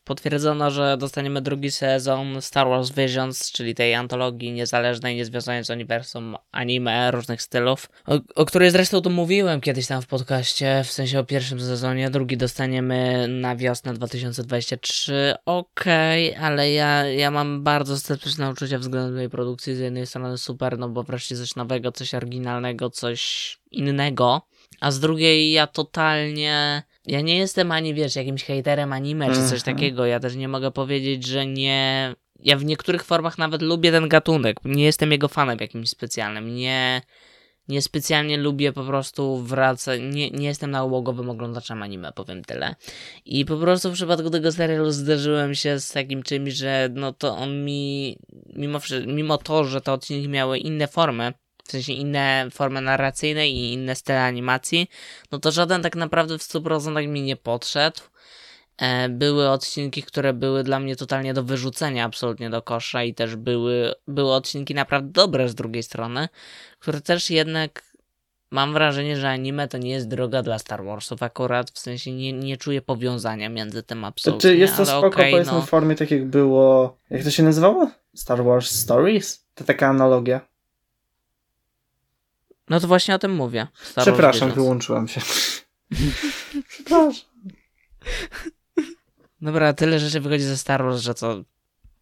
potwierdzono, 0.04 0.72
że 0.72 0.98
dostaniemy 0.98 1.42
drugi 1.42 1.72
sezon 1.72 2.42
Star 2.42 2.68
Wars 2.68 2.92
Visions, 2.92 3.52
czyli 3.52 3.76
tej 3.76 3.96
antologii 3.96 4.52
niezależnej, 4.52 5.16
niezwiązanej 5.16 5.64
z 5.64 5.70
uniwersum 5.70 6.36
anime 6.52 7.12
różnych 7.12 7.42
stylów, 7.42 7.90
o, 8.06 8.20
o 8.36 8.46
której 8.46 8.72
zresztą 8.72 9.02
tu 9.02 9.10
mówiłem 9.10 9.62
kiedyś 9.62 9.88
tam 9.88 10.02
w 10.02 10.08
podcaście, 10.08 10.82
w 10.84 10.92
sensie 10.92 11.20
o 11.20 11.24
pierwszym 11.24 11.60
sezonie. 11.60 12.10
Drugi 12.10 12.38
dostaniemy 12.38 13.28
na 13.28 13.56
wiosnę 13.56 13.94
2023. 13.94 15.34
Okej, 15.46 16.32
okay, 16.32 16.46
ale 16.46 16.72
ja, 16.72 17.06
ja 17.06 17.32
mam 17.32 17.64
bardzo 17.64 17.98
sceptyczne 17.98 18.50
uczucia 18.50 18.80
względem 18.80 19.16
tej 19.16 19.30
produkcji. 19.30 19.76
Z 19.76 19.80
jednej 19.80 20.08
strony 20.08 20.38
super, 20.38 20.78
no 20.78 20.90
bo 20.90 21.04
wreszcie 21.04 21.36
coś 21.36 21.56
nowego, 21.56 21.92
coś 21.92 22.03
coś 22.04 22.14
oryginalnego, 22.14 22.90
coś 22.90 23.58
innego, 23.72 24.42
a 24.80 24.92
z 24.92 25.00
drugiej 25.00 25.52
ja 25.52 25.68
totalnie. 25.68 26.84
Ja 27.06 27.22
nie 27.22 27.38
jestem 27.38 27.72
ani 27.72 27.94
wiesz, 27.94 28.16
jakimś 28.16 28.44
hejterem 28.44 28.94
anime 28.94 29.28
czy 29.28 29.36
coś 29.36 29.60
mhm. 29.60 29.62
takiego. 29.62 30.06
Ja 30.06 30.20
też 30.20 30.36
nie 30.36 30.48
mogę 30.48 30.72
powiedzieć, 30.72 31.26
że 31.26 31.46
nie. 31.46 32.14
Ja 32.40 32.58
w 32.58 32.66
niektórych 32.66 33.04
formach 33.04 33.38
nawet 33.38 33.62
lubię 33.62 33.92
ten 33.92 34.10
gatunek. 34.10 34.58
Nie 34.66 34.84
jestem 34.84 35.12
jego 35.12 35.28
fanem 35.28 35.58
jakimś 35.62 35.90
specjalnym. 35.90 36.56
Nie, 36.56 37.02
nie 37.68 37.82
specjalnie 37.82 38.38
lubię 38.38 38.74
po 38.74 38.84
prostu 38.84 39.38
wracać. 39.38 40.02
Nie, 40.12 40.32
nie 40.32 40.48
jestem 40.48 40.72
nałogowym 40.72 41.30
oglądaczem 41.30 41.84
anime, 41.84 42.12
powiem 42.12 42.44
tyle. 42.44 42.76
I 43.26 43.46
po 43.46 43.58
prostu 43.58 43.90
w 43.90 43.94
przypadku 43.94 44.30
tego 44.30 44.52
serialu 44.52 44.92
zderzyłem 44.92 45.56
się 45.56 45.80
z 45.80 45.92
takim 45.92 46.24
czymś, 46.24 46.54
że 46.54 46.90
no 46.94 47.14
to 47.14 47.38
on 47.38 47.66
mi, 47.66 48.18
mimo, 48.56 48.80
mimo 49.08 49.38
to, 49.38 49.64
że 49.64 49.82
te 49.82 49.94
odcinki 49.94 50.30
miały 50.30 50.58
inne 50.58 50.88
formy, 50.88 51.34
w 51.64 51.72
sensie 51.72 51.94
inne 51.94 52.48
formy 52.52 52.82
narracyjne 52.82 53.50
i 53.50 53.74
inne 53.74 53.96
style 53.96 54.24
animacji, 54.24 54.90
no 55.32 55.40
to 55.40 55.52
żaden 55.52 55.82
tak 55.82 55.96
naprawdę 55.96 56.38
w 56.38 56.42
100% 56.42 57.08
mi 57.08 57.22
nie 57.22 57.36
podszedł. 57.36 58.02
E, 58.78 59.10
były 59.10 59.50
odcinki, 59.50 60.04
które 60.04 60.34
były 60.34 60.64
dla 60.64 60.80
mnie 60.80 60.96
totalnie 60.96 61.34
do 61.34 61.44
wyrzucenia 61.44 62.06
absolutnie 62.06 62.50
do 62.50 62.62
kosza 62.62 63.04
i 63.04 63.14
też 63.14 63.36
były, 63.36 63.94
były 64.08 64.34
odcinki 64.34 64.76
naprawdę 64.76 65.12
dobre 65.12 65.50
z 65.50 65.56
drugiej 65.56 65.84
strony, 65.84 66.30
które 66.80 67.02
też 67.02 67.30
jednak 67.30 67.94
mam 68.52 68.74
wrażenie, 68.74 69.18
że 69.18 69.30
anime 69.30 69.68
to 69.68 69.78
nie 69.78 69.90
jest 69.90 70.08
droga 70.08 70.44
dla 70.44 70.60
Star 70.60 70.84
Warsów 70.86 71.24
akurat, 71.24 71.72
w 71.72 71.80
sensie 71.80 72.12
nie, 72.12 72.34
nie 72.34 72.58
czuję 72.58 72.82
powiązania 72.82 73.50
między 73.50 73.84
tym 73.84 74.06
absolutnie. 74.06 74.50
Czy 74.50 74.58
jest 74.58 74.78
to 74.78 74.86
spoko 74.86 75.08
okay, 75.08 75.32
powiedzmy 75.32 75.54
no. 75.54 75.62
w 75.62 75.70
formie 75.70 75.96
tak 75.96 76.12
jak 76.12 76.26
było, 76.26 76.98
jak 77.10 77.24
to 77.24 77.32
się 77.32 77.44
nazywało? 77.44 77.92
Star 78.16 78.44
Wars 78.44 78.72
Stories? 78.72 79.46
To 79.56 79.64
taka 79.64 79.88
analogia. 79.88 80.53
No 82.70 82.80
to 82.80 82.88
właśnie 82.88 83.16
o 83.16 83.20
tym 83.20 83.36
mówię. 83.36 83.68
Star 83.84 84.04
Przepraszam, 84.04 84.52
wyłączyłam 84.52 85.08
się. 85.08 85.22
Przepraszam. 86.70 87.30
Dobra, 89.42 89.74
tyle 89.74 90.00
rzeczy 90.00 90.20
wychodzi 90.20 90.44
ze 90.44 90.58
Star 90.58 90.84
Wars, 90.84 91.02
że 91.02 91.14
to... 91.14 91.44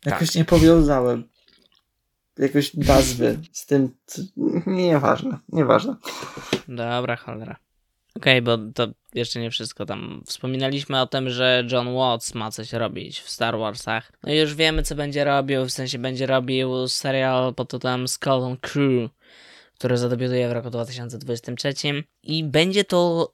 Jakoś 0.05 0.27
tak. 0.27 0.35
nie 0.35 0.45
powiązałem. 0.45 1.23
Jakoś 2.37 2.73
nazwy 2.73 3.39
z 3.51 3.65
tym... 3.65 3.95
Nieważne, 4.65 5.37
nieważne. 5.49 5.95
Dobra, 6.67 7.15
cholera. 7.15 7.55
Okej, 8.15 8.39
okay, 8.39 8.41
bo 8.41 8.73
to 8.73 8.87
jeszcze 9.13 9.39
nie 9.39 9.51
wszystko. 9.51 9.85
Tam 9.85 10.23
wspominaliśmy 10.25 11.01
o 11.01 11.07
tym, 11.07 11.29
że 11.29 11.63
John 11.71 11.93
Watts 11.95 12.33
ma 12.33 12.51
coś 12.51 12.73
robić 12.73 13.19
w 13.19 13.29
Star 13.29 13.57
Warsach. 13.57 14.11
No 14.23 14.33
i 14.33 14.37
już 14.37 14.55
wiemy, 14.55 14.83
co 14.83 14.95
będzie 14.95 15.23
robił. 15.23 15.65
W 15.65 15.71
sensie 15.71 15.99
będzie 15.99 16.25
robił 16.25 16.87
serial 16.87 17.53
pod 17.53 17.69
tytułem 17.69 18.07
Skull 18.07 18.57
Crew, 18.61 19.11
który 19.81 19.97
zadebiutuje 19.97 20.49
w 20.49 20.51
roku 20.51 20.69
2023. 20.69 21.73
I 22.23 22.43
będzie 22.43 22.83
to. 22.83 23.33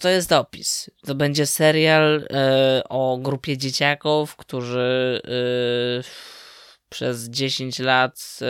To 0.00 0.08
jest 0.08 0.32
opis. 0.32 0.90
To 1.06 1.14
będzie 1.14 1.46
serial 1.46 2.26
e, 2.30 2.82
o 2.88 3.18
grupie 3.22 3.58
dzieciaków, 3.58 4.36
którzy 4.36 5.22
e, 5.24 6.02
przez 6.88 7.28
10 7.28 7.78
lat 7.78 8.38
e, 8.42 8.46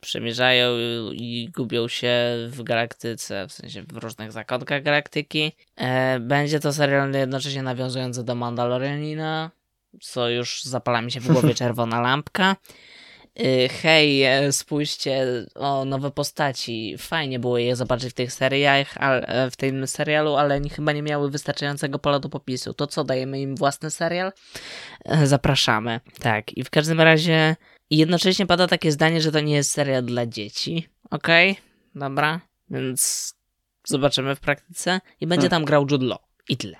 przemierzają 0.00 0.76
i 1.12 1.48
gubią 1.56 1.88
się 1.88 2.14
w 2.48 2.62
galaktyce, 2.62 3.46
w 3.48 3.52
sensie 3.52 3.82
w 3.82 3.96
różnych 3.96 4.32
zakątkach 4.32 4.82
galaktyki. 4.82 5.52
Będzie 6.20 6.60
to 6.60 6.72
serial 6.72 7.12
jednocześnie 7.12 7.62
nawiązujący 7.62 8.24
do 8.24 8.34
Mandalorianina, 8.34 9.50
co 10.00 10.28
już 10.28 10.62
zapala 10.62 11.02
mi 11.02 11.12
się 11.12 11.20
w 11.20 11.32
głowie 11.32 11.54
czerwona 11.64 12.00
lampka. 12.00 12.56
E, 13.36 13.68
hej, 13.68 14.22
e, 14.22 14.52
spójrzcie 14.52 15.26
o 15.54 15.84
nowe 15.84 16.10
postaci. 16.10 16.94
Fajnie 16.98 17.38
było 17.38 17.58
je 17.58 17.76
zobaczyć 17.76 18.10
w 18.10 18.14
tych 18.14 18.32
serialach, 18.32 18.94
w 19.50 19.56
tym 19.56 19.86
serialu, 19.86 20.36
ale 20.36 20.60
chyba 20.60 20.92
nie 20.92 21.02
miały 21.02 21.30
wystarczającego 21.30 21.98
pola 21.98 22.18
do 22.18 22.28
popisu. 22.28 22.74
To 22.74 22.86
co, 22.86 23.04
dajemy 23.04 23.40
im 23.40 23.56
własny 23.56 23.90
serial? 23.90 24.32
Zapraszamy. 25.24 26.00
Tak, 26.20 26.52
i 26.52 26.64
w 26.64 26.70
każdym 26.70 27.00
razie 27.00 27.56
jednocześnie 27.90 28.46
pada 28.46 28.66
takie 28.68 28.92
zdanie, 28.92 29.20
że 29.20 29.32
to 29.32 29.40
nie 29.40 29.54
jest 29.54 29.70
seria 29.70 30.02
dla 30.02 30.26
dzieci. 30.26 30.88
Okej, 31.10 31.50
okay? 31.50 31.62
dobra, 31.94 32.40
więc 32.70 33.32
zobaczymy 33.84 34.36
w 34.36 34.40
praktyce. 34.40 35.00
I 35.20 35.26
będzie 35.26 35.48
hmm. 35.48 35.50
tam 35.50 35.64
grał 35.64 35.86
Jude 35.90 36.06
Law. 36.06 36.18
I 36.48 36.56
tyle. 36.56 36.76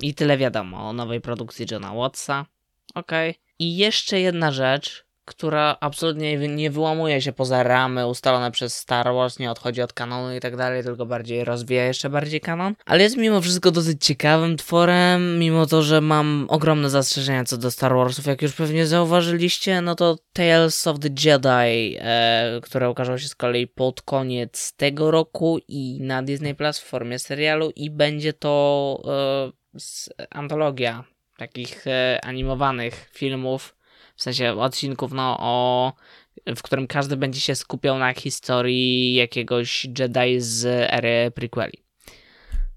I 0.00 0.14
tyle 0.14 0.38
wiadomo 0.38 0.88
o 0.88 0.92
nowej 0.92 1.20
produkcji 1.20 1.66
Johna 1.70 1.94
Wattsa. 1.94 2.46
Okej. 2.94 3.30
Okay. 3.30 3.42
I 3.58 3.76
jeszcze 3.76 4.20
jedna 4.20 4.52
rzecz, 4.52 5.04
która 5.30 5.76
absolutnie 5.80 6.48
nie 6.48 6.70
wyłamuje 6.70 7.22
się 7.22 7.32
poza 7.32 7.62
ramy 7.62 8.06
ustalone 8.06 8.50
przez 8.50 8.76
Star 8.76 9.14
Wars, 9.14 9.38
nie 9.38 9.50
odchodzi 9.50 9.82
od 9.82 9.92
kanonu 9.92 10.36
i 10.36 10.40
tak 10.40 10.56
dalej, 10.56 10.84
tylko 10.84 11.06
bardziej 11.06 11.44
rozwija 11.44 11.84
jeszcze 11.84 12.10
bardziej 12.10 12.40
kanon. 12.40 12.74
Ale 12.86 13.02
jest 13.02 13.16
mimo 13.16 13.40
wszystko 13.40 13.70
dosyć 13.70 14.06
ciekawym 14.06 14.56
tworem, 14.56 15.38
mimo 15.38 15.66
to, 15.66 15.82
że 15.82 16.00
mam 16.00 16.46
ogromne 16.48 16.90
zastrzeżenia 16.90 17.44
co 17.44 17.56
do 17.56 17.70
Star 17.70 17.94
Warsów. 17.94 18.26
Jak 18.26 18.42
już 18.42 18.52
pewnie 18.52 18.86
zauważyliście, 18.86 19.80
no 19.80 19.94
to 19.94 20.18
Tales 20.32 20.86
of 20.86 20.98
the 20.98 21.08
Jedi, 21.08 21.96
e, 22.00 22.60
które 22.62 22.90
ukazało 22.90 23.18
się 23.18 23.28
z 23.28 23.34
kolei 23.34 23.66
pod 23.66 24.02
koniec 24.02 24.72
tego 24.76 25.10
roku 25.10 25.58
i 25.68 25.98
na 26.00 26.22
Disney 26.22 26.54
Plus 26.54 26.78
w 26.78 26.84
formie 26.84 27.18
serialu 27.18 27.70
i 27.76 27.90
będzie 27.90 28.32
to 28.32 29.02
e, 30.14 30.26
antologia 30.30 31.04
takich 31.36 31.86
e, 31.86 32.20
animowanych 32.24 33.10
filmów 33.12 33.79
w 34.20 34.22
sensie 34.22 34.52
odcinków, 34.52 35.12
no, 35.12 35.36
o, 35.40 35.92
w 36.56 36.62
którym 36.62 36.86
każdy 36.86 37.16
będzie 37.16 37.40
się 37.40 37.54
skupiał 37.54 37.98
na 37.98 38.14
historii 38.14 39.14
jakiegoś 39.14 39.84
Jedi 39.98 40.40
z 40.40 40.66
ery 40.92 41.30
prequeli. 41.30 41.78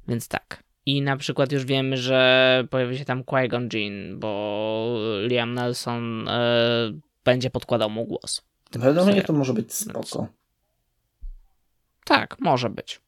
Więc 0.08 0.28
tak. 0.28 0.64
I 0.86 1.02
na 1.02 1.18
przykład 1.18 1.52
już 1.52 1.66
wiemy, 1.66 1.98
że 1.98 2.64
pojawi 2.70 2.98
się 2.98 3.06
tam 3.06 3.24
Qui-Gon 3.24 3.68
Jinn, 3.74 4.20
bo 4.20 4.98
Liam 5.28 5.54
Nelson 5.54 6.28
y, 6.28 6.32
będzie 7.26 7.50
podkładał 7.50 7.90
mu 7.90 8.06
głos. 8.06 8.42
Według 8.72 9.08
mnie 9.08 9.22
to 9.22 9.34
może 9.34 9.54
być 9.54 9.74
spoko. 9.74 10.28
Tak, 12.06 12.40
może 12.40 12.70
być. 12.70 13.02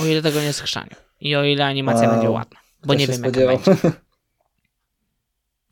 O 0.00 0.04
ile 0.04 0.22
tego 0.22 0.40
nie 0.40 0.52
schrzanią. 0.52 0.96
I 1.20 1.36
o 1.36 1.44
ile 1.44 1.66
animacja 1.66 2.10
będzie 2.10 2.30
ładna. 2.30 2.60
Bo 2.84 2.94
nie 2.94 3.06
wiem, 3.06 3.24
jak 3.24 3.32
będzie. 3.32 3.76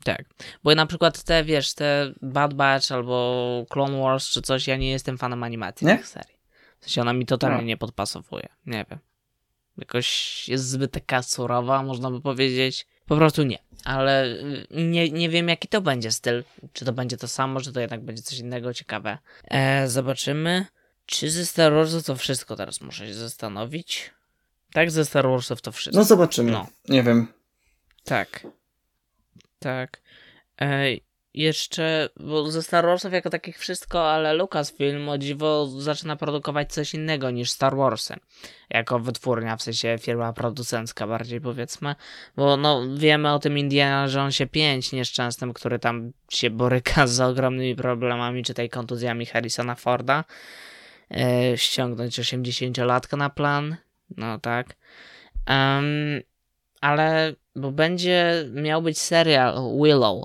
Tak, 0.05 0.25
bo 0.65 0.75
na 0.75 0.87
przykład 0.87 1.23
te, 1.23 1.45
wiesz, 1.45 1.75
te 1.75 2.13
Bad 2.23 2.55
Batch 2.55 2.93
albo 2.93 3.67
Clone 3.71 4.01
Wars 4.01 4.29
czy 4.29 4.43
coś, 4.43 4.67
ja 4.67 4.77
nie 4.77 4.91
jestem 4.91 5.19
fanem 5.19 5.43
animacji 5.43 5.87
nie? 5.87 5.97
tych 5.97 6.09
serii. 6.09 6.37
W 6.81 6.85
sensie 6.85 7.01
ona 7.01 7.13
mi 7.13 7.27
totalnie 7.27 7.57
no. 7.57 7.63
nie 7.63 7.77
podpasowuje, 7.77 8.49
nie 8.67 8.85
wiem. 8.91 8.99
Jakoś 9.79 10.49
jest 10.49 10.69
zbyt 10.69 10.93
taka 10.93 11.23
surowa, 11.23 11.83
można 11.83 12.11
by 12.11 12.21
powiedzieć. 12.21 12.87
Po 13.07 13.17
prostu 13.17 13.43
nie. 13.43 13.59
Ale 13.85 14.27
y, 14.27 14.67
nie, 14.71 15.11
nie 15.11 15.29
wiem, 15.29 15.49
jaki 15.49 15.69
to 15.69 15.81
będzie 15.81 16.13
styl. 16.13 16.45
Czy 16.73 16.85
to 16.85 16.93
będzie 16.93 17.17
to 17.17 17.29
samo, 17.29 17.61
czy 17.61 17.73
to 17.73 17.81
jednak 17.81 18.01
będzie 18.01 18.23
coś 18.23 18.39
innego 18.39 18.75
ciekawe. 18.75 19.19
E, 19.51 19.89
zobaczymy. 19.89 20.67
Czy 21.07 21.31
ze 21.31 21.47
Star 21.47 21.73
Warsów 21.73 22.05
to 22.05 22.17
wszystko 22.17 22.57
teraz 22.57 22.81
muszę 22.81 23.07
się 23.07 23.15
zastanowić? 23.15 24.11
Tak, 24.73 24.91
ze 24.91 25.05
Star 25.05 25.29
Warsów 25.29 25.63
to 25.63 25.73
wszystko. 25.73 25.99
No 25.99 26.05
zobaczymy. 26.05 26.53
No. 26.53 26.67
Nie 26.89 27.03
wiem. 27.03 27.27
Tak. 28.05 28.47
Tak. 29.63 30.03
E, 30.61 30.85
jeszcze, 31.35 32.09
bo 32.21 32.51
ze 32.51 32.63
Star 32.63 32.85
Warsów 32.85 33.13
jako 33.13 33.31
takich 33.31 33.59
wszystko, 33.59 34.11
ale 34.11 34.35
Lucasfilm 34.35 35.09
o 35.09 35.19
dziwo 35.19 35.67
zaczyna 35.67 36.17
produkować 36.17 36.73
coś 36.73 36.95
innego 36.95 37.31
niż 37.31 37.51
Star 37.51 37.77
Warsy. 37.77 38.15
Jako 38.71 38.99
wytwórnia, 38.99 39.57
w 39.57 39.63
sensie 39.63 39.99
firma 40.01 40.33
producencka 40.33 41.07
bardziej 41.07 41.41
powiedzmy. 41.41 41.95
Bo 42.37 42.57
no 42.57 42.83
wiemy 42.97 43.33
o 43.33 43.39
tym 43.39 43.59
Indiana 43.59 44.13
Jonesie 44.15 44.47
5 44.47 44.93
nieszczęsnym, 44.93 45.53
który 45.53 45.79
tam 45.79 46.13
się 46.31 46.51
boryka 46.51 47.07
z 47.07 47.21
ogromnymi 47.21 47.77
problemami, 47.77 48.43
czy 48.43 48.55
tej 48.55 48.71
kontuzjami 48.71 49.27
Harrisona 49.27 49.75
Forda. 49.75 50.25
E, 51.11 51.59
ściągnąć 51.59 52.21
80-latka 52.21 53.17
na 53.17 53.31
plan. 53.31 53.77
No 54.17 54.39
tak. 54.39 54.77
Um, 55.49 56.23
ale 56.83 57.35
bo 57.57 57.73
będzie 57.73 58.49
miał 58.53 58.83
być 58.83 58.99
serial 58.99 59.55
Willow, 59.83 60.25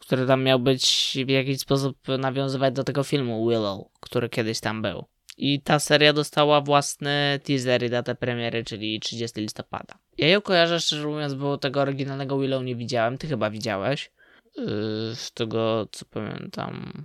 który 0.00 0.26
tam 0.26 0.42
miał 0.42 0.58
być 0.58 1.16
w 1.26 1.28
jakiś 1.28 1.60
sposób 1.60 1.98
nawiązywać 2.18 2.74
do 2.74 2.84
tego 2.84 3.02
filmu 3.02 3.48
Willow, 3.48 3.86
który 4.00 4.28
kiedyś 4.28 4.60
tam 4.60 4.82
był. 4.82 5.04
I 5.38 5.60
ta 5.60 5.78
seria 5.78 6.12
dostała 6.12 6.60
własny 6.60 7.40
teaser 7.44 7.82
i 7.82 7.90
datę 7.90 8.14
premiery, 8.14 8.64
czyli 8.64 9.00
30 9.00 9.40
listopada. 9.40 9.94
Ja 10.18 10.28
ją 10.28 10.40
kojarzę, 10.40 10.80
szczerze 10.80 11.06
mówiąc, 11.06 11.34
bo 11.34 11.58
tego 11.58 11.80
oryginalnego 11.80 12.38
Willow 12.38 12.64
nie 12.64 12.76
widziałem. 12.76 13.18
Ty 13.18 13.26
chyba 13.26 13.50
widziałeś. 13.50 14.10
Yy, 14.56 14.64
z 15.14 15.32
tego, 15.34 15.86
co 15.92 16.04
pamiętam. 16.04 17.04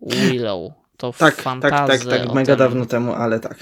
Willow. 0.00 0.72
To 0.96 1.12
tak, 1.12 1.34
fantazy. 1.34 1.72
Tak, 1.72 2.04
tak, 2.04 2.26
tak, 2.26 2.34
mega 2.34 2.52
tym... 2.52 2.58
dawno 2.58 2.86
temu, 2.86 3.12
ale 3.12 3.40
tak. 3.40 3.56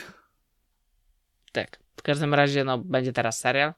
Tak. 1.53 1.79
W 1.97 2.03
każdym 2.03 2.35
razie, 2.35 2.65
no, 2.65 2.79
będzie 2.79 3.13
teraz 3.13 3.39
serial. 3.39 3.73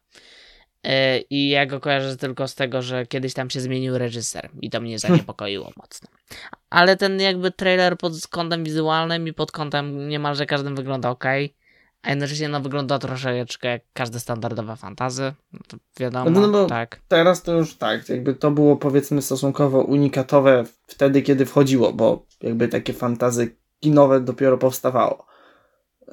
E, 0.85 1.19
I 1.19 1.49
ja 1.49 1.67
go 1.67 1.81
kojarzę 1.81 2.17
tylko 2.17 2.49
z 2.49 2.55
tego, 2.55 2.83
że 2.83 3.07
kiedyś 3.07 3.35
tam 3.35 3.51
się 3.51 3.61
zmienił 3.61 3.99
reżyser 3.99 4.51
i 4.63 4.71
to 4.71 4.81
mnie 4.81 4.99
zaniepokoiło 4.99 5.71
mocno. 5.77 6.09
Ale 6.71 6.97
ten 6.97 7.21
jakby 7.21 7.51
trailer 7.51 7.99
pod 7.99 8.27
kątem 8.31 8.65
wizualnym 8.65 9.29
i 9.29 9.33
pod 9.33 9.53
kątem 9.53 10.09
niemalże 10.09 10.47
każdym 10.47 10.77
wygląda 10.77 11.11
ok. 11.11 11.25
A 12.03 12.11
jednocześnie 12.11 12.49
no 12.49 12.61
wygląda 12.61 12.99
troszeczkę 12.99 13.69
jak 13.69 13.83
każde 13.93 14.21
standardowe 14.21 14.77
fantazy. 14.77 15.33
No 15.53 15.79
wiadomo, 16.01 16.31
no, 16.31 16.47
no 16.47 16.67
tak. 16.67 17.01
Teraz 17.09 17.43
to 17.43 17.53
już 17.53 17.75
tak, 17.75 18.09
jakby 18.09 18.35
to 18.35 18.51
było 18.51 18.77
powiedzmy 18.77 19.23
stosunkowo 19.23 19.81
unikatowe 19.81 20.65
wtedy, 20.87 21.23
kiedy 21.23 21.47
wchodziło, 21.47 21.93
bo 21.93 22.27
jakby 22.43 22.69
takie 22.69 22.93
fantazy 22.93 23.57
kinowe 23.81 24.21
dopiero 24.21 24.59
powstawało. 24.59 25.27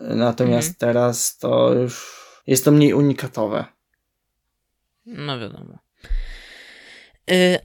Natomiast 0.01 0.67
mhm. 0.67 0.79
teraz 0.79 1.37
to 1.37 1.73
już 1.73 2.15
jest 2.47 2.65
to 2.65 2.71
mniej 2.71 2.93
unikatowe. 2.93 3.74
No 5.05 5.39
wiadomo. 5.39 5.77
Y, 7.31 7.59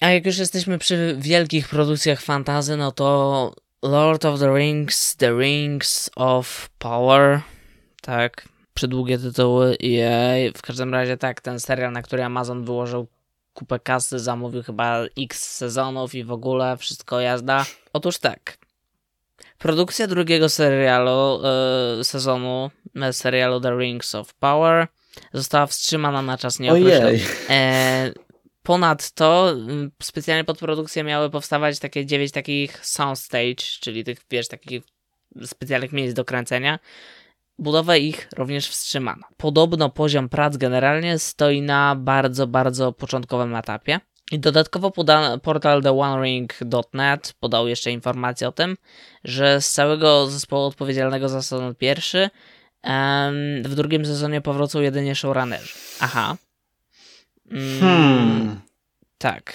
a 0.00 0.10
jak 0.10 0.26
już 0.26 0.38
jesteśmy 0.38 0.78
przy 0.78 1.16
wielkich 1.18 1.68
produkcjach 1.68 2.20
fantazy, 2.20 2.76
no 2.76 2.92
to 2.92 3.54
Lord 3.82 4.24
of 4.24 4.40
the 4.40 4.54
Rings, 4.54 5.16
The 5.16 5.38
Rings 5.38 6.10
of 6.16 6.68
Power, 6.78 7.40
tak, 8.02 8.48
przydługie 8.74 9.18
tytuły 9.18 9.76
i 9.80 10.00
w 10.56 10.62
każdym 10.62 10.94
razie 10.94 11.16
tak, 11.16 11.40
ten 11.40 11.60
serial, 11.60 11.92
na 11.92 12.02
który 12.02 12.24
Amazon 12.24 12.64
wyłożył 12.64 13.06
kupę 13.54 13.78
kasy, 13.78 14.18
zamówił 14.18 14.62
chyba 14.62 15.00
x 15.18 15.56
sezonów 15.56 16.14
i 16.14 16.24
w 16.24 16.32
ogóle 16.32 16.76
wszystko 16.76 17.20
jazda. 17.20 17.66
Otóż 17.92 18.18
tak, 18.18 18.58
produkcja 19.58 20.06
drugiego 20.06 20.48
serialu, 20.48 21.40
y, 22.00 22.04
sezonu 22.04 22.70
serialu 23.12 23.60
The 23.60 23.76
Rings 23.76 24.14
of 24.14 24.34
Power 24.34 24.88
została 25.32 25.66
wstrzymana 25.66 26.22
na 26.22 26.38
czas 26.38 26.60
nieokreślony. 26.60 27.20
E, 27.48 28.12
ponadto 28.62 29.52
y, 29.52 29.90
specjalnie 30.02 30.44
pod 30.44 30.58
produkcję 30.58 31.04
miały 31.04 31.30
powstawać 31.30 31.78
takie 31.78 32.06
dziewięć 32.06 32.32
takich 32.32 32.86
soundstage, 32.86 33.64
czyli 33.80 34.04
tych, 34.04 34.18
wiesz, 34.30 34.48
takich 34.48 34.82
specjalnych 35.44 35.92
miejsc 35.92 36.14
do 36.14 36.24
kręcenia. 36.24 36.78
Budowa 37.58 37.96
ich 37.96 38.28
również 38.36 38.68
wstrzymana. 38.68 39.26
Podobno 39.36 39.90
poziom 39.90 40.28
prac 40.28 40.56
generalnie 40.56 41.18
stoi 41.18 41.62
na 41.62 41.96
bardzo, 41.96 42.46
bardzo 42.46 42.92
początkowym 42.92 43.54
etapie. 43.54 44.00
I 44.32 44.38
dodatkowo 44.38 44.90
poda, 44.90 45.38
portal 45.38 45.82
TheOneRing.net 45.82 47.34
podał 47.40 47.68
jeszcze 47.68 47.90
informację 47.90 48.48
o 48.48 48.52
tym, 48.52 48.76
że 49.24 49.60
z 49.60 49.72
całego 49.72 50.26
zespołu 50.26 50.64
odpowiedzialnego 50.64 51.28
za 51.28 51.42
sezon 51.42 51.74
pierwszy 51.74 52.30
w 53.62 53.74
drugim 53.74 54.06
sezonie 54.06 54.40
powrócą 54.40 54.80
jedynie 54.80 55.14
showrunnerzy. 55.14 55.74
Aha. 56.00 56.36
Mm, 57.50 57.80
hmm. 57.80 58.60
Tak. 59.18 59.54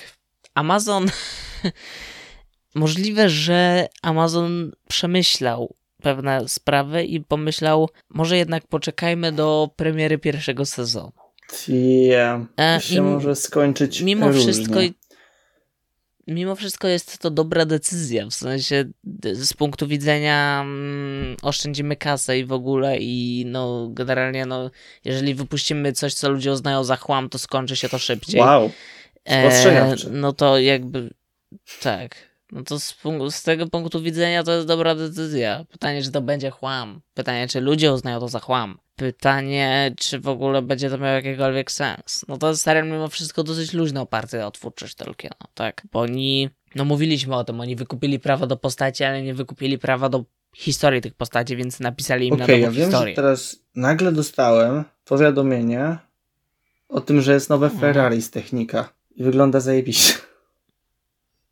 Amazon. 0.54 1.06
Możliwe, 2.76 3.30
że 3.30 3.88
Amazon 4.02 4.72
przemyślał 4.88 5.76
pewne 6.02 6.50
sprawy 6.50 7.04
i 7.04 7.22
pomyślał, 7.22 7.90
może 8.10 8.38
jednak 8.38 8.68
poczekajmy 8.68 9.32
do 9.32 9.70
premiery 9.76 10.18
pierwszego 10.18 10.66
sezonu. 10.66 11.12
Yeah. 11.68 12.42
To 12.56 12.80
się 12.80 13.02
może 13.02 13.36
skończyć 13.36 14.02
mimo 14.02 14.28
różnie. 14.28 14.42
wszystko 14.42 14.80
mimo 16.28 16.56
wszystko 16.56 16.88
jest 16.88 17.18
to 17.18 17.30
dobra 17.30 17.66
decyzja, 17.66 18.26
w 18.26 18.34
sensie 18.34 18.86
z 19.34 19.54
punktu 19.54 19.88
widzenia 19.88 20.62
mm, 20.62 21.36
oszczędzimy 21.42 21.96
kasę 21.96 22.40
i 22.40 22.46
w 22.46 22.52
ogóle 22.52 22.98
i 22.98 23.44
no 23.48 23.88
generalnie 23.92 24.46
no 24.46 24.72
jeżeli 25.06 25.36
wypuścimy 25.36 25.94
coś, 25.94 26.14
co 26.14 26.30
ludzie 26.30 26.52
uznają 26.52 26.84
za 26.84 26.96
chłam, 26.96 27.30
to 27.30 27.40
skończy 27.40 27.76
się 27.76 27.90
to 27.90 27.98
szybciej. 27.98 28.42
Wow. 28.42 28.72
E, 29.26 29.96
no 30.12 30.34
to 30.34 30.60
jakby 30.60 31.10
tak. 31.82 32.27
No 32.52 32.64
to 32.64 32.80
z, 32.80 32.96
z, 33.30 33.44
tego 33.44 33.68
punktu 33.68 34.02
widzenia 34.02 34.44
to 34.44 34.52
jest 34.52 34.68
dobra 34.68 34.96
decyzja. 34.96 35.66
Pytanie, 35.72 36.04
czy 36.04 36.12
to 36.12 36.22
będzie 36.22 36.50
chłam. 36.50 37.02
Pytanie, 37.14 37.48
czy 37.48 37.62
ludzie 37.62 37.94
uznają 37.94 38.20
to 38.20 38.28
za 38.28 38.40
chłam. 38.40 38.78
Pytanie, 38.96 39.94
czy 39.98 40.20
w 40.20 40.28
ogóle 40.28 40.62
będzie 40.62 40.90
to 40.90 40.98
miało 40.98 41.14
jakikolwiek 41.14 41.72
sens. 41.72 42.26
No 42.28 42.38
to 42.38 42.50
jest 42.50 42.62
serial 42.62 42.88
mimo 42.88 43.08
wszystko 43.08 43.44
dosyć 43.44 43.74
luźno 43.74 44.02
oparty 44.02 44.46
o 44.46 44.52
twórczość 44.52 44.96
Tolkiena, 44.96 45.36
tak? 45.54 45.82
Bo 45.92 46.00
oni, 46.00 46.50
no 46.76 46.86
mówiliśmy 46.86 47.36
o 47.36 47.44
tym, 47.44 47.60
oni 47.60 47.76
wykupili 47.76 48.20
prawo 48.20 48.48
do 48.48 48.58
postaci, 48.58 49.04
ale 49.04 49.22
nie 49.22 49.34
wykupili 49.34 49.78
prawa 49.78 50.10
do 50.10 50.26
historii 50.56 51.02
tych 51.02 51.14
postaci, 51.14 51.56
więc 51.56 51.80
napisali 51.80 52.28
im 52.28 52.34
okay, 52.34 52.48
na 52.48 52.54
nową 52.54 52.64
ja 52.64 52.72
wiem, 52.72 52.86
historię. 52.86 53.16
Że 53.16 53.22
teraz 53.22 53.60
nagle 53.76 54.12
dostałem 54.12 54.84
powiadomienie 55.06 55.98
o 56.90 57.02
tym, 57.02 57.22
że 57.22 57.34
jest 57.34 57.50
nowe 57.50 57.70
Ferrari 57.70 58.22
z 58.22 58.32
technika 58.32 58.90
i 59.16 59.24
wygląda 59.24 59.60
zajebiście. 59.60 60.14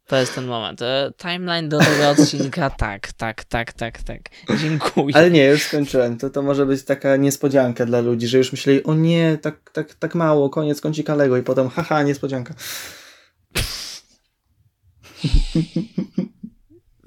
To 0.08 0.16
jest 0.16 0.36
ten 0.36 0.46
moment. 0.46 0.82
E, 0.82 1.12
timeline 1.18 1.70
do 1.70 1.80
tego 1.80 2.10
odcinka, 2.10 2.70
tak, 2.88 3.12
tak, 3.12 3.44
tak, 3.44 3.74
tak, 3.74 4.04
tak. 4.04 4.22
Dziękuję. 4.62 5.16
Ale 5.16 5.32
nie, 5.32 5.46
już 5.46 5.64
skończyłem. 5.64 6.18
To, 6.18 6.30
to 6.30 6.42
może 6.42 6.66
być 6.66 6.84
taka 6.84 7.16
niespodzianka 7.16 7.86
dla 7.86 8.02
ludzi, 8.02 8.28
że 8.28 8.38
już 8.38 8.52
myśleli, 8.52 8.84
o 8.84 8.94
nie, 8.94 9.38
tak, 9.42 9.72
tak, 9.74 9.94
tak 9.94 10.16
mało, 10.16 10.50
koniec 10.50 10.82
kącika 10.82 11.16
Lego 11.16 11.38
i 11.38 11.44
potem, 11.44 11.70
haha, 11.70 12.04
niespodzianka. 12.04 12.54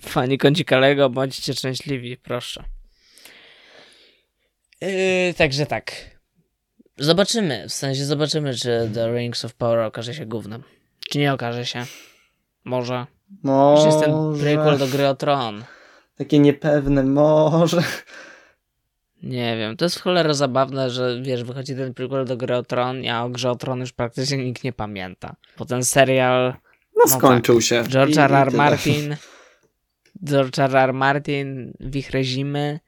Fani 0.03 0.38
kącika 0.38 0.78
Lego, 0.78 1.11
bądźcie 1.11 1.55
szczęśliwi, 1.55 2.16
proszę. 2.16 2.64
Yy, 4.80 5.34
także 5.36 5.66
tak. 5.66 5.92
Zobaczymy, 6.99 7.68
w 7.68 7.72
sensie 7.72 8.05
zobaczymy, 8.05 8.55
czy 8.55 8.90
The 8.94 9.12
Rings 9.12 9.44
of 9.44 9.55
Power 9.55 9.78
okaże 9.78 10.14
się 10.14 10.26
głównym. 10.26 10.62
Czy 11.11 11.18
nie 11.18 11.32
okaże 11.32 11.66
się. 11.66 11.86
Może. 12.69 13.07
Może. 13.43 13.87
jest 13.87 14.01
ten 14.01 14.12
prequel 14.41 14.79
do 14.79 14.87
gry 14.87 15.09
o 15.09 15.14
Tron. 15.14 15.64
Takie 16.16 16.39
niepewne, 16.39 17.03
może. 17.03 17.83
Nie 19.23 19.57
wiem, 19.57 19.77
to 19.77 19.85
jest 19.85 19.99
w 19.99 20.03
cholerę 20.03 20.35
zabawne, 20.35 20.91
że 20.91 21.23
wiesz, 21.23 21.45
wychodzi 21.45 21.77
ten 21.77 21.95
prequel 21.95 22.25
do 22.25 22.37
gry 22.37 22.57
o 22.57 22.62
Tron, 22.62 23.09
a 23.09 23.25
o 23.25 23.31
grze 23.31 23.51
o 23.51 23.57
Tron 23.57 23.81
już 23.81 23.93
praktycznie 23.93 24.39
nikt 24.39 24.64
nie 24.64 24.73
pamięta. 24.73 25.37
Bo 25.59 25.64
ten 25.64 25.85
serial... 25.85 26.55
No, 26.97 27.03
no 27.07 27.19
skończył 27.19 27.55
tak, 27.55 27.64
się. 27.64 27.85
George 27.89 28.19
R. 28.19 28.35
R. 28.35 28.53
Martin... 28.53 29.16
George 30.29 30.59
R. 30.59 30.77
R. 30.77 30.93
Martin, 30.93 31.73
Wichre 31.81 32.25
Zimy, 32.25 32.81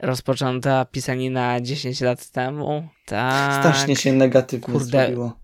rozpoczęta 0.00 0.84
pisanina 0.84 1.60
10 1.60 2.00
lat 2.00 2.30
temu. 2.30 2.88
Tak. 3.06 3.64
Strasznie 3.64 3.96
się 3.96 4.12
negatywnie 4.12 4.72
Kurde, 4.72 4.84
zrobiło. 4.84 5.41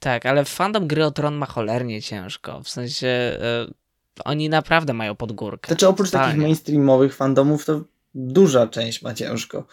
Tak, 0.00 0.26
ale 0.26 0.44
fandom 0.44 0.86
gry 0.86 1.04
o 1.04 1.10
Tron 1.10 1.34
ma 1.34 1.46
cholernie 1.46 2.02
ciężko. 2.02 2.62
W 2.62 2.68
sensie 2.68 3.38
y, 3.68 4.22
oni 4.24 4.48
naprawdę 4.48 4.92
mają 4.92 5.16
podgórkę. 5.16 5.68
Znaczy 5.68 5.88
oprócz 5.88 6.10
Totalnie. 6.10 6.28
takich 6.28 6.42
mainstreamowych 6.42 7.14
fandomów 7.14 7.64
to 7.64 7.80
duża 8.14 8.66
część 8.66 9.02
ma 9.02 9.14
ciężko. 9.14 9.66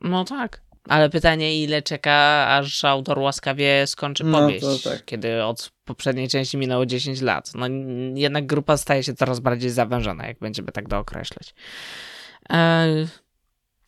No 0.00 0.24
tak. 0.24 0.66
Ale 0.88 1.10
pytanie, 1.10 1.62
ile 1.62 1.82
czeka, 1.82 2.46
aż 2.48 2.84
autor 2.84 3.18
łaskawie 3.18 3.86
skończy 3.86 4.24
no, 4.24 4.38
powieść, 4.38 4.82
tak. 4.84 5.04
kiedy 5.04 5.44
od 5.44 5.72
poprzedniej 5.84 6.28
części 6.28 6.56
minęło 6.56 6.86
10 6.86 7.20
lat. 7.20 7.52
No 7.54 7.66
jednak 8.14 8.46
grupa 8.46 8.76
staje 8.76 9.02
się 9.02 9.14
coraz 9.14 9.40
bardziej 9.40 9.70
zawężona, 9.70 10.26
jak 10.26 10.38
będziemy 10.38 10.72
tak 10.72 10.88
dookreślać. 10.88 11.54
Eee, 12.48 13.06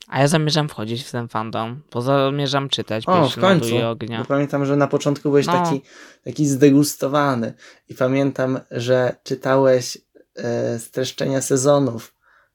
a 0.09 0.20
ja 0.20 0.28
zamierzam 0.28 0.68
wchodzić 0.68 1.02
w 1.02 1.11
ten 1.11 1.28
fandom, 1.28 1.82
bo 1.92 2.02
zamierzam 2.02 2.68
czytać 2.68 3.04
o, 3.06 3.28
w 3.28 3.40
końcu. 3.40 3.86
ognia. 3.86 4.18
Bo 4.18 4.24
pamiętam, 4.24 4.66
że 4.66 4.76
na 4.76 4.86
początku 4.86 5.28
byłeś 5.28 5.46
no. 5.46 5.52
taki, 5.52 5.80
taki 6.24 6.46
zdegustowany 6.46 7.54
i 7.88 7.94
pamiętam, 7.94 8.61
że 8.70 9.16
czytałeś 9.24 9.98
e, 10.36 10.78
streszczenia 10.78 11.42
sezonów 11.42 12.14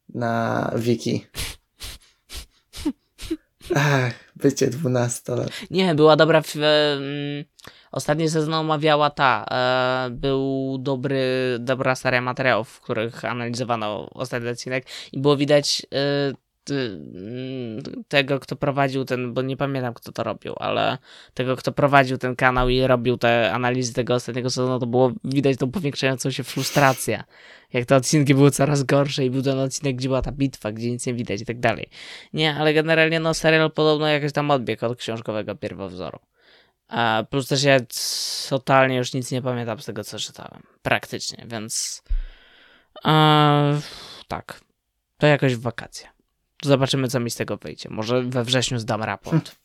na 0.10 0.72
wiki. 0.76 1.26
Ach, 3.76 4.14
bycie 4.36 4.68
12 4.68 5.36
lat. 5.36 5.50
Nie, 5.72 5.96
była 5.96 6.16
dobra. 6.16 6.42
W, 6.42 6.56
um, 6.56 6.64
ostatni 7.92 8.30
sezon 8.30 8.54
omawiała 8.54 9.10
ta. 9.10 9.46
E, 9.52 10.10
był 10.10 10.78
dobry, 10.80 11.24
dobra 11.60 11.96
seria 11.96 12.22
materiałów, 12.22 12.70
w 12.70 12.82
których 12.82 13.26
analizowano 13.26 14.10
ostatni 14.10 14.50
odcinek 14.50 14.86
i 15.12 15.20
było 15.20 15.38
widać 15.38 15.82
e, 15.92 16.34
tego, 18.08 18.40
kto 18.40 18.56
prowadził 18.56 19.06
ten, 19.06 19.34
bo 19.34 19.42
nie 19.42 19.58
pamiętam 19.58 19.94
kto 19.94 20.12
to 20.12 20.24
robił, 20.24 20.56
ale 20.58 20.98
tego, 21.34 21.56
kto 21.56 21.72
prowadził 21.72 22.18
ten 22.18 22.36
kanał 22.36 22.70
i 22.70 22.82
robił 22.82 23.18
te 23.18 23.52
analizy 23.52 23.94
tego 23.94 24.16
ostatniego 24.16 24.50
sezonu, 24.50 24.80
to 24.80 24.86
było 24.86 25.12
widać 25.24 25.58
tą 25.58 25.72
powiększającą 25.72 26.32
się 26.32 26.44
frustrację. 26.44 27.24
Jak 27.74 27.86
te 27.86 27.96
odcinki 27.96 28.36
były 28.36 28.52
coraz 28.52 28.84
gorsze 28.84 29.26
i 29.26 29.30
był 29.30 29.42
ten 29.42 29.60
odcinek, 29.60 29.96
gdzie 29.96 30.10
była 30.10 30.22
ta 30.22 30.32
bitwa, 30.32 30.72
gdzie 30.72 30.92
nic 30.92 31.06
nie 31.06 31.14
widać 31.14 31.42
i 31.42 31.46
tak 31.46 31.60
dalej. 31.60 31.90
Nie, 32.34 32.56
ale 32.56 32.74
generalnie 32.74 33.20
no 33.20 33.34
serial 33.34 33.72
podobno 33.72 34.08
jakiś 34.08 34.32
tam 34.32 34.52
odbieg 34.52 34.84
od 34.84 34.98
książkowego 34.98 35.56
pierwowzoru. 35.56 36.20
A 36.88 37.24
plus 37.30 37.48
też 37.48 37.64
ja 37.64 37.80
totalnie 38.50 38.98
już 38.98 39.14
nic 39.14 39.32
nie 39.32 39.42
pamiętam 39.42 39.80
z 39.80 39.86
tego, 39.86 40.04
co 40.04 40.20
czytałem. 40.20 40.64
Praktycznie, 40.82 41.46
więc 41.48 42.04
e, 43.06 43.80
tak. 44.28 44.62
To 45.18 45.28
jakoś 45.28 45.56
w 45.56 45.62
wakacje. 45.62 46.13
Zobaczymy, 46.64 47.08
co 47.08 47.20
mi 47.20 47.30
z 47.30 47.36
tego 47.36 47.58
wyjdzie. 47.58 47.90
Może 47.90 48.22
we 48.22 48.44
wrześniu 48.44 48.80
zdam 48.80 49.04
raport. 49.04 49.56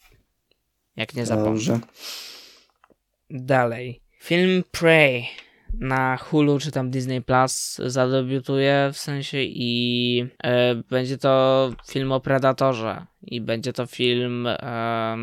Jak 0.96 1.14
nie 1.14 1.26
zapomnę. 1.26 1.50
Dobrze. 1.50 1.80
Dalej. 3.30 4.00
Film 4.18 4.64
Prey 4.70 5.28
na 5.74 6.16
Hulu 6.16 6.58
czy 6.58 6.72
tam 6.72 6.90
Disney 6.90 7.22
Plus 7.22 7.80
zadebiutuje 7.86 8.90
w 8.92 8.98
sensie 8.98 9.38
i 9.42 10.26
e, 10.42 10.74
będzie 10.74 11.18
to 11.18 11.70
film 11.88 12.12
o 12.12 12.20
Predatorze 12.20 13.06
i 13.22 13.40
będzie 13.40 13.72
to 13.72 13.86
film, 13.86 14.46
e, 14.46 15.16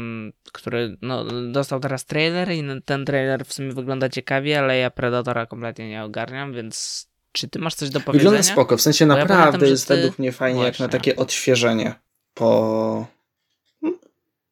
który 0.54 0.98
no, 1.02 1.26
dostał 1.52 1.80
teraz 1.80 2.06
trailer 2.06 2.52
i 2.52 2.64
ten 2.86 3.06
trailer 3.06 3.46
w 3.46 3.54
sumie 3.54 3.72
wygląda 3.72 4.10
ciekawie, 4.10 4.60
ale 4.60 4.78
ja 4.78 4.90
Predatora 4.90 5.46
kompletnie 5.46 5.90
nie 5.90 6.04
ogarniam, 6.04 6.54
więc 6.54 7.08
czy 7.36 7.48
ty 7.48 7.60
masz 7.60 7.76
coś 7.76 7.90
do 7.90 8.00
powiedzenia? 8.00 8.30
Wygląda 8.30 8.52
spoko, 8.52 8.78
w 8.78 8.82
sensie 8.82 9.08
Bo 9.08 9.16
naprawdę 9.16 9.34
ja 9.34 9.46
pamiętam, 9.46 9.70
jest 9.70 9.88
ty... 9.88 9.96
według 9.96 10.20
mnie 10.20 10.32
fajnie 10.32 10.56
Właśnie. 10.56 10.68
jak 10.68 10.80
na 10.80 11.00
takie 11.00 11.16
odświeżenie 11.16 11.96
po, 12.34 13.08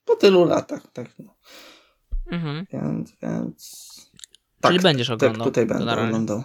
po 0.06 0.16
tylu 0.16 0.46
latach. 0.46 0.82
Tak, 0.94 1.08
no. 1.20 1.36
mhm. 2.32 2.66
Więc, 2.74 3.14
więc... 3.22 3.94
Tak, 4.62 4.72
Czyli 4.72 4.84
będziesz 4.84 5.08
tak, 5.08 5.16
oglądał? 5.16 5.40
Tak, 5.40 5.46
tutaj 5.46 5.66
będę 5.66 5.86
generalnie. 5.86 6.10
oglądał. 6.10 6.44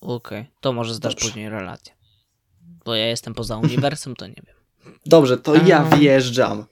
Okej, 0.00 0.40
okay. 0.40 0.46
to 0.60 0.72
może 0.72 0.94
zdasz 0.94 1.14
Dobrze. 1.14 1.28
później 1.28 1.48
relację. 1.48 1.92
Bo 2.84 2.94
ja 2.94 3.06
jestem 3.06 3.34
poza 3.34 3.56
uniwersum, 3.56 4.16
to 4.16 4.26
nie 4.26 4.42
wiem. 4.46 4.56
Dobrze, 5.06 5.38
to 5.38 5.54
ja 5.54 5.84
wjeżdżam 5.84 6.64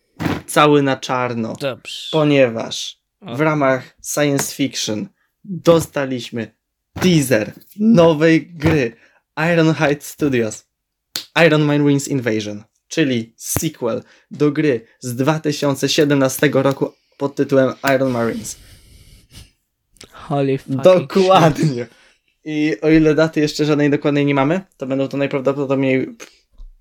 cały 0.46 0.82
na 0.82 0.96
czarno. 0.96 1.56
Dobrze. 1.60 2.08
Ponieważ 2.12 3.02
w 3.22 3.40
ramach 3.40 3.96
science 4.14 4.54
fiction 4.54 5.08
dostaliśmy 5.44 6.54
teaser 7.00 7.52
nowej 7.76 8.46
gry 8.46 8.96
Ironhide 9.36 10.00
Studios 10.00 10.64
Iron 11.46 11.62
Man 11.62 11.86
Wings 11.86 12.08
Invasion, 12.08 12.64
czyli 12.88 13.34
sequel 13.36 14.02
do 14.30 14.52
gry 14.52 14.86
z 15.00 15.14
2017 15.14 16.50
roku 16.52 16.92
pod 17.18 17.34
tytułem 17.34 17.72
Iron 17.94 18.10
Marines. 18.10 18.56
Holy 20.12 20.58
Dokładnie. 20.66 21.86
I 22.44 22.76
o 22.82 22.90
ile 22.90 23.14
daty 23.14 23.40
jeszcze 23.40 23.64
żadnej 23.64 23.90
dokładnej 23.90 24.26
nie 24.26 24.34
mamy, 24.34 24.60
to 24.76 24.86
będą 24.86 25.08
to 25.08 25.16
najprawdopodobniej 25.16 26.16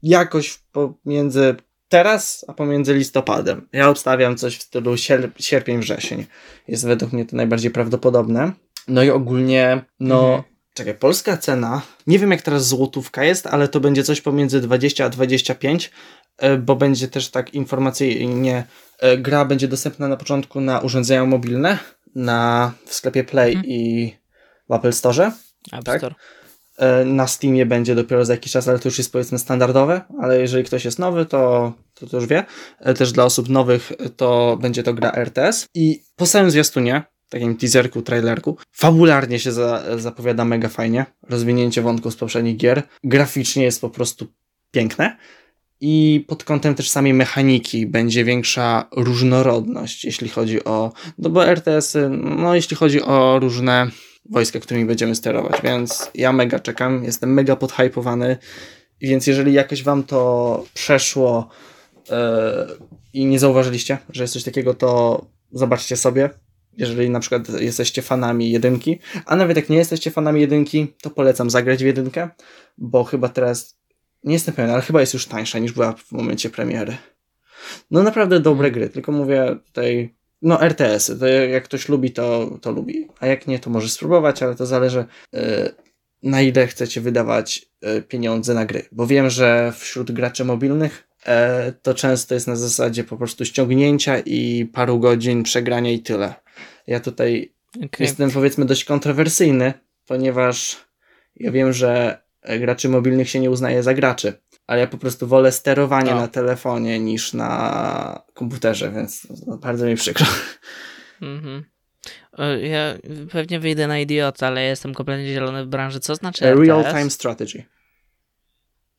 jakoś 0.03 0.59
pomiędzy 0.71 1.55
teraz, 1.89 2.45
a 2.47 2.53
pomiędzy 2.53 2.93
listopadem. 2.93 3.67
Ja 3.73 3.89
obstawiam 3.89 4.37
coś 4.37 4.57
w 4.57 4.61
stylu 4.61 4.95
sierpień, 5.39 5.79
wrzesień. 5.79 6.25
Jest 6.67 6.87
według 6.87 7.13
mnie 7.13 7.25
to 7.25 7.35
najbardziej 7.35 7.71
prawdopodobne. 7.71 8.51
No 8.91 9.03
i 9.03 9.09
ogólnie, 9.09 9.83
no, 9.99 10.25
mhm. 10.25 10.43
czekaj, 10.73 10.95
polska 10.95 11.37
cena, 11.37 11.81
nie 12.07 12.19
wiem 12.19 12.31
jak 12.31 12.41
teraz 12.41 12.67
złotówka 12.67 13.23
jest, 13.23 13.47
ale 13.47 13.67
to 13.67 13.79
będzie 13.79 14.03
coś 14.03 14.21
pomiędzy 14.21 14.61
20 14.61 15.05
a 15.05 15.09
25, 15.09 15.91
e, 16.37 16.57
bo 16.57 16.75
będzie 16.75 17.07
też 17.07 17.29
tak 17.29 17.53
informacyjnie, 17.53 18.63
e, 18.99 19.17
gra 19.17 19.45
będzie 19.45 19.67
dostępna 19.67 20.07
na 20.07 20.17
początku 20.17 20.61
na 20.61 20.79
urządzenia 20.79 21.25
mobilne, 21.25 21.77
na, 22.15 22.71
w 22.85 22.93
sklepie 22.93 23.23
Play 23.23 23.51
mhm. 23.51 23.65
i 23.65 24.13
w 24.69 24.73
Apple 24.73 24.93
Store. 24.93 25.31
App 25.71 25.83
tak? 25.83 25.97
Store. 25.97 26.15
E, 26.77 27.05
na 27.05 27.27
Steamie 27.27 27.65
będzie 27.65 27.95
dopiero 27.95 28.25
za 28.25 28.33
jakiś 28.33 28.51
czas, 28.51 28.67
ale 28.67 28.79
to 28.79 28.89
już 28.89 28.97
jest 28.97 29.11
powiedzmy 29.11 29.39
standardowe, 29.39 30.01
ale 30.21 30.39
jeżeli 30.39 30.63
ktoś 30.63 30.85
jest 30.85 30.99
nowy, 30.99 31.25
to, 31.25 31.73
to, 31.93 32.07
to 32.07 32.17
już 32.17 32.25
wie. 32.25 32.43
Też 32.97 33.11
dla 33.11 33.23
osób 33.25 33.49
nowych 33.49 33.91
to 34.17 34.57
będzie 34.61 34.83
to 34.83 34.93
gra 34.93 35.11
RTS. 35.11 35.67
I 35.73 36.03
po 36.15 36.25
samym 36.25 36.51
zwiastunie, 36.51 37.03
takim 37.31 37.57
teaserku, 37.57 38.01
trailerku, 38.01 38.57
fabularnie 38.71 39.39
się 39.39 39.51
za, 39.51 39.83
zapowiada 39.97 40.45
mega 40.45 40.69
fajnie. 40.69 41.05
Rozwinięcie 41.29 41.81
wątków 41.81 42.13
z 42.13 42.15
poprzednich 42.15 42.57
gier. 42.57 42.83
Graficznie 43.03 43.63
jest 43.63 43.81
po 43.81 43.89
prostu 43.89 44.27
piękne. 44.71 45.17
I 45.81 46.25
pod 46.27 46.43
kątem 46.43 46.75
też 46.75 46.89
samej 46.89 47.13
mechaniki 47.13 47.87
będzie 47.87 48.23
większa 48.23 48.87
różnorodność, 48.91 50.05
jeśli 50.05 50.29
chodzi 50.29 50.63
o. 50.63 50.91
No 51.17 51.29
bo 51.29 51.45
RTS, 51.45 51.97
no 52.09 52.55
jeśli 52.55 52.75
chodzi 52.77 53.01
o 53.01 53.39
różne 53.39 53.87
wojska, 54.29 54.59
którymi 54.59 54.85
będziemy 54.85 55.15
sterować, 55.15 55.61
więc 55.63 56.11
ja 56.15 56.33
mega 56.33 56.59
czekam, 56.59 57.03
jestem 57.03 57.33
mega 57.33 57.55
podhypowany, 57.55 58.37
więc 59.01 59.27
jeżeli 59.27 59.53
jakoś 59.53 59.83
wam 59.83 60.03
to 60.03 60.63
przeszło 60.73 61.49
yy, 62.09 62.15
i 63.13 63.25
nie 63.25 63.39
zauważyliście, 63.39 63.97
że 64.09 64.23
jest 64.23 64.33
coś 64.33 64.43
takiego, 64.43 64.73
to 64.73 65.21
zobaczcie 65.51 65.97
sobie, 65.97 66.29
jeżeli 66.77 67.09
na 67.09 67.19
przykład 67.19 67.49
jesteście 67.49 68.01
fanami 68.01 68.51
jedynki, 68.51 68.99
a 69.25 69.35
nawet 69.35 69.57
jak 69.57 69.69
nie 69.69 69.77
jesteście 69.77 70.11
fanami 70.11 70.41
jedynki, 70.41 70.87
to 71.01 71.09
polecam 71.09 71.49
zagrać 71.49 71.83
w 71.83 71.85
jedynkę, 71.85 72.29
bo 72.77 73.03
chyba 73.03 73.29
teraz, 73.29 73.77
nie 74.23 74.33
jestem 74.33 74.53
pewien, 74.53 74.71
ale 74.71 74.81
chyba 74.81 75.01
jest 75.01 75.13
już 75.13 75.25
tańsza 75.25 75.59
niż 75.59 75.71
była 75.71 75.93
w 75.93 76.11
momencie 76.11 76.49
premiery. 76.49 76.97
No 77.91 78.03
naprawdę 78.03 78.39
dobre 78.39 78.71
gry, 78.71 78.89
tylko 78.89 79.11
mówię 79.11 79.55
tutaj 79.65 80.13
no 80.41 80.61
RTS-y, 80.61 81.19
to 81.19 81.27
jak 81.27 81.63
ktoś 81.63 81.89
lubi, 81.89 82.11
to, 82.11 82.57
to 82.61 82.71
lubi, 82.71 83.07
a 83.19 83.27
jak 83.27 83.47
nie, 83.47 83.59
to 83.59 83.69
może 83.69 83.89
spróbować, 83.89 84.43
ale 84.43 84.55
to 84.55 84.65
zależy 84.65 85.05
yy, 85.33 85.41
na 86.23 86.41
ile 86.41 86.67
chcecie 86.67 87.01
wydawać 87.01 87.65
yy, 87.81 88.01
pieniądze 88.01 88.53
na 88.53 88.65
gry, 88.65 88.85
bo 88.91 89.07
wiem, 89.07 89.29
że 89.29 89.73
wśród 89.77 90.11
graczy 90.11 90.45
mobilnych 90.45 91.07
yy, 91.27 91.33
to 91.81 91.93
często 91.93 92.33
jest 92.33 92.47
na 92.47 92.55
zasadzie 92.55 93.03
po 93.03 93.17
prostu 93.17 93.45
ściągnięcia 93.45 94.19
i 94.19 94.65
paru 94.65 94.99
godzin 94.99 95.43
przegrania 95.43 95.91
i 95.91 95.99
tyle. 95.99 96.33
Ja 96.91 96.99
tutaj 96.99 97.53
okay. 97.75 97.89
jestem 97.99 98.31
powiedzmy 98.31 98.65
dość 98.65 98.85
kontrowersyjny, 98.85 99.73
ponieważ 100.07 100.77
ja 101.35 101.51
wiem, 101.51 101.73
że 101.73 102.21
graczy 102.59 102.89
mobilnych 102.89 103.29
się 103.29 103.39
nie 103.39 103.51
uznaje 103.51 103.83
za 103.83 103.93
graczy 103.93 104.33
ale 104.71 104.81
ja 104.81 104.87
po 104.87 104.97
prostu 104.97 105.27
wolę 105.27 105.51
sterowanie 105.51 106.11
no. 106.11 106.17
na 106.17 106.27
telefonie 106.27 106.99
niż 106.99 107.33
na 107.33 108.23
komputerze, 108.33 108.91
więc 108.91 109.27
no, 109.47 109.57
bardzo 109.57 109.85
mi 109.85 109.95
przykro. 109.95 110.25
Mhm. 111.21 111.65
E, 112.37 112.67
ja 112.67 112.97
pewnie 113.31 113.59
wyjdę 113.59 113.87
na 113.87 113.99
idiota, 113.99 114.47
ale 114.47 114.63
jestem 114.63 114.93
kompletnie 114.93 115.33
zielony 115.33 115.65
w 115.65 115.67
branży. 115.67 115.99
Co 115.99 116.15
znaczy 116.15 116.55
Real 116.55 116.83
Time 116.83 117.09
Strategy. 117.09 117.63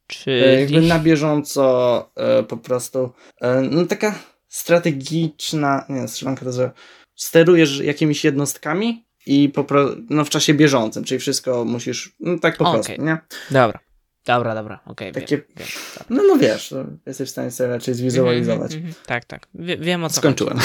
Czyli... 0.06 0.44
E, 0.44 0.60
jakby 0.60 0.80
na 0.80 0.98
bieżąco 0.98 2.10
e, 2.16 2.42
po 2.42 2.56
prostu 2.56 3.12
no 3.70 3.86
taka 3.86 4.18
strategiczna, 4.48 5.84
nie 5.88 6.08
strzelanka 6.08 6.44
to, 6.44 6.52
że 6.52 6.70
sterujesz 7.22 7.78
jakimiś 7.78 8.24
jednostkami 8.24 9.04
i 9.26 9.48
po, 9.48 9.66
no, 10.10 10.24
w 10.24 10.30
czasie 10.30 10.54
bieżącym, 10.54 11.04
czyli 11.04 11.18
wszystko 11.18 11.64
musisz, 11.64 12.16
no 12.20 12.38
tak 12.38 12.56
po 12.56 12.64
okay. 12.64 12.82
prostu, 12.82 13.02
nie? 13.02 13.18
Dobra. 13.50 13.78
Dobra, 14.24 14.54
dobra, 14.54 14.80
okej. 14.86 15.10
Okay, 15.10 15.22
Takie, 15.22 15.36
wiem, 15.36 15.46
wiem, 15.56 15.68
tak. 15.98 16.10
no, 16.10 16.22
no 16.22 16.36
wiesz, 16.36 16.70
no, 16.70 16.84
jesteś 17.06 17.28
w 17.28 17.32
stanie 17.32 17.50
sobie 17.50 17.68
raczej 17.68 17.94
zwizualizować. 17.94 18.72
Mm, 18.72 18.84
mm, 18.84 18.94
mm, 18.94 19.06
tak, 19.06 19.24
tak. 19.24 19.46
Wie, 19.54 19.76
wiem 19.76 20.04
o 20.04 20.08
co 20.08 20.16
Skończyłem. 20.16 20.58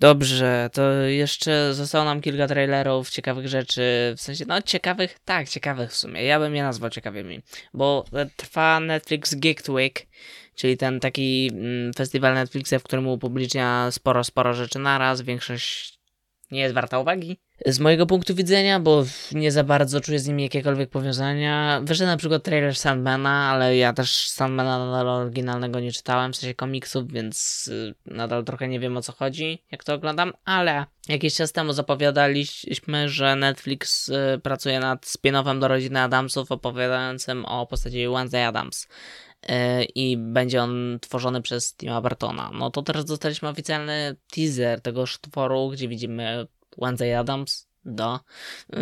Dobrze, 0.00 0.70
to 0.72 0.92
jeszcze 0.92 1.74
zostało 1.74 2.04
nam 2.04 2.20
kilka 2.20 2.46
trailerów, 2.46 3.10
ciekawych 3.10 3.48
rzeczy, 3.48 4.14
w 4.16 4.20
sensie, 4.20 4.44
no 4.48 4.62
ciekawych, 4.62 5.18
tak, 5.24 5.48
ciekawych 5.48 5.90
w 5.90 5.96
sumie, 5.96 6.24
ja 6.24 6.40
bym 6.40 6.56
je 6.56 6.62
nazwał 6.62 6.90
ciekawymi, 6.90 7.42
bo 7.74 8.04
trwa 8.36 8.80
Netflix 8.80 9.34
Geek 9.34 9.62
Week, 9.68 10.06
czyli 10.54 10.76
ten 10.76 11.00
taki 11.00 11.50
mm, 11.52 11.92
festiwal 11.92 12.34
Netflixa, 12.34 12.74
w 12.78 12.82
którym 12.82 13.08
upublicznia 13.08 13.90
sporo, 13.90 14.24
sporo 14.24 14.54
rzeczy 14.54 14.78
naraz, 14.78 15.22
większość 15.22 16.02
nie 16.52 16.60
jest 16.60 16.74
warta 16.74 16.98
uwagi. 16.98 17.38
Z 17.66 17.78
mojego 17.78 18.06
punktu 18.06 18.34
widzenia, 18.34 18.80
bo 18.80 19.04
nie 19.32 19.52
za 19.52 19.64
bardzo 19.64 20.00
czuję 20.00 20.18
z 20.18 20.28
nimi 20.28 20.42
jakiekolwiek 20.42 20.90
powiązania. 20.90 21.80
Wyszedł 21.84 22.06
na 22.06 22.16
przykład 22.16 22.42
trailer 22.42 22.76
Sandmana, 22.76 23.50
ale 23.50 23.76
ja 23.76 23.92
też 23.92 24.28
Sandmana 24.28 24.78
nadal 24.78 25.08
oryginalnego 25.08 25.80
nie 25.80 25.92
czytałem, 25.92 26.32
w 26.32 26.36
sensie 26.36 26.54
komiksów, 26.54 27.12
więc 27.12 27.68
y, 27.68 27.94
nadal 28.06 28.44
trochę 28.44 28.68
nie 28.68 28.80
wiem 28.80 28.96
o 28.96 29.02
co 29.02 29.12
chodzi, 29.12 29.62
jak 29.70 29.84
to 29.84 29.94
oglądam, 29.94 30.32
ale 30.44 30.86
jakiś 31.08 31.34
czas 31.34 31.52
temu 31.52 31.72
zapowiadaliśmy, 31.72 33.08
że 33.08 33.36
Netflix 33.36 34.08
y, 34.08 34.40
pracuje 34.42 34.80
nad 34.80 35.06
spin-offem 35.06 35.60
do 35.60 35.68
rodziny 35.68 36.00
Adamsów 36.00 36.52
opowiadającym 36.52 37.44
o 37.44 37.66
postaci 37.66 38.08
Wednesday 38.08 38.46
Adams 38.46 38.88
i 39.94 40.16
będzie 40.16 40.62
on 40.62 40.98
tworzony 41.00 41.42
przez 41.42 41.74
Tima 41.76 42.00
Bartona. 42.00 42.50
No 42.54 42.70
to 42.70 42.82
teraz 42.82 43.04
dostaliśmy 43.04 43.48
oficjalny 43.48 44.16
teaser 44.30 44.80
tegoż 44.80 45.20
tworu, 45.20 45.70
gdzie 45.70 45.88
widzimy 45.88 46.46
Wednesday 46.78 47.18
Adams, 47.18 47.66
do. 47.84 48.20
Yy, 48.72 48.78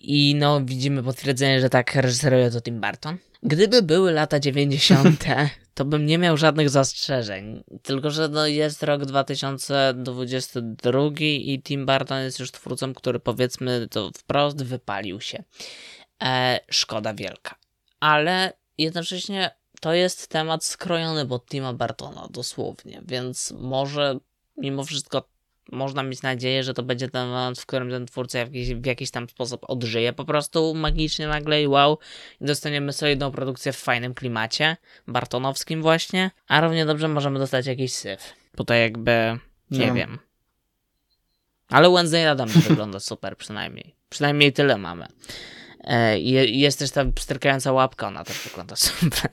I 0.00 0.34
no, 0.34 0.60
widzimy 0.60 1.02
potwierdzenie, 1.02 1.60
że 1.60 1.70
tak 1.70 1.94
reżyseruje 1.94 2.50
to 2.50 2.60
Tim 2.60 2.80
Burton. 2.80 3.16
Gdyby 3.42 3.82
były 3.82 4.12
lata 4.12 4.40
90., 4.40 5.24
to 5.74 5.84
bym 5.84 6.06
nie 6.06 6.18
miał 6.18 6.36
żadnych 6.36 6.70
zastrzeżeń. 6.70 7.64
Tylko, 7.82 8.10
że 8.10 8.28
no, 8.28 8.46
jest 8.46 8.82
rok 8.82 9.04
2022 9.04 11.00
i 11.20 11.62
Tim 11.62 11.86
Burton 11.86 12.22
jest 12.22 12.38
już 12.38 12.50
twórcą, 12.50 12.94
który 12.94 13.20
powiedzmy 13.20 13.88
to 13.90 14.10
wprost 14.16 14.64
wypalił 14.64 15.20
się. 15.20 15.42
E, 16.22 16.60
szkoda 16.70 17.14
wielka. 17.14 17.54
Ale 18.00 18.52
jednocześnie 18.78 19.50
to 19.80 19.94
jest 19.94 20.28
temat 20.28 20.64
skrojony 20.64 21.26
pod 21.26 21.46
Tima 21.46 21.72
Bartona, 21.72 22.28
dosłownie, 22.30 23.02
więc 23.06 23.54
może 23.58 24.18
mimo 24.56 24.84
wszystko 24.84 25.28
można 25.72 26.02
mieć 26.02 26.22
nadzieję, 26.22 26.62
że 26.62 26.74
to 26.74 26.82
będzie 26.82 27.08
ten 27.08 27.28
moment, 27.28 27.60
w 27.60 27.66
którym 27.66 27.90
ten 27.90 28.06
twórca 28.06 28.38
w 28.38 28.54
jakiś, 28.54 28.74
w 28.74 28.86
jakiś 28.86 29.10
tam 29.10 29.28
sposób 29.28 29.64
odżyje 29.68 30.12
po 30.12 30.24
prostu 30.24 30.74
magicznie 30.74 31.28
nagle 31.28 31.62
i 31.62 31.66
wow, 31.66 31.98
i 32.40 32.44
dostaniemy 32.44 32.92
solidną 32.92 33.30
produkcję 33.30 33.72
w 33.72 33.76
fajnym 33.76 34.14
klimacie, 34.14 34.76
bartonowskim 35.06 35.82
właśnie, 35.82 36.30
a 36.48 36.60
równie 36.60 36.86
dobrze 36.86 37.08
możemy 37.08 37.38
dostać 37.38 37.66
jakiś 37.66 37.94
syf. 37.94 38.34
Tutaj 38.56 38.80
jakby, 38.80 39.38
nie 39.70 39.86
no. 39.86 39.94
wiem. 39.94 40.18
Ale 41.68 41.90
Wednesday 41.90 42.30
Adam 42.30 42.48
wygląda 42.68 43.00
super 43.00 43.36
przynajmniej. 43.36 43.94
Przynajmniej 44.08 44.52
tyle 44.52 44.78
mamy. 44.78 45.06
E, 45.86 46.18
jest 46.18 46.78
też 46.78 46.90
ta 46.90 47.04
pstrykająca 47.04 47.72
łapka, 47.72 48.08
ona 48.08 48.24
też 48.24 48.38
wygląda 48.38 48.76
super. 48.86 49.30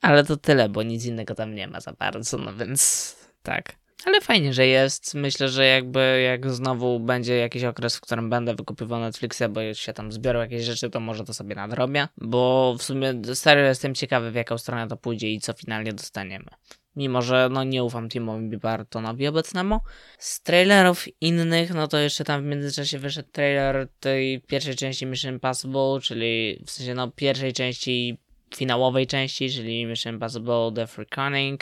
Ale 0.00 0.24
to 0.24 0.36
tyle, 0.36 0.68
bo 0.68 0.82
nic 0.82 1.04
innego 1.04 1.34
tam 1.34 1.54
nie 1.54 1.68
ma 1.68 1.80
za 1.80 1.92
bardzo, 1.92 2.38
no 2.38 2.54
więc 2.54 3.16
tak. 3.42 3.82
Ale 4.04 4.20
fajnie, 4.20 4.52
że 4.52 4.66
jest. 4.66 5.14
Myślę, 5.14 5.48
że 5.48 5.66
jakby 5.66 6.22
jak 6.24 6.50
znowu 6.50 7.00
będzie 7.00 7.36
jakiś 7.36 7.64
okres, 7.64 7.96
w 7.96 8.00
którym 8.00 8.30
będę 8.30 8.54
wykupywał 8.54 9.00
Netflixa, 9.00 9.42
bo 9.50 9.74
się 9.74 9.92
tam 9.92 10.12
zbiorą 10.12 10.40
jakieś 10.40 10.64
rzeczy, 10.64 10.90
to 10.90 11.00
może 11.00 11.24
to 11.24 11.34
sobie 11.34 11.54
nadrobię. 11.54 12.08
Bo 12.16 12.74
w 12.78 12.82
sumie 12.82 13.14
serio 13.34 13.64
jestem 13.64 13.94
ciekawy, 13.94 14.30
w 14.30 14.34
jaką 14.34 14.58
stronę 14.58 14.88
to 14.88 14.96
pójdzie 14.96 15.30
i 15.30 15.40
co 15.40 15.52
finalnie 15.52 15.92
dostaniemy. 15.92 16.50
Mimo, 16.96 17.22
że 17.22 17.48
no 17.52 17.64
nie 17.64 17.84
ufam 17.84 18.08
Timowi 18.08 18.58
Bartonowi 18.58 19.26
obecnemu. 19.26 19.80
Z 20.18 20.42
trailerów 20.42 21.06
innych, 21.20 21.74
no 21.74 21.88
to 21.88 21.98
jeszcze 21.98 22.24
tam 22.24 22.42
w 22.42 22.44
międzyczasie 22.44 22.98
wyszedł 22.98 23.28
trailer 23.32 23.88
tej 24.00 24.40
pierwszej 24.40 24.76
części 24.76 25.06
Mission 25.06 25.32
Impossible, 25.32 25.98
czyli 26.02 26.62
w 26.66 26.70
sensie 26.70 26.94
no 26.94 27.10
pierwszej 27.10 27.52
części 27.52 28.18
finałowej 28.54 29.06
części, 29.06 29.50
czyli 29.50 29.86
Mission 29.86 30.14
Impossible 30.14 30.86
Free 30.86 31.06
Cunning. 31.14 31.60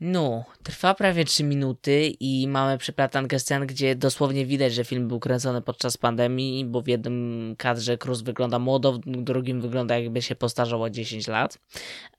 No, 0.00 0.44
trwa 0.62 0.94
prawie 0.94 1.24
3 1.24 1.44
minuty 1.44 2.12
i 2.20 2.48
mamy 2.48 2.78
przeplatankę 2.78 3.38
scen, 3.38 3.66
gdzie 3.66 3.94
dosłownie 3.94 4.46
widać, 4.46 4.74
że 4.74 4.84
film 4.84 5.08
był 5.08 5.20
kręcony 5.20 5.62
podczas 5.62 5.96
pandemii, 5.96 6.64
bo 6.64 6.82
w 6.82 6.88
jednym 6.88 7.54
kadrze 7.58 7.98
Cruz 7.98 8.22
wygląda 8.22 8.58
młodo, 8.58 8.92
w 8.92 9.00
drugim 9.22 9.60
wygląda 9.60 9.98
jakby 9.98 10.22
się 10.22 10.34
postarzał 10.34 10.82
o 10.82 10.90
10 10.90 11.28
lat. 11.28 11.58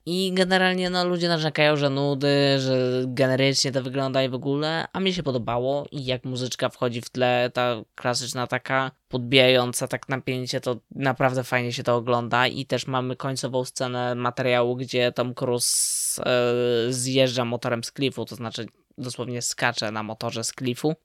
I 0.06 0.32
generalnie 0.34 0.90
no, 0.90 1.06
ludzie 1.06 1.28
narzekają, 1.28 1.76
że 1.76 1.90
nudy, 1.90 2.60
że 2.60 3.04
generycznie 3.08 3.72
to 3.72 3.84
wygląda 3.84 4.24
i 4.24 4.30
w 4.30 4.34
ogóle, 4.34 4.86
a 4.94 5.00
mi 5.00 5.14
się 5.14 5.24
podobało 5.24 5.86
i 5.92 6.06
jak 6.06 6.26
muzyczka 6.26 6.70
wchodzi 6.70 7.02
w 7.02 7.10
tle, 7.10 7.52
ta 7.54 7.76
klasyczna 7.96 8.48
taka 8.48 8.92
podbijająca 9.08 9.88
tak 9.88 10.10
napięcie, 10.10 10.62
to 10.62 10.78
naprawdę 10.96 11.44
fajnie 11.44 11.74
się 11.74 11.84
to 11.84 11.96
ogląda 11.96 12.48
i 12.48 12.66
też 12.66 12.88
mamy 12.88 13.16
końcową 13.16 13.66
scenę 13.66 14.16
materiału, 14.16 14.76
gdzie 14.76 15.12
Tom 15.12 15.34
Cruise 15.34 16.24
e, 16.26 16.94
zjeżdża 16.94 17.46
motorem 17.46 17.67
z 17.84 17.92
klifu, 17.92 18.26
to 18.26 18.36
znaczy 18.36 18.68
dosłownie 18.98 19.42
skacze 19.42 19.92
na 19.92 20.04
motorze 20.04 20.44
z 20.44 20.54
klifu. 20.54 20.96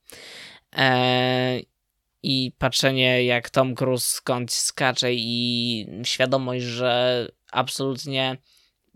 E, 0.77 1.61
I 2.23 2.53
patrzenie 2.59 3.25
jak 3.25 3.51
Tom 3.51 3.75
Cruise 3.75 4.17
skądś 4.17 4.55
skacze 4.55 5.15
i 5.15 5.87
świadomość, 6.05 6.65
że 6.65 7.29
absolutnie 7.53 8.37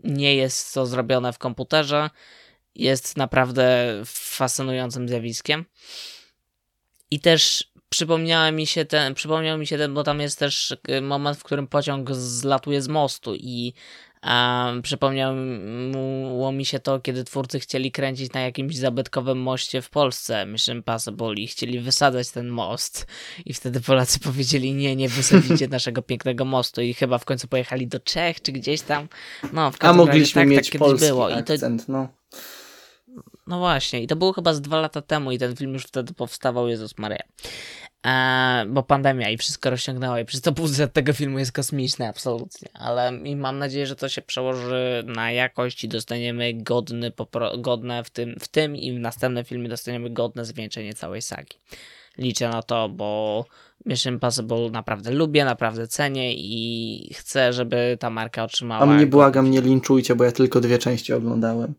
nie 0.03 0.35
jest 0.35 0.73
to 0.73 0.85
zrobione 0.85 1.33
w 1.33 1.37
komputerze, 1.37 2.09
jest 2.75 3.17
naprawdę 3.17 3.93
fascynującym 4.05 5.09
zjawiskiem. 5.09 5.65
I 7.11 7.19
też 7.19 7.71
przypomniała 7.89 8.51
mi 8.51 8.67
się 8.67 8.85
ten, 8.85 9.13
przypomniał 9.13 9.57
mi 9.57 9.67
się 9.67 9.77
ten, 9.77 9.93
bo 9.93 10.03
tam 10.03 10.19
jest 10.19 10.39
też 10.39 10.77
y, 10.89 11.01
moment, 11.01 11.37
w 11.37 11.43
którym 11.43 11.67
pociąg 11.67 12.11
zlatuje 12.11 12.81
z 12.81 12.87
mostu 12.87 13.35
i 13.35 13.73
um, 14.27 14.81
przypomniało 14.81 16.51
mi 16.51 16.65
się 16.65 16.79
to, 16.79 16.99
kiedy 16.99 17.23
twórcy 17.23 17.59
chcieli 17.59 17.91
kręcić 17.91 18.33
na 18.33 18.39
jakimś 18.39 18.75
zabytkowym 18.75 19.41
moście 19.41 19.81
w 19.81 19.89
Polsce, 19.89 20.45
Mission 20.45 20.77
Impossible 20.77 21.33
i 21.33 21.47
chcieli 21.47 21.79
wysadzać 21.79 22.31
ten 22.31 22.47
most 22.47 23.07
i 23.45 23.53
wtedy 23.53 23.81
Polacy 23.81 24.19
powiedzieli 24.19 24.73
nie, 24.73 24.95
nie 24.95 25.09
wysadzicie 25.09 25.67
naszego 25.77 26.01
pięknego 26.01 26.45
mostu 26.45 26.81
i 26.81 26.93
chyba 26.93 27.17
w 27.17 27.25
końcu 27.25 27.47
pojechali 27.47 27.87
do 27.87 27.99
Czech 27.99 28.41
czy 28.41 28.51
gdzieś 28.51 28.81
tam. 28.81 29.07
No, 29.53 29.71
w 29.71 29.77
A 29.79 29.93
mogliśmy 29.93 30.41
razie, 30.41 30.49
tak, 30.51 30.57
mieć 30.57 30.69
tak 30.69 30.79
polski 30.79 31.07
było. 31.07 31.33
akcent, 31.33 31.85
to, 31.85 31.91
no. 31.91 32.07
No 33.47 33.59
właśnie, 33.59 34.03
i 34.03 34.07
to 34.07 34.15
było 34.15 34.33
chyba 34.33 34.53
z 34.53 34.61
dwa 34.61 34.81
lata 34.81 35.01
temu 35.01 35.31
i 35.31 35.37
ten 35.37 35.55
film 35.55 35.73
już 35.73 35.83
wtedy 35.83 36.13
powstawał, 36.13 36.67
Jezus 36.67 36.97
Maria. 36.97 37.23
E, 38.07 38.65
bo 38.67 38.83
pandemia 38.83 39.29
i 39.29 39.37
wszystko 39.37 39.69
rozciągnęła 39.69 40.19
i 40.19 40.25
przez 40.25 40.41
to 40.41 40.51
budżet 40.51 40.93
tego 40.93 41.13
filmu 41.13 41.39
jest 41.39 41.51
kosmiczny, 41.51 42.07
absolutnie. 42.07 42.69
Ale 42.73 43.19
i 43.23 43.35
mam 43.35 43.57
nadzieję, 43.57 43.87
że 43.87 43.95
to 43.95 44.09
się 44.09 44.21
przełoży 44.21 45.03
na 45.07 45.31
jakość 45.31 45.83
i 45.83 45.87
dostaniemy 45.87 46.53
godny, 46.53 47.11
godne 47.57 48.03
w 48.03 48.09
tym, 48.09 48.35
w 48.39 48.47
tym 48.47 48.75
i 48.75 48.93
w 48.93 48.99
następnym 48.99 49.45
filmie 49.45 49.69
dostaniemy 49.69 50.09
godne 50.09 50.45
zwieńczenie 50.45 50.93
całej 50.93 51.21
sagi. 51.21 51.57
Liczę 52.17 52.49
na 52.49 52.63
to, 52.63 52.89
bo 52.89 53.45
Mission 53.85 54.13
Impossible 54.13 54.69
naprawdę 54.69 55.11
lubię, 55.11 55.45
naprawdę 55.45 55.87
cenię 55.87 56.33
i 56.33 57.13
chcę, 57.13 57.53
żeby 57.53 57.97
ta 57.99 58.09
marka 58.09 58.43
otrzymała. 58.43 58.81
A 58.81 58.85
mnie 58.85 59.07
błagam, 59.07 59.51
nie 59.51 59.61
linczujcie, 59.61 60.15
bo 60.15 60.23
ja 60.23 60.31
tylko 60.31 60.61
dwie 60.61 60.77
części 60.77 61.13
oglądałem. 61.13 61.73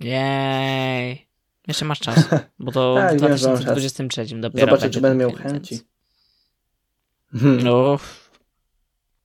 Jej. 0.00 1.29
Jeszcze 1.70 1.84
masz 1.84 2.00
czas, 2.00 2.28
bo 2.58 2.72
to 2.72 2.94
tak, 2.98 3.14
w 3.14 3.16
2023 3.16 4.26
dopiero 4.40 4.66
Zobaczę, 4.66 4.90
czy 4.90 5.00
będę 5.00 5.16
miał 5.24 5.32
chęci. 5.32 5.80
No, 7.32 7.98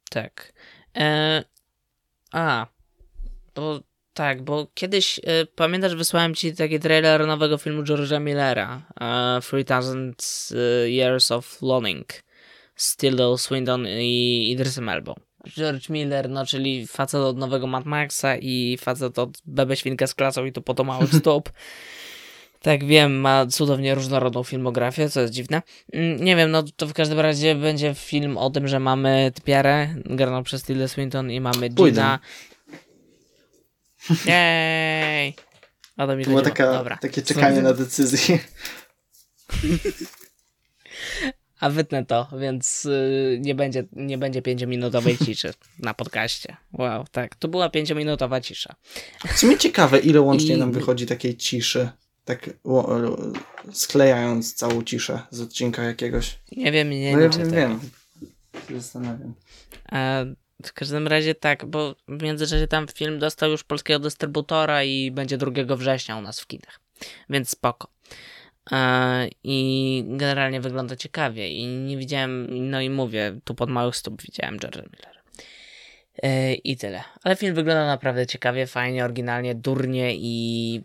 tak. 0.10 0.54
E, 0.98 1.44
a, 2.32 2.68
bo 3.56 3.80
tak, 4.14 4.42
bo 4.42 4.68
kiedyś, 4.74 5.20
e, 5.24 5.46
pamiętasz, 5.46 5.96
wysłałem 5.96 6.36
ci 6.36 6.56
taki 6.56 6.80
trailer 6.80 7.28
nowego 7.28 7.58
filmu 7.58 7.84
George'a 7.84 8.22
Millera, 8.22 8.82
e, 9.02 9.42
3000 9.42 10.56
e, 10.56 10.90
Years 10.90 11.32
of 11.32 11.62
Loning, 11.62 12.08
z 12.76 12.98
Tilda 12.98 13.38
Swinton 13.38 13.88
i 13.88 14.52
Idrisem 14.52 14.90
Elba. 14.90 15.16
George 15.48 15.90
Miller, 15.90 16.30
no 16.30 16.46
czyli 16.46 16.88
facet 16.88 17.22
od 17.22 17.38
nowego 17.38 17.68
Mad 17.68 17.86
Maxa 17.86 18.38
i 18.38 18.78
facet 18.78 19.20
od 19.20 19.38
Bebe 19.46 19.76
Świnka 19.76 20.08
z 20.08 20.16
klasą 20.16 20.46
i 20.46 20.52
to 20.52 20.62
po 20.62 20.74
to 20.74 20.84
mały 20.84 21.08
stop. 21.20 21.50
Tak, 22.66 22.86
wiem, 22.86 23.20
ma 23.20 23.46
cudownie 23.46 23.96
różnorodną 23.96 24.44
filmografię, 24.44 25.10
co 25.10 25.22
jest 25.22 25.34
dziwne. 25.34 25.62
Mm, 25.94 26.24
nie 26.24 26.36
wiem, 26.36 26.52
no 26.52 26.64
to 26.76 26.88
w 26.88 26.94
każdym 26.94 27.20
razie 27.20 27.56
będzie 27.56 27.96
film 27.96 28.38
o 28.38 28.50
tym, 28.50 28.68
że 28.68 28.80
mamy 28.80 29.32
Typiarę, 29.36 29.96
graną 30.06 30.44
przez 30.44 30.64
Tilda 30.64 30.88
Swinton 30.88 31.32
i 31.32 31.42
mamy 31.42 31.70
Gina. 31.70 32.20
Jej! 34.26 35.36
to 35.98 36.18
było 36.18 36.42
taka, 36.42 36.74
Dobra. 36.74 36.98
takie 36.98 37.22
czekanie 37.22 37.62
na 37.62 37.74
decyzję. 37.74 38.40
A 41.60 41.70
wytnę 41.70 42.06
to, 42.06 42.28
więc 42.40 42.84
yy, 42.84 43.40
nie 43.42 43.56
będzie, 43.56 43.84
nie 43.92 44.18
będzie 44.18 44.42
pięciominutowej 44.42 45.18
ciszy 45.18 45.54
na 45.80 45.94
podcaście. 45.94 46.58
Wow, 46.74 47.06
tak. 47.12 47.36
To 47.36 47.48
była 47.48 47.70
pięciominutowa 47.70 48.42
cisza. 48.42 48.76
W 49.28 49.40
sumie 49.40 49.58
ciekawe, 49.58 50.00
ile 50.00 50.22
łącznie 50.22 50.56
I... 50.56 50.58
nam 50.58 50.72
wychodzi 50.72 51.06
takiej 51.06 51.38
ciszy 51.38 51.90
tak 52.26 52.50
sklejając 53.72 54.54
całą 54.54 54.84
ciszę 54.84 55.22
z 55.30 55.42
odcinka 55.42 55.84
jakiegoś. 55.84 56.40
Nie 56.52 56.72
wiem, 56.72 56.90
nie, 56.90 57.12
no, 57.12 57.18
nie 57.18 57.24
ja 57.24 57.30
wiem, 57.30 57.52
wiem. 57.52 57.80
Zastanawiam. 58.70 59.34
A 59.92 60.24
w 60.66 60.74
każdym 60.74 61.08
razie 61.08 61.36
tak, 61.36 61.66
bo 61.66 61.96
w 62.08 62.24
międzyczasie 62.24 62.68
tam 62.68 62.88
film 62.88 63.20
dostał 63.20 63.52
już 63.52 63.64
polskiego 63.64 64.00
dystrybutora 64.00 64.84
i 64.84 65.12
będzie 65.12 65.38
2 65.38 65.76
września 65.76 66.18
u 66.18 66.22
nas 66.22 66.40
w 66.40 66.48
kinach. 66.48 66.80
Więc 67.30 67.50
spoko. 67.50 67.88
I 69.44 70.04
generalnie 70.08 70.62
wygląda 70.62 70.96
ciekawie 70.96 71.50
i 71.50 71.68
nie 71.68 71.98
widziałem, 71.98 72.48
no 72.70 72.82
i 72.82 72.90
mówię, 72.90 73.40
tu 73.44 73.56
pod 73.56 73.70
małych 73.70 73.96
stóp 73.96 74.22
widziałem 74.22 74.60
George 74.60 74.76
Miller. 74.76 75.22
E, 76.24 76.54
I 76.54 76.78
tyle. 76.78 77.04
Ale 77.24 77.36
film 77.36 77.56
wygląda 77.56 77.86
naprawdę 77.86 78.28
ciekawie, 78.28 78.68
fajnie, 78.68 79.06
oryginalnie, 79.06 79.56
durnie 79.56 80.16
i 80.16 80.82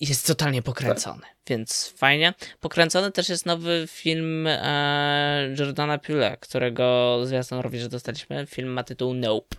jest 0.00 0.26
totalnie 0.26 0.62
pokręcony, 0.62 1.20
tak. 1.22 1.36
więc 1.46 1.92
fajnie. 1.96 2.34
Pokręcony 2.60 3.12
też 3.12 3.28
jest 3.28 3.46
nowy 3.46 3.84
film 3.88 4.46
e, 4.46 5.54
Jordana 5.58 5.98
Pule, 5.98 6.36
którego 6.40 7.18
zwiastun 7.24 7.58
również 7.58 7.88
dostaliśmy. 7.88 8.46
Film 8.46 8.68
ma 8.68 8.84
tytuł 8.84 9.14
Nope. 9.14 9.56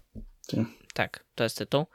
Tak, 0.48 0.66
tak 0.94 1.24
to 1.36 1.44
jest 1.44 1.58
tytuł. 1.58 1.86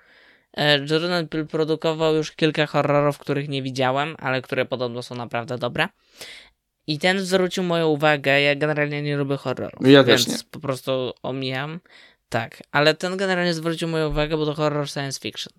E, 0.56 0.78
Jordan 0.78 1.28
Peele 1.28 1.44
produkował 1.44 2.14
już 2.14 2.32
kilka 2.32 2.66
horrorów, 2.66 3.18
których 3.18 3.48
nie 3.48 3.62
widziałem, 3.62 4.16
ale 4.18 4.42
które 4.42 4.64
podobno 4.64 5.02
są 5.02 5.14
naprawdę 5.14 5.58
dobre. 5.58 5.88
I 6.86 6.98
ten 6.98 7.20
zwrócił 7.20 7.64
moją 7.64 7.88
uwagę. 7.88 8.40
Ja 8.40 8.54
generalnie 8.56 9.02
nie 9.02 9.16
lubię 9.16 9.36
horrorów. 9.36 9.88
Ja 9.88 10.04
więc 10.04 10.24
też 10.24 10.34
nie. 10.34 10.38
po 10.50 10.60
prostu 10.60 11.12
omijam. 11.22 11.80
Tak, 12.28 12.62
ale 12.72 12.94
ten 12.94 13.16
generalnie 13.16 13.54
zwrócił 13.54 13.88
moją 13.88 14.08
uwagę, 14.08 14.36
bo 14.36 14.46
to 14.46 14.54
horror 14.54 14.88
science 14.88 15.20
fiction. 15.20 15.52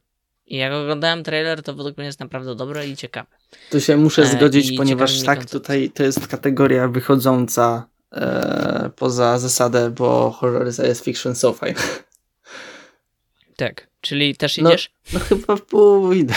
I 0.48 0.58
jak 0.58 0.74
oglądałem 0.74 1.24
trailer, 1.24 1.64
to 1.64 1.74
według 1.74 1.98
mnie 1.98 2.06
jest 2.06 2.20
naprawdę 2.20 2.56
dobre 2.56 2.88
i 2.88 2.96
ciekawe. 2.96 3.30
Tu 3.70 3.82
się 3.82 3.98
muszę 3.98 4.22
e, 4.22 4.26
zgodzić, 4.26 4.72
e, 4.72 4.76
ponieważ 4.78 5.24
tak, 5.24 5.46
tutaj 5.46 5.90
to 5.90 6.04
jest 6.04 6.28
kategoria 6.28 6.88
wychodząca 6.88 7.88
e, 8.12 8.90
poza 8.96 9.40
zasadę, 9.40 9.90
bo 9.90 10.32
horror 10.32 10.74
science 10.74 11.04
fiction 11.04 11.34
fajne. 11.56 11.82
Tak, 13.56 13.88
czyli 14.02 14.36
też 14.36 14.58
no, 14.58 14.70
idziesz? 14.70 14.92
No, 15.14 15.20
no 15.20 15.26
chyba 15.26 15.58
pójdę. 15.58 16.34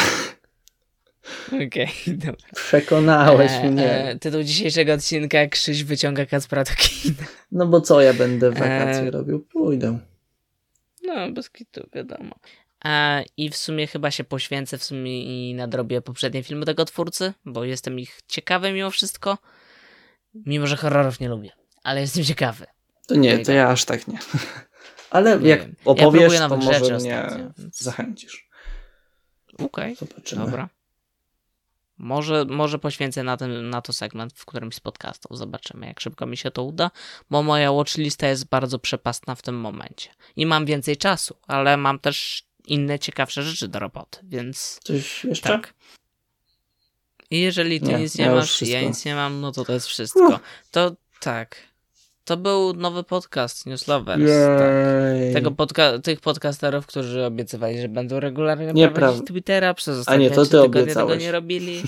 Okej, 1.47 1.67
okay, 1.67 2.17
dobra. 2.27 2.47
Przekonałeś 2.55 3.53
e, 3.53 3.71
mnie. 3.71 3.93
E, 3.93 4.19
tytuł 4.19 4.43
dzisiejszego 4.43 4.93
odcinka 4.93 5.47
Krzyś 5.47 5.85
wyciąga 5.85 6.27
Kacpra 6.27 6.65
do 6.65 6.71
kina. 6.77 7.25
No 7.53 7.67
bo 7.67 7.81
co 7.81 8.01
ja 8.01 8.15
będę 8.15 8.51
w 8.51 8.55
wakacje 8.55 9.03
e, 9.03 9.11
robił? 9.11 9.41
Pójdę. 9.41 9.99
No, 11.03 11.33
bez 11.33 11.51
kitu, 11.51 11.89
wiadomo. 11.95 12.35
E, 12.85 13.25
I 13.37 13.51
w 13.51 13.57
sumie 13.57 13.87
chyba 13.87 14.11
się 14.11 14.25
poświęcę 14.25 14.79
w 14.79 14.85
sumie 14.85 15.23
i 15.23 15.55
nadrobię 15.55 16.03
poprzednie 16.03 16.43
filmy 16.43 16.67
tego 16.67 16.85
twórcy, 16.85 17.33
bo 17.45 17.65
jestem 17.65 17.99
ich 17.99 18.21
ciekawy 18.29 18.73
mimo 18.73 18.91
wszystko. 18.91 19.39
Mimo, 20.35 20.67
że 20.67 20.77
horrorów 20.77 21.21
nie 21.21 21.29
lubię, 21.29 21.51
ale 21.83 22.01
jestem 22.01 22.25
ciekawy. 22.25 22.67
To 23.07 23.15
nie, 23.15 23.39
to 23.39 23.53
ja 23.53 23.69
aż 23.69 23.85
tak 23.85 24.09
nie. 24.09 24.19
Ale 25.11 25.39
nie 25.39 25.49
jak 25.49 25.61
wiem. 25.61 25.77
opowiesz, 25.85 26.33
ja 26.33 26.49
to 26.49 26.57
może 26.57 26.81
mnie 26.81 26.97
ostatnio, 26.97 27.45
więc... 27.59 27.79
zachęcisz. 27.79 28.49
Okej, 29.59 29.97
okay. 30.01 30.39
dobra. 30.39 30.69
Może, 31.99 32.45
może 32.45 32.79
poświęcę 32.79 33.23
na, 33.23 33.37
ten, 33.37 33.71
na 33.71 33.83
to 33.83 33.93
segment 33.93 34.33
w 34.33 34.45
którymś 34.45 34.75
z 34.75 34.81
podcastów. 34.81 35.39
Zobaczymy, 35.39 35.87
jak 35.87 36.01
szybko 36.01 36.27
mi 36.27 36.37
się 36.37 36.51
to 36.51 36.63
uda, 36.63 36.91
bo 37.31 37.43
moja 37.43 37.73
watchlista 37.73 38.29
jest 38.29 38.49
bardzo 38.49 38.79
przepastna 38.79 39.35
w 39.35 39.43
tym 39.43 39.55
momencie. 39.55 40.11
I 40.37 40.47
mam 40.47 40.67
więcej 40.67 40.97
czasu, 40.97 41.37
ale 41.47 41.77
mam 41.77 41.99
też 41.99 42.46
inne 42.67 42.99
ciekawsze 42.99 43.43
rzeczy 43.43 43.69
do 43.69 43.79
roboty, 43.79 44.19
więc. 44.23 44.79
Coś 44.85 45.25
jeszcze? 45.25 45.49
Tak. 45.49 45.75
I 47.31 47.41
jeżeli 47.41 47.81
ty 47.81 47.87
nie, 47.87 47.99
nic 47.99 48.19
nie 48.19 48.25
ja 48.25 48.35
masz, 48.35 48.63
ja 48.63 48.81
nic 48.83 49.05
nie 49.05 49.15
mam, 49.15 49.41
no 49.41 49.53
to 49.53 49.65
to 49.65 49.73
jest 49.73 49.87
wszystko. 49.87 50.41
To 50.71 50.97
tak. 51.21 51.57
To 52.25 52.37
był 52.37 52.73
nowy 52.73 53.05
podcast 53.05 53.67
Newslovers. 53.67 54.23
Tak. 54.59 54.71
Tego 55.33 55.51
podca 55.51 55.99
tych 55.99 56.21
podcasterów, 56.21 56.87
którzy 56.87 57.25
obiecywali, 57.25 57.81
że 57.81 57.89
będą 57.89 58.21
regularnie 58.21 58.73
nie 58.73 58.89
prowadzić 58.89 59.27
Twittera 59.27 59.75
przez 59.75 59.99
ostatnie 59.99 60.27
A 60.27 60.29
nie, 60.29 60.35
to 60.35 60.45
ty 60.45 60.51
tygodnie 60.51 60.95
tego 60.95 61.15
nie 61.15 61.33
robili. 61.33 61.83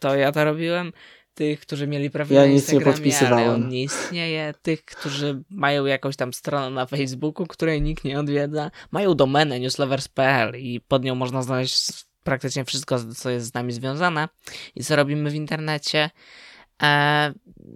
To 0.00 0.14
ja 0.16 0.32
to 0.32 0.44
robiłem. 0.44 0.92
Tych, 1.34 1.60
którzy 1.60 1.86
mieli 1.86 2.10
profil 2.10 2.36
ja 2.36 2.40
na 2.42 2.46
Instagramie, 2.46 3.18
ale 3.18 3.50
on 3.50 3.68
nie 3.68 3.82
istnieje. 3.82 4.54
Tych, 4.62 4.84
którzy 4.84 5.42
mają 5.50 5.86
jakąś 5.86 6.16
tam 6.16 6.32
stronę 6.32 6.70
na 6.70 6.86
Facebooku, 6.86 7.46
której 7.46 7.82
nikt 7.82 8.04
nie 8.04 8.20
odwiedza. 8.20 8.70
Mają 8.90 9.14
domenę 9.14 9.60
newslovers.pl 9.60 10.56
i 10.56 10.80
pod 10.80 11.04
nią 11.04 11.14
można 11.14 11.42
znaleźć 11.42 11.92
praktycznie 12.24 12.64
wszystko, 12.64 12.98
co 13.14 13.30
jest 13.30 13.46
z 13.46 13.54
nami 13.54 13.72
związane 13.72 14.28
i 14.74 14.84
co 14.84 14.96
robimy 14.96 15.30
w 15.30 15.34
internecie. 15.34 16.10
E, 16.82 17.32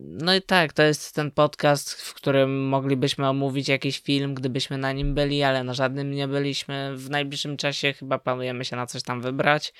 no 0.08 0.34
i 0.34 0.42
tak, 0.42 0.72
to 0.72 0.82
jest 0.82 1.14
ten 1.14 1.30
podcast, 1.30 1.92
w 1.94 2.14
którym 2.14 2.68
moglibyśmy 2.68 3.28
omówić 3.28 3.68
jakiś 3.68 4.00
film, 4.00 4.34
gdybyśmy 4.34 4.78
na 4.78 4.92
nim 4.92 5.14
byli, 5.14 5.42
ale 5.42 5.64
na 5.64 5.74
żadnym 5.74 6.10
nie 6.10 6.28
byliśmy. 6.28 6.96
W 6.96 7.10
najbliższym 7.10 7.56
czasie 7.56 7.92
chyba 7.92 8.18
planujemy 8.18 8.64
się 8.64 8.76
na 8.76 8.86
coś 8.86 9.02
tam 9.02 9.20
wybrać. 9.20 9.72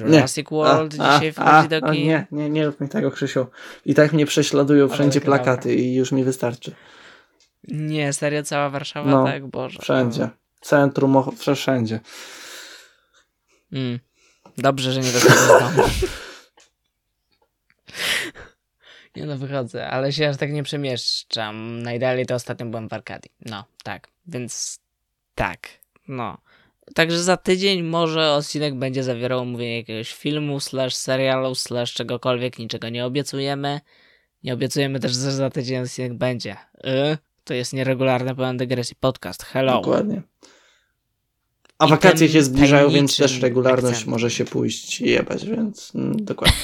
Jurassic 0.00 0.50
nie. 0.50 0.56
World 0.56 0.94
a, 1.00 1.14
dzisiaj 1.14 1.32
wchodzi 1.32 1.68
do 1.68 1.80
kin. 1.80 2.06
Nie, 2.06 2.26
nie, 2.32 2.50
nie 2.50 2.66
rób 2.66 2.80
mi 2.80 2.88
tego, 2.88 3.10
Krzysiu. 3.10 3.46
I 3.84 3.94
tak 3.94 4.12
mnie 4.12 4.26
prześladują 4.26 4.88
wszędzie 4.88 5.20
plakaty 5.20 5.68
dobra. 5.68 5.84
i 5.84 5.94
już 5.94 6.12
mi 6.12 6.24
wystarczy. 6.24 6.74
Nie, 7.68 8.12
serio, 8.12 8.42
cała 8.42 8.70
Warszawa, 8.70 9.10
no, 9.10 9.24
tak? 9.24 9.46
Boże. 9.46 9.78
Wszędzie. 9.82 10.28
Centrum, 10.60 11.22
wszędzie. 11.54 12.00
Mm. 13.72 13.98
Dobrze, 14.58 14.92
że 14.92 15.00
nie 15.00 15.10
wychodzę 15.10 15.34
z 15.34 15.48
domu. 15.48 15.88
Nie 19.16 19.26
no, 19.26 19.36
wychodzę, 19.36 19.88
ale 19.88 20.12
się 20.12 20.28
aż 20.28 20.36
tak 20.36 20.52
nie 20.52 20.62
przemieszczam. 20.62 21.82
Najdalej 21.82 22.26
to 22.26 22.34
ostatnio 22.34 22.66
byłem 22.66 22.88
w 22.88 22.92
Arkadii. 22.92 23.30
No, 23.40 23.64
tak, 23.82 24.08
więc 24.26 24.80
tak, 25.34 25.68
no. 26.08 26.38
Także 26.94 27.22
za 27.22 27.36
tydzień 27.36 27.82
może 27.82 28.32
odcinek 28.32 28.74
będzie 28.74 29.02
zawierał 29.02 29.38
omówienie 29.40 29.76
jakiegoś 29.76 30.12
filmu, 30.12 30.60
slash 30.60 30.94
serialu, 30.94 31.54
slash 31.54 31.92
czegokolwiek, 31.92 32.58
niczego 32.58 32.88
nie 32.88 33.06
obiecujemy. 33.06 33.80
Nie 34.42 34.54
obiecujemy 34.54 35.00
też, 35.00 35.12
że 35.12 35.32
za 35.32 35.50
tydzień 35.50 35.78
odcinek 35.78 36.14
będzie. 36.14 36.56
Y? 36.84 37.18
To 37.44 37.54
jest 37.54 37.72
nieregularny 37.72 38.34
pełen 38.34 38.56
dygresji 38.56 38.96
podcast. 39.00 39.42
Hello. 39.42 39.72
Dokładnie. 39.72 40.22
A 41.78 41.86
I 41.86 41.90
wakacje 41.90 42.28
się 42.28 42.42
zbliżają, 42.42 42.90
więc 42.90 43.16
też 43.16 43.40
regularność 43.40 44.06
może 44.06 44.30
się 44.30 44.44
pójść 44.44 45.00
i 45.00 45.10
jebać, 45.10 45.46
więc 45.46 45.92
mm, 45.94 46.24
dokładnie. 46.24 46.56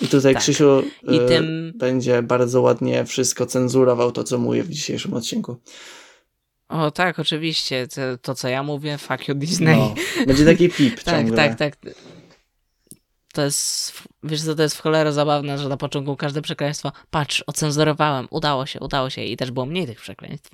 I 0.00 0.08
tutaj 0.08 0.34
tak. 0.34 0.42
Krzysiu 0.42 0.82
I 1.02 1.16
y, 1.16 1.26
tym... 1.28 1.72
będzie 1.76 2.22
bardzo 2.22 2.60
ładnie 2.60 3.04
wszystko 3.04 3.46
cenzurował 3.46 4.12
to, 4.12 4.24
co 4.24 4.38
mówię 4.38 4.62
w 4.62 4.68
dzisiejszym 4.68 5.14
odcinku. 5.14 5.56
O 6.68 6.90
tak, 6.90 7.18
oczywiście. 7.18 7.88
To, 7.88 8.00
to 8.22 8.34
co 8.34 8.48
ja 8.48 8.62
mówię, 8.62 8.98
fuck 8.98 9.28
you 9.28 9.34
Disney. 9.34 9.76
No, 9.76 9.94
będzie 10.26 10.44
taki 10.44 10.68
pip 10.76 11.02
Tak, 11.02 11.14
ciągle. 11.14 11.36
tak, 11.36 11.56
tak. 11.56 11.76
To 13.32 13.42
jest, 13.42 13.92
wiesz 14.22 14.42
co, 14.42 14.54
to 14.54 14.62
jest 14.62 14.76
w 14.76 14.80
cholerę 14.80 15.12
zabawne, 15.12 15.58
że 15.58 15.68
na 15.68 15.76
początku 15.76 16.16
każde 16.16 16.42
przekleństwo, 16.42 16.92
patrz, 17.10 17.44
ocenzurowałem, 17.46 18.28
udało 18.30 18.66
się, 18.66 18.80
udało 18.80 19.10
się 19.10 19.22
i 19.22 19.36
też 19.36 19.50
było 19.50 19.66
mniej 19.66 19.86
tych 19.86 20.00
przekleństw. 20.00 20.50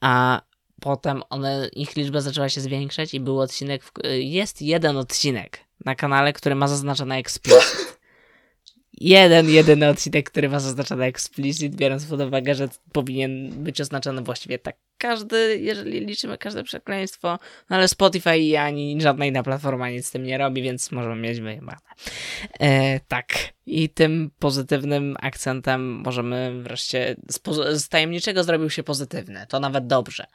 A 0.00 0.42
potem 0.80 1.22
one, 1.30 1.68
ich 1.72 1.96
liczba 1.96 2.20
zaczęła 2.20 2.48
się 2.48 2.60
zwiększać 2.60 3.14
i 3.14 3.20
był 3.20 3.40
odcinek, 3.40 3.82
jest 4.18 4.62
jeden 4.62 4.96
odcinek 4.96 5.58
na 5.84 5.94
kanale, 5.94 6.32
który 6.32 6.54
ma 6.54 6.68
zaznaczone 6.68 7.16
explicit. 7.16 7.98
Jeden, 9.02 9.48
jedyny 9.50 9.88
odcinek, 9.88 10.30
który 10.30 10.48
ma 10.48 10.60
zaznaczone 10.60 11.06
explicit, 11.06 11.74
biorąc 11.74 12.06
pod 12.06 12.20
uwagę, 12.20 12.54
że 12.54 12.68
powinien 12.92 13.50
być 13.64 13.80
oznaczony 13.80 14.22
właściwie 14.22 14.58
tak 14.58 14.76
każdy, 14.98 15.58
jeżeli 15.60 16.06
liczymy 16.06 16.38
każde 16.38 16.64
przekleństwo, 16.64 17.38
no 17.70 17.76
ale 17.76 17.88
Spotify 17.88 18.38
i 18.38 18.56
ani 18.56 19.00
żadna 19.00 19.26
inna 19.26 19.42
platforma 19.42 19.90
nic 19.90 20.06
z 20.06 20.10
tym 20.10 20.22
nie 20.22 20.38
robi, 20.38 20.62
więc 20.62 20.92
możemy 20.92 21.16
mieć 21.16 21.40
wyjebane. 21.40 21.78
E, 22.60 23.00
tak. 23.00 23.26
I 23.66 23.88
tym 23.88 24.30
pozytywnym 24.38 25.16
akcentem 25.20 26.02
możemy 26.04 26.62
wreszcie 26.62 27.16
z, 27.28 27.40
z 27.82 27.88
tajemniczego 27.88 28.44
zrobił 28.44 28.70
się 28.70 28.82
pozytywny. 28.82 29.46
To 29.48 29.60
nawet 29.60 29.86
dobrze. 29.86 30.26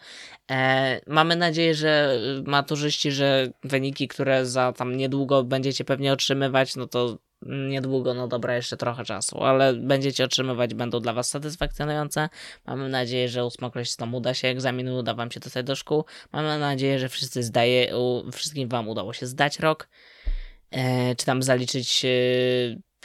E, 0.51 1.01
mamy 1.07 1.35
nadzieję, 1.35 1.75
że 1.75 2.19
maturzyści, 2.45 3.11
że 3.11 3.49
wyniki, 3.63 4.07
które 4.07 4.45
za 4.45 4.73
tam 4.73 4.97
niedługo 4.97 5.43
będziecie 5.43 5.85
pewnie 5.85 6.13
otrzymywać, 6.13 6.75
no 6.75 6.87
to 6.87 7.17
niedługo, 7.41 8.13
no 8.13 8.27
dobra, 8.27 8.55
jeszcze 8.55 8.77
trochę 8.77 9.03
czasu, 9.03 9.43
ale 9.43 9.73
będziecie 9.73 10.25
otrzymywać, 10.25 10.73
będą 10.73 10.99
dla 10.99 11.13
Was 11.13 11.29
satysfakcjonujące. 11.29 12.29
Mamy 12.65 12.89
nadzieję, 12.89 13.29
że 13.29 13.45
ósmoklasistom 13.45 14.15
uda 14.15 14.33
się 14.33 14.47
egzaminu, 14.47 14.97
uda 14.97 15.13
Wam 15.13 15.31
się 15.31 15.39
dostać 15.39 15.65
do 15.65 15.75
szkół. 15.75 16.05
Mamy 16.31 16.59
nadzieję, 16.59 16.99
że 16.99 17.09
wszyscy 17.09 17.43
zdaje, 17.43 17.93
wszystkim 18.31 18.69
Wam 18.69 18.89
udało 18.89 19.13
się 19.13 19.25
zdać 19.25 19.59
rok, 19.59 19.89
e, 20.71 21.15
czy 21.15 21.25
tam 21.25 21.43
zaliczyć 21.43 22.05
e, 22.05 22.09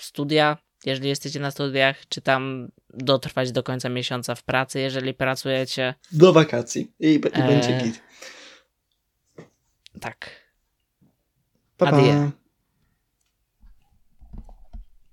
studia, 0.01 0.57
jeżeli 0.85 1.09
jesteście 1.09 1.41
na 1.41 1.51
studiach, 1.51 2.09
czy 2.09 2.21
tam 2.21 2.69
dotrwać 2.95 3.53
do 3.53 3.63
końca 3.63 3.89
miesiąca 3.89 4.35
w 4.35 4.43
pracy, 4.43 4.81
jeżeli 4.81 5.15
pracujecie. 5.15 5.95
Do 6.13 6.33
wakacji 6.33 6.93
i, 7.01 7.07
i 7.07 7.21
e... 7.33 7.47
będzie 7.47 7.79
git. 7.85 8.03
Tak. 10.01 10.31
Pa, 11.77 11.91
pa. 11.91 12.42